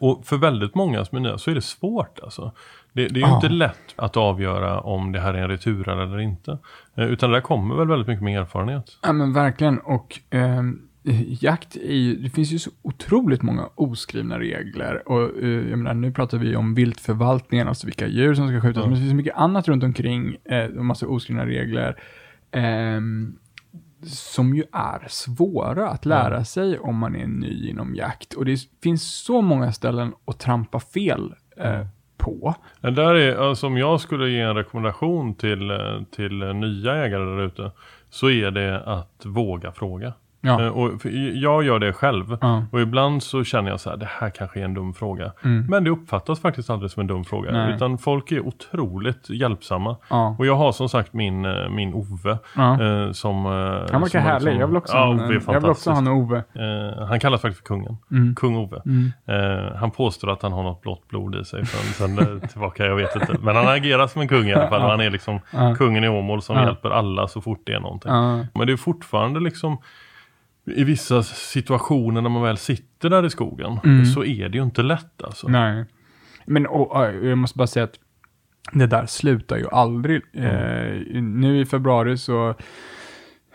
Och 0.00 0.26
för 0.26 0.36
väldigt 0.36 0.74
många 0.74 1.04
som 1.04 1.16
är 1.18 1.22
nya 1.22 1.38
så 1.38 1.50
är 1.50 1.54
det 1.54 1.60
svårt 1.62 2.18
alltså. 2.22 2.52
Det, 2.92 3.08
det 3.08 3.14
är 3.14 3.14
ju 3.14 3.20
Ja. 3.20 3.34
inte 3.34 3.48
lätt 3.48 3.94
att 3.96 4.16
avgöra 4.16 4.80
om 4.80 5.12
det 5.12 5.20
här 5.20 5.34
är 5.34 5.38
en 5.42 5.48
returare 5.48 6.02
eller 6.02 6.18
inte. 6.18 6.58
Eh, 6.94 7.04
utan 7.04 7.30
det 7.30 7.36
där 7.36 7.40
kommer 7.40 7.74
väl 7.76 7.88
väldigt 7.88 8.08
mycket 8.08 8.22
med 8.24 8.40
erfarenhet. 8.40 8.98
Ja 9.02 9.12
men 9.12 9.32
verkligen 9.32 9.78
och 9.78 10.20
ehm, 10.30 10.82
jakt 11.40 11.76
är 11.76 11.94
ju, 11.94 12.16
det 12.16 12.30
finns 12.30 12.50
ju 12.52 12.58
så 12.58 12.70
otroligt 12.82 13.42
många 13.42 13.68
oskrivna 13.74 14.38
regler 14.38 15.08
och 15.08 15.22
eh, 15.42 15.48
jag 15.70 15.78
menar 15.78 15.94
nu 15.94 16.12
pratar 16.12 16.38
vi 16.38 16.56
om 16.56 16.74
viltförvaltningen, 16.74 17.68
alltså 17.68 17.86
vilka 17.86 18.06
djur 18.06 18.34
som 18.34 18.48
ska 18.48 18.60
skjutas, 18.60 18.76
Ja. 18.76 18.82
men 18.86 18.90
det 18.90 18.96
finns 19.00 19.10
så 19.10 19.16
mycket 19.16 19.36
annat 19.36 19.68
runt 19.68 19.84
omkring, 19.84 20.36
eh, 20.44 20.56
en 20.64 20.86
massa 20.86 21.06
oskrivna 21.06 21.46
regler. 21.46 21.96
ehm, 22.52 23.36
som 24.04 24.54
ju 24.54 24.64
är 24.72 25.08
svåra 25.08 25.88
att 25.88 26.06
lära 26.06 26.44
sig 26.44 26.78
om 26.78 26.96
man 26.96 27.16
är 27.16 27.26
ny 27.26 27.70
inom 27.70 27.94
jakt. 27.94 28.34
Och 28.34 28.44
det 28.44 28.58
finns 28.82 29.14
så 29.24 29.42
många 29.42 29.72
ställen 29.72 30.12
att 30.24 30.38
trampa 30.38 30.80
fel 30.80 31.34
eh, 31.56 31.86
på. 32.16 32.54
Det 32.80 32.90
där 32.90 33.14
är, 33.14 33.36
alltså 33.36 33.66
om 33.66 33.76
jag 33.76 34.00
skulle 34.00 34.30
ge 34.30 34.40
en 34.40 34.56
rekommendation 34.56 35.34
till, 35.34 35.70
eh, 35.70 36.02
till 36.10 36.38
nya 36.38 36.94
ägare 36.94 37.24
där 37.24 37.42
ute 37.42 37.70
så 38.10 38.30
är 38.30 38.50
det 38.50 38.82
att 38.82 39.22
våga 39.24 39.72
fråga. 39.72 40.12
Ja. 40.46 40.62
Eh, 40.62 40.68
Och 40.68 41.06
jag 41.34 41.62
gör 41.64 41.78
det 41.78 41.92
själv. 41.92 42.38
Ja. 42.40 42.62
Och 42.72 42.80
ibland 42.80 43.22
så 43.22 43.44
känner 43.44 43.70
jag 43.70 43.80
så 43.80 43.90
här, 43.90 43.96
det 43.96 44.08
här 44.20 44.30
kanske 44.30 44.60
är 44.60 44.64
en 44.64 44.74
dum 44.74 44.94
fråga. 44.94 45.32
Mm. 45.44 45.66
Men 45.68 45.84
det 45.84 45.90
uppfattas 45.90 46.40
faktiskt 46.40 46.70
aldrig 46.70 46.90
som 46.90 47.00
en 47.00 47.06
dum 47.06 47.24
fråga. 47.24 47.50
Nej. 47.52 47.74
Utan 47.74 47.98
folk 47.98 48.32
är 48.32 48.40
otroligt 48.46 49.30
hjälpsamma. 49.30 49.96
Ja. 50.10 50.36
Och 50.38 50.46
jag 50.46 50.56
har 50.56 50.72
som 50.72 50.88
sagt 50.88 51.12
min, 51.12 51.44
eh, 51.44 51.68
min 51.68 51.94
Ove. 51.94 52.30
Eh, 52.56 53.12
som, 53.12 53.46
eh, 53.46 53.50
Han 53.52 54.00
verkar 54.00 54.06
som 54.06 54.20
härlig. 54.20 54.44
liksom- 54.44 54.60
Jag 54.60 54.66
vill 54.66 54.76
också, 54.76 54.96
en, 54.96 55.18
jag 55.46 55.60
vill 55.60 55.70
också 55.70 55.90
ha 55.90 55.98
en 55.98 56.08
Ove. 56.08 56.36
Eh, 56.54 57.06
han 57.06 57.20
kallas 57.20 57.40
faktiskt 57.42 57.60
för 57.60 57.66
kungen. 57.74 57.96
Mm. 58.10 58.34
Kung 58.34 58.56
Ove. 58.56 58.82
Mm. 58.86 59.12
Eh, 59.26 59.76
han 59.76 59.90
påstår 59.90 60.30
att 60.30 60.42
han 60.42 60.52
har 60.52 60.62
något 60.62 60.82
blått 60.82 61.08
blod 61.08 61.34
i 61.36 61.44
sig 61.44 61.64
från 61.64 61.80
sen 62.16 62.40
tillbaka, 62.48 62.86
jag 62.86 62.96
vet 62.96 63.16
inte. 63.16 63.36
Men 63.40 63.56
han 63.56 63.68
agerar 63.68 64.06
som 64.06 64.20
en 64.22 64.28
kung 64.28 64.46
i 64.48 64.54
alla 64.54 64.68
fall. 64.68 64.80
Han 64.80 65.00
är 65.00 65.10
liksom 65.10 65.40
kungen 65.78 66.04
i 66.04 66.08
Åmål 66.08 66.42
som 66.42 66.56
hjälper 66.56 66.90
alla 66.90 67.28
så 67.28 67.40
fort 67.40 67.60
det 67.66 67.72
är 67.72 67.80
någonting. 67.80 68.10
Men 68.54 68.66
det 68.66 68.72
är 68.72 68.76
fortfarande 68.76 69.40
liksom 69.40 69.78
i 70.66 70.84
vissa 70.84 71.22
situationer 71.22 72.20
när 72.20 72.30
man 72.30 72.42
väl 72.42 72.56
sitter 72.56 73.10
där 73.10 73.26
i 73.26 73.30
skogen 73.30 73.78
Mm. 73.84 74.04
så 74.04 74.24
är 74.24 74.48
det 74.48 74.58
ju 74.58 74.64
inte 74.64 74.82
lätt 74.82 75.22
alltså. 75.22 75.48
Nej. 75.48 75.84
Men 76.46 76.66
och, 76.66 76.96
och, 76.96 77.04
jag 77.26 77.38
måste 77.38 77.58
bara 77.58 77.66
säga 77.66 77.84
att 77.84 77.98
det 78.72 78.86
där 78.86 79.06
slutar 79.06 79.56
ju 79.56 79.68
aldrig. 79.68 80.22
Eh, 80.32 81.22
nu 81.22 81.60
i 81.60 81.66
februari 81.66 82.18
så 82.18 82.54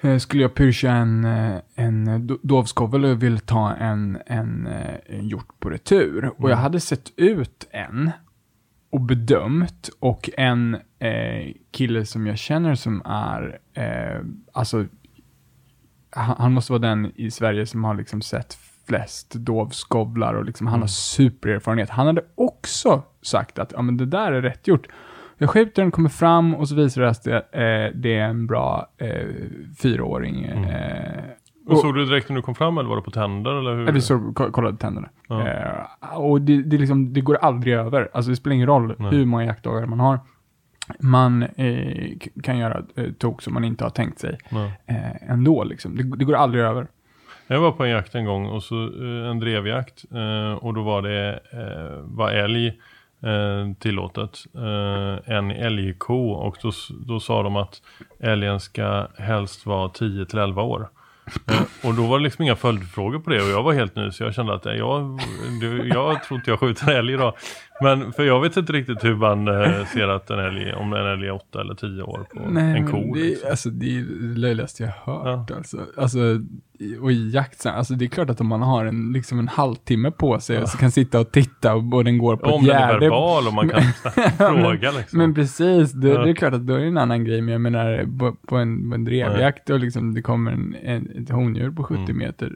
eh, 0.02 0.18
skulle 0.18 0.42
jag 0.42 0.54
pyrscha 0.56 0.90
en, 0.92 1.26
eh, 1.26 1.56
en 1.76 2.08
do- 2.30 2.40
dovskovel 2.44 3.06
och 3.06 3.24
vill 3.24 3.40
ta 3.40 3.74
en, 3.74 4.18
en, 4.26 4.68
eh, 4.68 4.96
en 5.06 5.28
hjort 5.28 5.60
på 5.60 5.70
retur. 5.70 6.32
Och 6.38 6.52
jag 6.52 6.56
hade 6.58 6.80
sett 6.80 7.12
ut 7.16 7.68
en 7.72 8.12
och 8.90 9.02
bedömt 9.02 9.90
och 10.00 10.30
en 10.38 10.74
eh, 11.00 11.54
kille 11.72 12.06
som 12.06 12.28
jag 12.28 12.38
känner 12.38 12.76
som 12.76 13.02
är, 13.06 13.60
alltså 14.54 14.86
han, 16.12 16.54
måste 16.54 16.72
vara 16.72 16.80
den 16.80 17.12
i 17.16 17.32
Sverige 17.32 17.66
som 17.66 17.84
har 17.84 17.96
liksom 17.96 18.22
sett 18.22 18.58
flest 18.88 19.34
dovskovlar 19.34 20.34
och 20.34 20.46
liksom, 20.46 20.68
han 20.68 20.80
har 20.80 20.88
supererfarenhet. 20.88 21.90
Han 21.90 22.08
hade 22.08 22.22
också 22.36 23.02
sagt 23.22 23.60
att 23.60 23.72
ja, 23.76 23.82
men 23.82 23.98
det 23.98 24.06
där 24.06 24.32
är 24.32 24.42
rätt 24.42 24.68
gjort. 24.68 24.88
Jag 25.38 25.50
skjuter 25.50 25.82
den, 25.82 25.92
kommer 25.92 26.10
fram 26.10 26.56
och 26.56 26.70
så 26.70 26.76
visar 26.76 27.02
det 27.02 27.10
att 27.10 27.24
det, 27.24 27.36
eh, 27.38 28.00
det 28.00 28.18
är 28.18 28.24
en 28.30 28.48
bra 28.48 28.88
eh, 28.98 29.28
fyraåring. 29.82 30.44
Eh, 30.44 31.24
Och 31.68 31.78
såg 31.78 31.96
du 31.96 32.06
direkt 32.06 32.30
när 32.30 32.36
du 32.36 32.42
kom 32.42 32.56
fram 32.56 32.78
eller 32.78 32.90
var 32.90 32.96
det 32.96 33.02
på 33.02 33.12
tänder 33.12 33.52
eller 33.60 33.76
hur? 33.76 33.92
Vi 33.92 34.02
såg, 34.02 34.36
ko- 34.36 34.52
kollade 34.52 34.78
tänderna. 34.78 35.10
Ja. 35.28 35.48
Eh, 35.48 36.18
och 36.20 36.42
det, 36.42 36.64
det, 36.64 36.78
liksom, 36.78 37.14
det 37.14 37.22
går 37.22 37.36
aldrig 37.36 37.74
över. 37.74 38.10
Alltså 38.14 38.30
det 38.32 38.36
spelar 38.36 38.54
ingen 38.56 38.68
roll 38.68 38.96
Nej. 39.00 39.12
hur 39.12 39.26
många 39.26 39.46
jaktdagar 39.46 39.86
man 39.86 40.00
har. 40.00 40.20
Man 41.00 41.44
eh, 41.44 42.18
kan 42.44 42.58
göra 42.58 42.84
eh, 42.96 43.12
tok 43.12 43.42
som 43.42 43.54
man 43.54 43.64
inte 43.64 43.84
har 43.84 43.92
tänkt 43.92 44.20
sig 44.20 44.38
Nej. 44.50 44.72
eh, 44.86 45.32
ändå. 45.32 45.64
Liksom. 45.64 45.98
Det, 45.98 46.18
det 46.18 46.26
går 46.26 46.36
aldrig 46.36 46.64
över. 46.64 46.88
Jag 47.52 47.60
var 47.60 47.72
på 47.72 47.84
en 47.84 47.90
jakt 47.90 48.16
en 48.16 48.26
gång 48.26 48.46
och 48.46 48.64
så 48.64 48.84
eh, 48.84 49.30
en 49.30 49.40
drevjakt 49.40 50.06
eh, 50.12 50.54
och 50.54 50.74
då 50.74 50.82
var 50.82 51.02
det 51.02 51.40
eh, 51.52 52.02
var 52.04 52.32
älg 52.32 52.74
tillåtet. 53.80 54.40
En 55.26 55.52
älgko 55.52 56.30
och 56.32 56.58
då, 56.62 56.72
då 57.08 57.20
sa 57.20 57.44
de 57.44 57.56
att 57.56 57.82
älgen 58.20 58.60
ska 58.60 59.08
helst 59.18 59.66
vara 59.66 59.90
10 59.90 60.26
till 60.26 60.40
11 60.40 60.62
år. 60.62 60.90
Och 61.84 61.94
då 61.94 62.08
var 62.08 62.18
det 62.18 62.24
liksom 62.24 62.44
inga 62.44 62.56
följdfrågor 62.56 63.20
på 63.20 63.30
det 63.30 63.42
och 63.42 63.50
jag 63.50 63.64
var 63.64 63.74
helt 63.74 63.96
ny 63.96 64.12
så 64.12 64.24
jag 64.24 64.34
kände 64.34 64.54
att 64.54 64.66
jag, 64.66 65.20
jag 65.94 66.24
tror 66.24 66.40
inte 66.40 66.50
jag 66.50 66.60
skjuter 66.60 66.92
älg 66.92 67.14
idag. 67.14 67.34
Men 67.82 68.14
för 68.14 68.24
jag 68.24 68.42
vet 68.42 68.58
inte 68.58 68.74
riktigt 68.74 69.04
hur 69.04 69.16
man 69.16 69.48
eh, 69.48 69.86
ser 69.86 70.08
att 70.08 70.30
en 70.30 70.40
älg, 70.40 70.74
om 70.74 70.94
en 70.94 71.06
älg 71.08 71.28
är 71.28 71.32
8 71.32 71.62
eller 71.62 71.74
10 71.76 72.02
år 72.04 72.26
på 72.34 72.40
en 72.44 72.54
men 72.54 72.88
ko. 72.88 73.14
det, 73.14 73.20
liksom. 73.22 73.50
alltså, 73.50 73.70
det 73.70 73.98
är 73.98 74.02
det 74.02 74.40
löjligaste 74.40 74.84
jag 74.84 75.14
hört. 75.14 75.52
Alltså. 75.52 75.78
Alltså, 75.98 76.20
i- 76.80 76.98
och 77.02 77.12
i 77.12 77.30
jakt, 77.30 77.66
alltså, 77.66 77.94
det 77.94 78.06
är 78.06 78.10
klart 78.10 78.30
att 78.30 78.42
om 78.42 78.48
man 78.48 78.62
har 78.62 78.86
en, 78.86 79.14
liksom 79.14 79.40
en 79.40 79.48
halvtimme 79.48 80.12
på 80.12 80.40
sig 80.40 80.62
och 80.62 80.70
så 80.70 80.78
kan 80.78 80.92
sitta 80.92 81.20
och 81.20 81.32
titta 81.32 81.76
och, 81.76 81.94
och 81.94 82.04
den 82.04 82.18
går 82.18 82.38
på 82.38 82.50
Om 82.50 82.62
ett 82.62 82.68
den 82.68 82.76
är 82.78 82.88
gärde. 82.88 83.00
verbal 83.00 83.48
och 83.48 83.54
man 83.54 83.70
kan 83.70 83.82
fråga 84.38 84.92
liksom. 84.92 85.18
Men 85.20 85.34
precis, 85.34 85.92
då, 85.92 86.08
Ja. 86.08 86.24
det 86.24 86.30
är 86.30 86.34
klart 86.36 86.54
att 86.54 86.68
då 86.68 86.74
är 86.74 86.80
det 86.80 86.86
en 86.88 86.98
annan 86.98 87.26
grej. 87.26 87.42
Men 87.42 87.52
jag 87.52 87.62
menar, 87.62 88.18
på, 88.20 88.36
på 88.48 88.58
en, 88.58 88.90
på 88.90 88.96
en 88.96 89.04
drevjakt 89.06 89.70
och 89.70 89.80
liksom 89.80 90.14
det 90.14 90.22
kommer 90.22 90.52
en, 90.52 90.76
en, 90.84 91.10
ett 91.24 91.30
hondjur 91.30 91.72
på 91.72 91.84
70 91.84 92.02
Mm. 92.02 92.18
meter. 92.18 92.54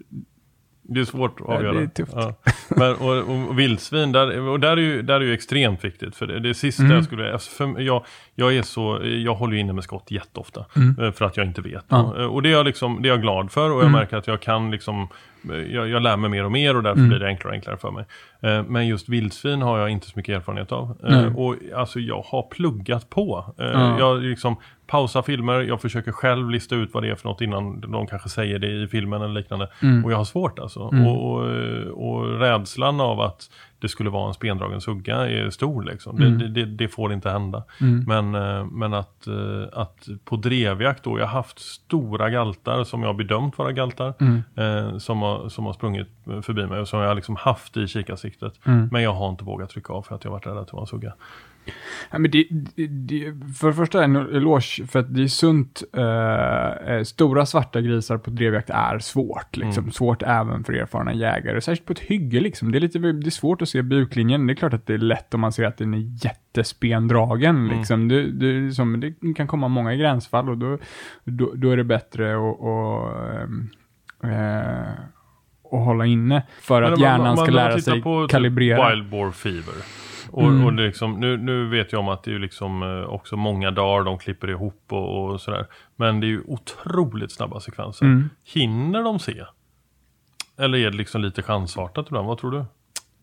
Det 0.88 0.99
är 0.99 1.05
svårt 1.05 1.39
att 1.41 1.45
Ja, 1.47 1.55
avgöra. 1.55 1.73
det 1.73 1.83
är 1.83 1.88
tufft. 1.88 2.13
Ja. 2.15 2.33
Men, 2.69 2.95
och, 2.95 3.49
och 3.49 3.59
vildsvin, 3.59 4.11
där, 4.11 4.39
och 4.39 4.59
där 4.59 4.71
är 4.77 4.81
ju, 4.81 5.01
där 5.01 5.15
är 5.15 5.21
ju 5.21 5.33
extremt 5.33 5.83
viktigt. 5.86 6.15
För 6.15 6.27
det, 6.27 6.39
det 6.39 6.53
sista 6.53 6.83
Mm. 6.83 6.95
jag 6.95 7.03
skulle... 7.05 7.33
Alltså 7.33 7.51
för, 7.51 7.81
jag, 7.81 8.05
jag 8.36 8.55
är 8.55 8.61
så... 8.61 8.99
Jag 9.03 9.36
håller 9.36 9.53
ju 9.53 9.59
inne 9.59 9.73
med 9.73 9.83
skott 9.83 10.11
jätteofta. 10.11 10.65
Mm. 10.75 11.03
eh, 11.05 11.11
För 11.11 11.25
att 11.25 11.38
jag 11.38 11.45
inte 11.45 11.61
vet. 11.61 11.86
Ja. 11.89 12.27
Och 12.27 12.41
det 12.41 12.49
är, 12.49 12.53
jag 12.53 12.65
liksom, 12.65 13.01
det 13.01 13.07
är 13.07 13.11
jag 13.11 13.21
glad 13.21 13.51
för 13.51 13.69
och 13.69 13.75
jag 13.75 13.81
Mm. 13.81 13.91
märker 13.91 14.17
att 14.17 14.27
jag 14.27 14.41
kan 14.41 14.71
liksom... 14.71 15.07
Jag, 15.71 15.89
jag 15.89 16.01
lär 16.01 16.17
mig 16.17 16.29
mer 16.29 16.45
och 16.45 16.51
mer 16.51 16.75
och 16.75 16.83
därför 16.83 16.97
Mm. 16.99 17.09
blir 17.09 17.19
det 17.19 17.27
enklare 17.27 17.49
och 17.49 17.55
enklare 17.55 17.77
för 17.77 17.91
mig. 17.91 18.05
Eh, 18.41 18.63
Men 18.63 18.88
just 18.88 19.09
vildsvin 19.09 19.61
har 19.61 19.79
jag 19.79 19.89
inte 19.89 20.07
så 20.07 20.13
mycket 20.15 20.36
erfarenhet 20.38 20.71
av. 20.71 20.97
Eh. 21.09 21.38
Och 21.38 21.55
alltså 21.75 21.99
jag 21.99 22.21
har 22.21 22.41
pluggat 22.51 23.09
på. 23.09 23.53
Eh, 23.59 23.65
Ja. 23.65 23.99
Jag 23.99 24.21
liksom 24.23 24.55
pausar 24.88 25.21
filmer, 25.21 25.61
jag 25.61 25.81
försöker 25.81 26.11
själv 26.11 26.49
lista 26.49 26.75
ut 26.75 26.93
vad 26.93 27.03
det 27.03 27.09
är 27.09 27.15
för 27.15 27.29
något 27.29 27.41
innan 27.41 27.81
de 27.81 28.07
kanske 28.07 28.29
säger 28.29 28.59
det 28.59 28.67
i 28.67 28.88
filmen 28.88 29.21
eller 29.21 29.33
liknande. 29.33 29.69
Mm. 29.81 30.05
Och 30.05 30.11
jag 30.11 30.17
har 30.17 30.25
svårt 30.25 30.59
alltså. 30.59 30.89
Mm. 30.93 31.07
Och, 31.07 31.31
och, 31.31 31.43
och 32.07 32.39
rädslan 32.39 33.01
av 33.01 33.21
att 33.21 33.49
det 33.79 33.89
skulle 33.89 34.09
vara 34.09 34.27
en 34.27 34.33
spendragen 34.33 34.81
sugga 34.81 35.15
är 35.15 35.49
stor 35.49 35.83
liksom. 35.83 36.17
Mm. 36.17 36.39
Det, 36.39 36.47
det, 36.47 36.65
det 36.65 36.88
får 36.88 37.13
inte 37.13 37.29
hända. 37.29 37.63
Mm. 37.81 38.03
Men, 38.07 38.36
eh, 38.36 38.65
men 38.65 38.93
att, 38.93 39.27
eh, 39.27 39.63
att 39.73 40.07
på 40.25 40.36
drevjakt 40.36 41.03
då, 41.03 41.19
jag 41.19 41.25
har 41.25 41.33
haft 41.33 41.59
stora 41.59 42.29
galtar 42.29 42.83
som 42.83 43.01
jag 43.01 43.09
har 43.09 43.13
bedömt 43.13 43.57
vara 43.57 43.71
galtar. 43.71 44.13
Mm. 44.19 44.43
Eh, 44.55 44.97
som, 44.97 45.21
har, 45.21 45.49
som 45.49 45.65
har 45.65 45.73
sprungit 45.73 46.07
förbi 46.41 46.65
mig 46.65 46.79
och 46.79 46.88
som 46.88 46.99
jag 46.99 47.07
har 47.07 47.15
liksom 47.15 47.36
haft 47.36 47.77
i 47.77 47.88
kikarsiktet. 47.88 48.53
Mm. 48.65 48.89
Men 48.91 49.03
jag 49.03 49.13
har 49.13 49.29
inte 49.29 49.43
vågat 49.43 49.69
trycka 49.69 49.93
av 49.93 50.01
för 50.01 50.15
att 50.15 50.23
jag 50.23 50.31
varit 50.31 50.47
rädd 50.47 50.57
att 50.57 50.67
det 50.67 50.73
var 50.73 50.81
en 50.81 50.88
sugga. 50.88 51.13
Ja, 52.11 52.20
men 52.20 52.32
det, 52.32 52.47
det, 52.76 52.88
det, 52.88 53.34
för 53.59 53.68
det 53.68 53.74
första 53.74 54.03
en 54.03 54.16
eloge 54.16 54.88
för 54.88 54.99
att 54.99 55.16
det 55.16 55.24
är 55.24 55.28
sunt. 55.28 55.84
eh, 55.93 56.93
eh, 56.95 57.03
stora 57.03 57.45
svarta 57.45 57.82
grisar 57.82 58.18
på 58.18 58.30
drevjakt 58.30 58.70
är 58.70 58.99
svårt. 58.99 59.57
Liksom. 59.57 59.84
Mm. 59.84 59.91
Svårt 59.91 60.24
även 60.24 60.63
för 60.63 60.74
erfarna 60.74 61.13
jägare. 61.13 61.61
Särskilt 61.61 61.86
på 61.88 61.93
ett 61.93 61.99
hygge. 61.99 62.39
Liksom. 62.39 62.72
Det, 62.72 62.78
är 62.78 62.80
lite, 62.80 62.99
det 62.99 63.28
är 63.28 63.32
svårt 63.32 63.61
att 63.61 63.70
se 63.70 63.82
buklinjen. 63.82 64.47
Det 64.47 64.53
är 64.53 64.55
klart 64.55 64.74
att 64.74 64.86
det 64.88 64.93
är 64.93 64.97
lätt 64.97 65.34
om 65.34 65.41
man 65.41 65.51
ser 65.51 65.63
att 65.66 65.78
den 65.78 65.93
är 65.93 66.26
jättespendragen. 66.26 67.55
Mm. 67.57 67.78
Liksom. 67.78 68.07
Det, 68.07 68.32
det, 68.32 68.72
som, 68.72 68.99
det 68.99 69.34
kan 69.34 69.47
komma 69.47 69.68
många 69.68 69.95
gränsfall 69.95 70.49
och 70.49 70.57
då, 70.57 70.78
då, 71.24 71.51
då 71.55 71.72
är 71.72 71.78
det 71.78 71.84
bättre 71.84 72.34
att 72.36 72.59
och, 72.59 73.11
eh, 74.30 74.89
att 75.72 75.86
hålla 75.86 76.05
inne. 76.05 76.43
För 76.61 76.82
Men 76.82 76.93
att 76.93 76.99
man- 76.99 77.09
hjärnan 77.09 77.28
om 77.28 77.38
ska 77.38 77.45
man 77.45 77.53
lära 77.53 77.80
sig 77.82 78.01
på 78.01 78.24
typ 78.24 78.32
kalibrera. 78.32 78.89
Wild 78.89 79.09
Boar 79.09 79.32
Fever. 79.32 80.05
Och, 80.36 80.43
Mm. 80.43 80.65
och 80.65 80.73
liksom, 80.73 81.19
nu, 81.19 81.38
nu 81.38 81.69
vet 81.69 81.91
jag 81.91 81.99
om 81.99 82.07
att 82.09 82.23
det 82.23 82.33
är 82.36 82.39
liksom 82.39 82.83
eh, 82.83 83.09
också 83.13 83.38
många 83.38 83.71
dagar 83.71 84.03
de 84.05 84.17
klipper 84.17 84.49
ihop 84.49 84.83
och, 84.89 85.25
och 85.31 85.41
sådär. 85.41 85.67
Men 85.95 86.19
det 86.19 86.27
är 86.27 86.29
ju 86.29 86.41
otroligt 86.47 87.31
snabba 87.31 87.59
sekvenser. 87.59 88.05
Mm. 88.05 88.29
Hinner 88.53 89.03
de 89.03 89.19
se? 89.19 89.43
Eller 90.57 90.77
är 90.77 90.91
det 90.91 90.97
liksom 90.97 91.21
lite 91.21 91.41
chansartat 91.41 92.07
ibland? 92.07 92.27
Vad 92.27 92.38
tror 92.38 92.51
du? 92.51 92.65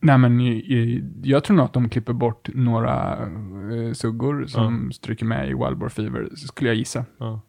Nej 0.01 0.19
men 0.19 0.41
i- 0.41 0.53
i- 0.53 1.05
jag 1.23 1.45
tror 1.45 1.57
nog 1.57 1.65
att 1.65 1.73
de 1.73 1.89
klipper 1.89 2.13
bort 2.13 2.49
några 2.55 3.13
eh, 3.13 3.93
suggor 3.93 4.47
som 4.47 4.93
stryker 4.93 5.27
med 5.27 5.45
i 5.49 5.55
Wild 5.55 5.77
Boar 5.77 5.89
Fever, 5.89 6.29
skulle 6.37 6.71
jag 6.71 6.77
gissa. 6.77 7.05
Ja. 7.19 7.41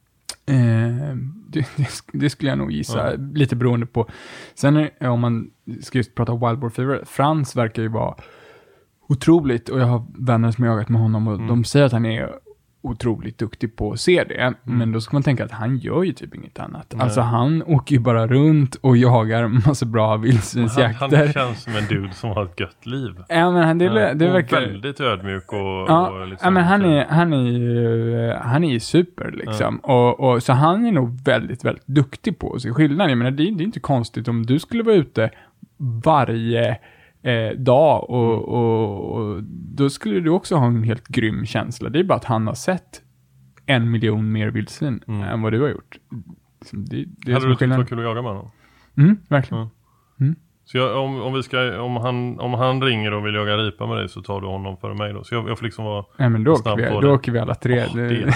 Eh, 0.45 1.15
det, 1.47 1.59
det, 1.75 1.83
sk- 1.83 2.09
det 2.13 2.29
skulle 2.29 2.49
jag 2.51 2.57
nog 2.57 2.71
gissa, 2.71 3.11
Ja. 3.11 3.17
lite 3.33 3.55
beroende 3.55 3.85
på. 3.85 4.09
Sen 4.55 4.89
om 4.99 5.19
man 5.19 5.49
ska 5.81 5.97
just 5.97 6.15
prata 6.15 6.31
Wild 6.31 6.59
Boar 6.59 6.69
Fever, 6.69 7.03
Frans 7.05 7.55
verkar 7.55 7.81
ju 7.81 7.87
vara 7.89 8.15
otroligt, 9.09 9.69
och 9.69 9.79
jag 9.79 9.85
har 9.85 10.05
vänner 10.17 10.51
som 10.51 10.63
har 10.63 10.71
jagat 10.71 10.89
med 10.89 11.01
honom 11.01 11.27
och 11.27 11.33
Mm. 11.35 11.47
de 11.47 11.63
säger 11.63 11.85
att 11.85 11.91
han 11.91 12.05
är 12.05 12.29
otroligt 12.85 13.37
duktig 13.37 13.75
på 13.75 13.91
att 13.91 13.99
se 13.99 14.23
det. 14.23 14.53
Men 14.63 14.91
då 14.91 15.01
ska 15.01 15.15
man 15.15 15.23
tänka 15.23 15.45
att 15.45 15.51
han 15.51 15.77
gör 15.77 16.03
ju 16.03 16.13
typ 16.13 16.35
inget 16.35 16.59
annat. 16.59 16.93
Nej. 16.95 17.01
Alltså 17.03 17.21
han 17.21 17.63
åker 17.63 17.95
ju 17.95 17.99
bara 18.01 18.27
runt 18.27 18.75
och 18.75 18.97
jagar 18.97 19.47
massa 19.67 19.85
bra 19.85 20.09
Han, 20.09 20.21
vildsvinsjakter. 20.21 21.17
han 21.17 21.33
känns 21.33 21.63
som 21.63 21.75
en 21.75 21.85
dude 21.87 22.13
som 22.13 22.29
har 22.29 22.43
ett 22.45 22.59
gött 22.59 22.85
liv. 22.85 23.11
Ja, 23.29 23.51
men 23.51 23.63
han, 23.63 23.77
det, 23.77 23.85
Ja, 23.85 24.13
det 24.13 24.27
och 24.29 24.35
verkar... 24.35 24.61
Väldigt 24.61 24.99
ödmjuk 24.99 25.53
och, 25.53 25.59
Ja, 25.59 26.09
och 26.09 26.27
liksom, 26.27 26.45
ja, 26.45 26.51
men 26.51 26.63
han 26.63 26.85
är, 26.85 27.05
han 27.05 27.33
är 27.33 27.51
ju, 27.51 28.33
han 28.41 28.63
är 28.63 28.69
ju 28.71 28.79
super 28.79 29.31
liksom. 29.31 29.77
Och, 29.77 30.19
och, 30.19 30.43
så 30.43 30.53
han 30.53 30.85
är 30.85 30.91
nog 30.91 31.23
väldigt, 31.25 31.65
väldigt 31.65 31.87
duktig 31.87 32.39
på 32.39 32.53
att 32.53 32.61
se 32.61 32.71
skillnad. 32.73 33.09
Jag 33.11 33.17
menar, 33.17 33.31
det, 33.31 33.43
det 33.43 33.63
är 33.63 33.65
inte 33.65 33.79
konstigt 33.79 34.27
om 34.27 34.45
du 34.45 34.59
skulle 34.59 34.83
vara 34.83 34.95
ute 34.95 35.29
varje 36.03 36.77
eh, 37.23 37.49
dag 37.57 38.09
och, 38.09 38.33
Mm. 38.33 38.39
och, 38.45 39.15
och 39.15 39.43
då 39.75 39.89
skulle 39.89 40.19
du 40.19 40.29
också 40.29 40.55
ha 40.55 40.65
en 40.67 40.83
helt 40.83 41.07
grym 41.07 41.45
känsla. 41.45 41.89
Det 41.89 41.99
är 41.99 42.03
bara 42.03 42.15
att 42.17 42.25
han 42.25 42.47
har 42.47 42.53
sett 42.53 43.01
en 43.65 43.91
miljon 43.91 44.31
mer 44.31 44.47
vildsvin 44.47 44.99
Mm. 45.07 45.21
än 45.21 45.41
vad 45.41 45.53
du 45.53 45.61
har 45.61 45.69
gjort. 45.69 45.97
Liksom, 46.61 46.85
Det, 46.85 47.05
det 47.07 47.33
Hade 47.33 47.45
du 47.47 47.55
tyckt 47.55 47.71
det 47.71 47.77
var 47.77 47.85
kul 47.85 47.99
att 47.99 48.05
jaga 48.05 48.21
med 48.21 48.31
honom? 48.31 48.51
Mm, 48.97 49.17
verkligen. 49.27 49.63
Ja. 49.63 49.69
Så 50.65 50.77
jag, 50.77 50.97
om, 50.97 51.21
om, 51.21 51.33
vi 51.33 51.43
ska, 51.43 51.81
om, 51.81 51.95
han, 51.97 52.39
om 52.39 52.53
han 52.53 52.81
ringer 52.83 53.13
och 53.13 53.25
vill 53.25 53.35
jaga 53.35 53.57
ripa 53.57 53.85
med 53.85 53.97
dig 53.97 54.09
så 54.09 54.21
tar 54.21 54.41
du 54.41 54.47
honom 54.47 54.77
före 54.77 54.93
mig 54.93 55.13
då. 55.13 55.23
Så 55.23 55.35
jag, 55.35 55.49
jag 55.49 55.57
får 55.57 55.65
liksom 55.65 55.85
vara... 55.85 56.05
Nej, 56.17 56.29
men 56.29 56.43
då 56.43 56.51
åker, 56.51 56.61
Snabb 56.61 56.77
vi, 56.77 56.85
på 56.85 56.93
då 56.93 57.07
det. 57.07 57.13
åker 57.13 57.31
vi 57.31 57.39
alla 57.39 57.55
tre. 57.55 57.85
Åh, 57.89 57.95
det 57.95 58.01
är. 58.01 58.33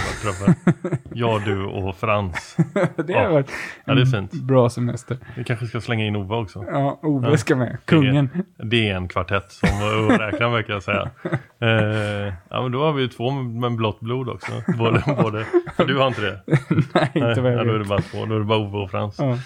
Jag, 1.14 1.42
du 1.46 1.64
och 1.66 1.96
Frans. 1.96 2.58
det 3.08 3.14
har 3.14 3.24
ja. 3.24 3.30
varit 3.30 3.52
Ja, 3.86 3.94
det 3.94 4.02
är 4.02 4.06
fint. 4.06 4.34
bra 4.34 4.70
semester. 4.70 5.18
Vi 5.36 5.44
kanske 5.44 5.66
ska 5.68 5.82
slänga 5.82 6.06
in 6.06 6.16
Ove 6.16 6.36
också. 6.36 6.66
Ja, 6.72 7.00
Ove 7.04 7.30
Ja. 7.30 7.38
ska 7.38 7.56
med. 7.56 7.78
Kungen. 7.86 8.30
Det 8.64 8.90
är 8.90 8.96
en 8.96 9.08
kvartett 9.08 9.52
som 9.52 9.70
räknar 10.10 10.50
verkar 10.50 10.74
jag 10.74 10.84
säga. 10.84 11.10
Eh, 11.60 12.34
ja 12.50 12.62
men 12.62 12.72
då 12.72 12.84
har 12.86 12.94
vi 12.94 13.02
ju 13.02 13.08
två 13.08 13.32
med 13.32 13.76
blått 13.76 14.00
blod 14.00 14.30
också. 14.30 14.52
Både, 14.78 15.04
både. 15.22 15.46
Du 15.88 15.98
har 15.98 16.08
inte 16.08 16.22
det? 16.22 16.42
Nej, 16.94 17.12
inte 17.14 17.42
vad 17.42 17.52
ja, 17.52 17.56
jag 17.56 17.68
då 17.68 17.74
är 17.74 17.74
det 17.74 17.80
vet. 17.80 17.88
bara 17.88 18.02
två. 18.02 18.26
Då 18.26 18.36
är 18.36 18.40
det 18.40 18.46
bara 18.46 18.60
Ove 18.60 18.78
och 18.78 18.92
Frans. 18.92 19.16
Ja. 19.20 19.38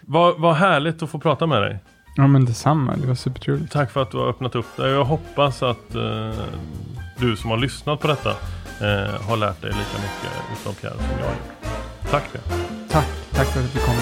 Vad, 0.00 0.40
vad 0.40 0.54
härligt 0.54 1.02
att 1.02 1.10
få 1.10 1.18
prata 1.18 1.46
med 1.46 1.62
dig. 1.62 1.78
Ja, 2.14 2.26
men 2.26 2.44
detsamma. 2.44 2.96
Det 2.96 3.06
var 3.06 3.14
supertrevligt. 3.14 3.72
Tack 3.72 3.90
för 3.90 4.02
att 4.02 4.10
du 4.10 4.16
har 4.16 4.28
öppnat 4.28 4.54
upp 4.54 4.76
det. 4.76 4.90
Jag 4.90 5.04
hoppas 5.04 5.62
att 5.62 5.94
eh, 5.94 6.32
du 7.18 7.36
som 7.36 7.50
har 7.50 7.56
lyssnat 7.56 8.00
på 8.00 8.08
detta 8.08 8.30
eh, 8.80 9.20
har 9.28 9.36
lärt 9.36 9.62
dig 9.62 9.70
lika 9.70 9.98
mycket 10.02 10.60
utav 10.60 10.72
Pierre 10.72 10.94
som 10.96 11.18
jag 11.18 11.26
har 11.26 11.34
gjort. 11.34 12.10
Tack 12.10 12.32
Pierre. 12.32 12.64
Tack. 12.88 13.06
Tack 13.32 13.46
för 13.46 13.60
att 13.60 13.72
du 13.72 13.78
kom. 13.78 13.94